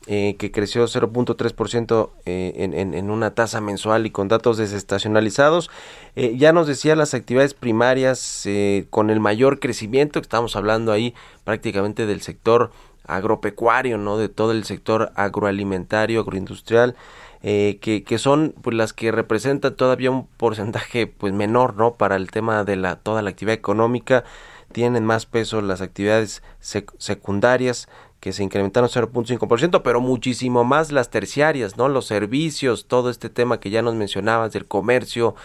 eh, 0.06 0.36
que 0.38 0.50
creció 0.50 0.84
0.3% 0.84 2.10
eh, 2.24 2.52
en, 2.56 2.94
en, 2.94 3.10
una 3.10 3.34
tasa 3.34 3.60
mensual 3.60 4.06
y 4.06 4.10
con 4.10 4.28
datos 4.28 4.56
desestacionalizados. 4.56 5.70
Eh, 6.16 6.34
ya 6.36 6.52
nos 6.52 6.66
decía 6.66 6.96
las 6.96 7.14
actividades 7.14 7.52
primarias 7.52 8.46
eh, 8.46 8.86
con 8.90 9.10
el 9.10 9.20
mayor 9.20 9.58
crecimiento, 9.58 10.18
estamos 10.18 10.56
hablando 10.56 10.92
ahí 10.92 11.14
prácticamente 11.44 12.06
del 12.06 12.22
sector 12.22 12.70
agropecuario, 13.06 13.98
¿no? 13.98 14.18
De 14.18 14.28
todo 14.28 14.52
el 14.52 14.64
sector 14.64 15.12
agroalimentario, 15.14 16.20
agroindustrial. 16.20 16.94
Eh, 17.42 17.78
que, 17.80 18.02
que, 18.02 18.18
son 18.18 18.54
pues, 18.62 18.76
las 18.76 18.92
que 18.92 19.12
representan 19.12 19.76
todavía 19.76 20.10
un 20.10 20.26
porcentaje 20.26 21.06
pues 21.06 21.32
menor 21.32 21.76
no 21.76 21.94
para 21.94 22.16
el 22.16 22.30
tema 22.30 22.64
de 22.64 22.76
la 22.76 22.96
toda 22.96 23.22
la 23.22 23.30
actividad 23.30 23.54
económica 23.54 24.24
tienen 24.72 25.04
más 25.04 25.26
peso 25.26 25.62
las 25.62 25.80
actividades 25.80 26.42
secundarias 26.60 27.88
que 28.20 28.32
se 28.32 28.42
incrementaron 28.42 28.90
0.5%, 28.90 29.82
pero 29.82 30.00
muchísimo 30.00 30.64
más 30.64 30.90
las 30.90 31.10
terciarias, 31.10 31.76
¿no? 31.76 31.88
Los 31.88 32.06
servicios, 32.06 32.86
todo 32.86 33.10
este 33.10 33.30
tema 33.30 33.60
que 33.60 33.70
ya 33.70 33.80
nos 33.82 33.94
mencionabas 33.94 34.52
del 34.52 34.66
comercio, 34.66 35.36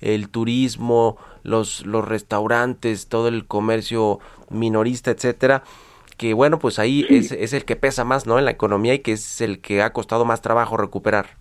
el 0.00 0.28
turismo, 0.28 1.16
los, 1.42 1.84
los 1.86 2.06
restaurantes, 2.06 3.08
todo 3.08 3.28
el 3.28 3.46
comercio 3.46 4.20
minorista, 4.48 5.10
etcétera, 5.10 5.64
que 6.16 6.34
bueno, 6.34 6.58
pues 6.58 6.78
ahí 6.78 7.04
es, 7.08 7.32
es 7.32 7.52
el 7.52 7.64
que 7.64 7.76
pesa 7.76 8.04
más, 8.04 8.26
¿no? 8.26 8.38
En 8.38 8.44
la 8.44 8.52
economía 8.52 8.94
y 8.94 9.00
que 9.00 9.12
es 9.12 9.40
el 9.40 9.60
que 9.60 9.82
ha 9.82 9.92
costado 9.92 10.24
más 10.24 10.40
trabajo 10.40 10.76
recuperar. 10.76 11.39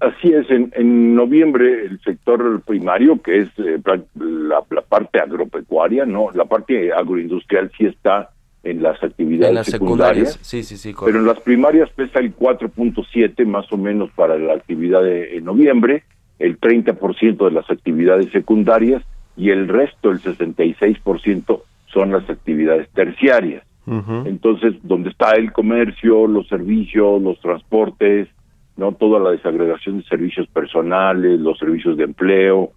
Así 0.00 0.32
es, 0.32 0.50
en, 0.50 0.72
en 0.76 1.14
noviembre 1.14 1.86
el 1.86 2.00
sector 2.00 2.60
primario, 2.62 3.22
que 3.22 3.38
es 3.38 3.48
eh, 3.58 3.80
la, 3.84 4.62
la, 4.70 4.82
parte 4.82 5.20
agropecuaria, 5.20 6.04
no, 6.04 6.30
la 6.34 6.44
parte 6.44 6.92
agroindustrial 6.92 7.70
sí 7.78 7.86
está 7.86 8.30
en 8.64 8.82
las 8.82 9.02
actividades 9.02 9.66
secundarias, 9.66 10.38
Sí, 10.42 10.62
sí, 10.62 10.76
sí, 10.76 10.94
pero 11.04 11.18
en 11.18 11.26
las 11.26 11.40
primarias 11.40 11.90
pesa 11.90 12.18
el 12.18 12.34
4.7 12.34 13.46
más 13.46 13.70
o 13.72 13.76
menos 13.76 14.10
para 14.12 14.36
la 14.36 14.54
actividad 14.54 15.02
de 15.02 15.40
noviembre, 15.42 16.02
el 16.38 16.58
30% 16.58 17.44
de 17.44 17.50
las 17.50 17.70
actividades 17.70 18.30
secundarias 18.32 19.02
y 19.36 19.50
el 19.50 19.68
resto, 19.68 20.10
el 20.10 20.20
66%, 20.20 21.62
son 21.86 22.12
las 22.12 22.28
actividades 22.28 22.88
terciarias. 22.90 23.64
Entonces, 23.86 24.74
donde 24.82 25.10
está 25.10 25.32
el 25.32 25.52
comercio, 25.52 26.26
los 26.26 26.48
servicios, 26.48 27.20
los 27.20 27.38
transportes, 27.40 28.28
no 28.76 28.92
toda 28.92 29.20
la 29.20 29.30
desagregación 29.30 29.98
de 29.98 30.04
servicios 30.04 30.46
personales, 30.48 31.38
los 31.40 31.58
servicios 31.58 31.96
de 31.96 32.04
empleo, 32.04 32.72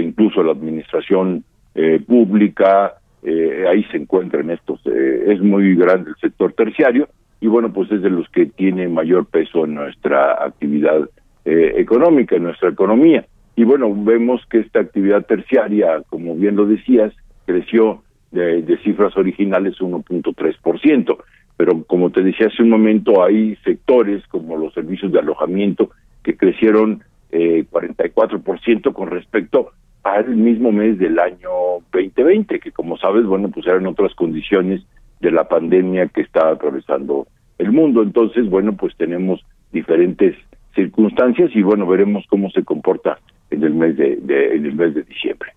incluso 0.00 0.42
la 0.42 0.52
administración 0.52 1.44
eh, 1.74 2.00
pública, 2.06 2.94
eh, 3.22 3.64
ahí 3.68 3.84
se 3.84 3.96
encuentran 3.96 4.50
estos, 4.50 4.80
eh, 4.86 5.24
es 5.26 5.40
muy 5.40 5.74
grande 5.74 6.10
el 6.10 6.16
sector 6.16 6.52
terciario 6.52 7.08
y 7.40 7.48
bueno, 7.48 7.72
pues 7.72 7.90
es 7.90 8.02
de 8.02 8.10
los 8.10 8.28
que 8.28 8.46
tiene 8.46 8.88
mayor 8.88 9.26
peso 9.26 9.64
en 9.64 9.74
nuestra 9.74 10.44
actividad 10.44 11.08
económica, 11.46 12.36
en 12.36 12.44
nuestra 12.44 12.70
economía. 12.70 13.26
Y 13.54 13.64
bueno, 13.64 13.94
vemos 13.94 14.40
que 14.48 14.60
esta 14.60 14.80
actividad 14.80 15.26
terciaria, 15.26 16.00
como 16.08 16.34
bien 16.34 16.56
lo 16.56 16.64
decías, 16.64 17.12
creció 17.44 18.02
de, 18.30 18.62
de 18.62 18.78
cifras 18.78 19.14
originales 19.14 19.78
1.3%, 19.78 21.18
pero 21.56 21.84
como 21.84 22.10
te 22.10 22.22
decía 22.22 22.48
hace 22.48 22.62
un 22.62 22.70
momento, 22.70 23.22
hay 23.24 23.56
sectores 23.64 24.26
como 24.28 24.56
los 24.56 24.74
servicios 24.74 25.12
de 25.12 25.20
alojamiento 25.20 25.90
que 26.22 26.36
crecieron 26.36 27.02
eh, 27.30 27.64
44% 27.70 28.92
con 28.92 29.08
respecto 29.10 29.70
al 30.02 30.36
mismo 30.36 30.70
mes 30.70 30.98
del 30.98 31.18
año 31.18 31.50
2020, 31.92 32.60
que 32.60 32.72
como 32.72 32.96
sabes, 32.98 33.24
bueno, 33.24 33.50
pues 33.50 33.66
eran 33.66 33.86
otras 33.86 34.14
condiciones 34.14 34.82
de 35.20 35.30
la 35.30 35.48
pandemia 35.48 36.08
que 36.08 36.20
está 36.20 36.50
atravesando 36.50 37.26
el 37.58 37.72
mundo. 37.72 38.02
Entonces, 38.02 38.48
bueno, 38.48 38.76
pues 38.76 38.94
tenemos 38.96 39.44
diferentes 39.72 40.36
circunstancias 40.74 41.50
y 41.54 41.62
bueno, 41.62 41.86
veremos 41.86 42.24
cómo 42.28 42.50
se 42.50 42.64
comporta 42.64 43.18
en 43.50 43.62
el 43.62 43.74
mes 43.74 43.96
de, 43.96 44.14
en 44.14 44.66
el 44.66 44.74
mes 44.74 44.94
de 44.94 45.02
diciembre. 45.02 45.52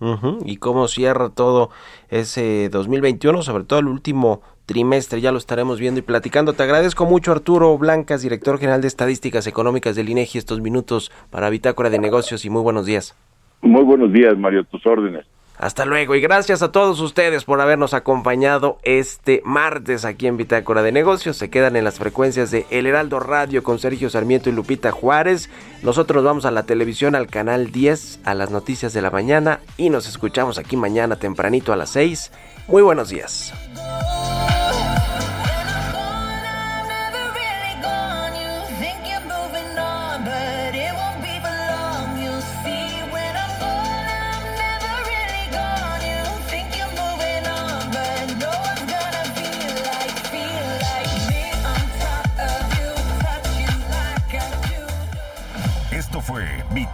Y 0.45 0.57
cómo 0.57 0.87
cierra 0.87 1.29
todo 1.29 1.69
ese 2.09 2.69
2021, 2.69 3.41
sobre 3.41 3.63
todo 3.63 3.79
el 3.79 3.87
último 3.87 4.41
trimestre, 4.67 5.21
ya 5.21 5.31
lo 5.31 5.39
estaremos 5.39 5.79
viendo 5.79 5.99
y 5.99 6.03
platicando. 6.03 6.53
Te 6.53 6.61
agradezco 6.61 7.05
mucho 7.05 7.31
Arturo 7.31 7.75
Blancas, 7.79 8.21
director 8.21 8.59
general 8.59 8.81
de 8.81 8.87
Estadísticas 8.87 9.47
Económicas 9.47 9.95
del 9.95 10.09
INEGI, 10.09 10.37
estos 10.37 10.61
minutos 10.61 11.11
para 11.31 11.49
Bitácora 11.49 11.89
de 11.89 11.97
Negocios 11.97 12.45
y 12.45 12.51
muy 12.51 12.61
buenos 12.61 12.85
días. 12.85 13.15
Muy 13.61 13.83
buenos 13.83 14.13
días, 14.13 14.37
Mario, 14.37 14.63
tus 14.65 14.85
órdenes. 14.85 15.25
Hasta 15.57 15.85
luego 15.85 16.13
y 16.13 16.21
gracias 16.21 16.61
a 16.61 16.71
todos 16.71 16.99
ustedes 16.99 17.43
por 17.43 17.59
habernos 17.61 17.95
acompañado 17.95 18.77
este 18.83 19.41
martes 19.43 20.05
aquí 20.05 20.27
en 20.27 20.37
Bitácora 20.37 20.83
de 20.83 20.91
Negocios. 20.91 21.35
Se 21.37 21.49
quedan 21.49 21.75
en 21.75 21.83
las 21.83 21.97
frecuencias 21.97 22.51
de 22.51 22.67
El 22.69 22.85
Heraldo 22.85 23.19
Radio 23.19 23.63
con 23.63 23.79
Sergio 23.79 24.11
Sarmiento 24.11 24.51
y 24.51 24.53
Lupita 24.53 24.91
Juárez. 24.91 25.49
Nosotros 25.81 26.23
vamos 26.23 26.45
a 26.45 26.51
la 26.51 26.67
televisión 26.67 27.15
al 27.15 27.25
canal 27.25 27.71
10 27.71 28.21
a 28.23 28.35
las 28.35 28.51
noticias 28.51 28.93
de 28.93 29.01
la 29.01 29.09
mañana 29.09 29.61
y 29.77 29.89
nos 29.89 30.07
escuchamos 30.07 30.59
aquí 30.59 30.77
mañana 30.77 31.15
tempranito 31.15 31.73
a 31.73 31.75
las 31.75 31.89
6. 31.89 32.31
Muy 32.67 32.83
buenos 32.83 33.09
días. 33.09 33.51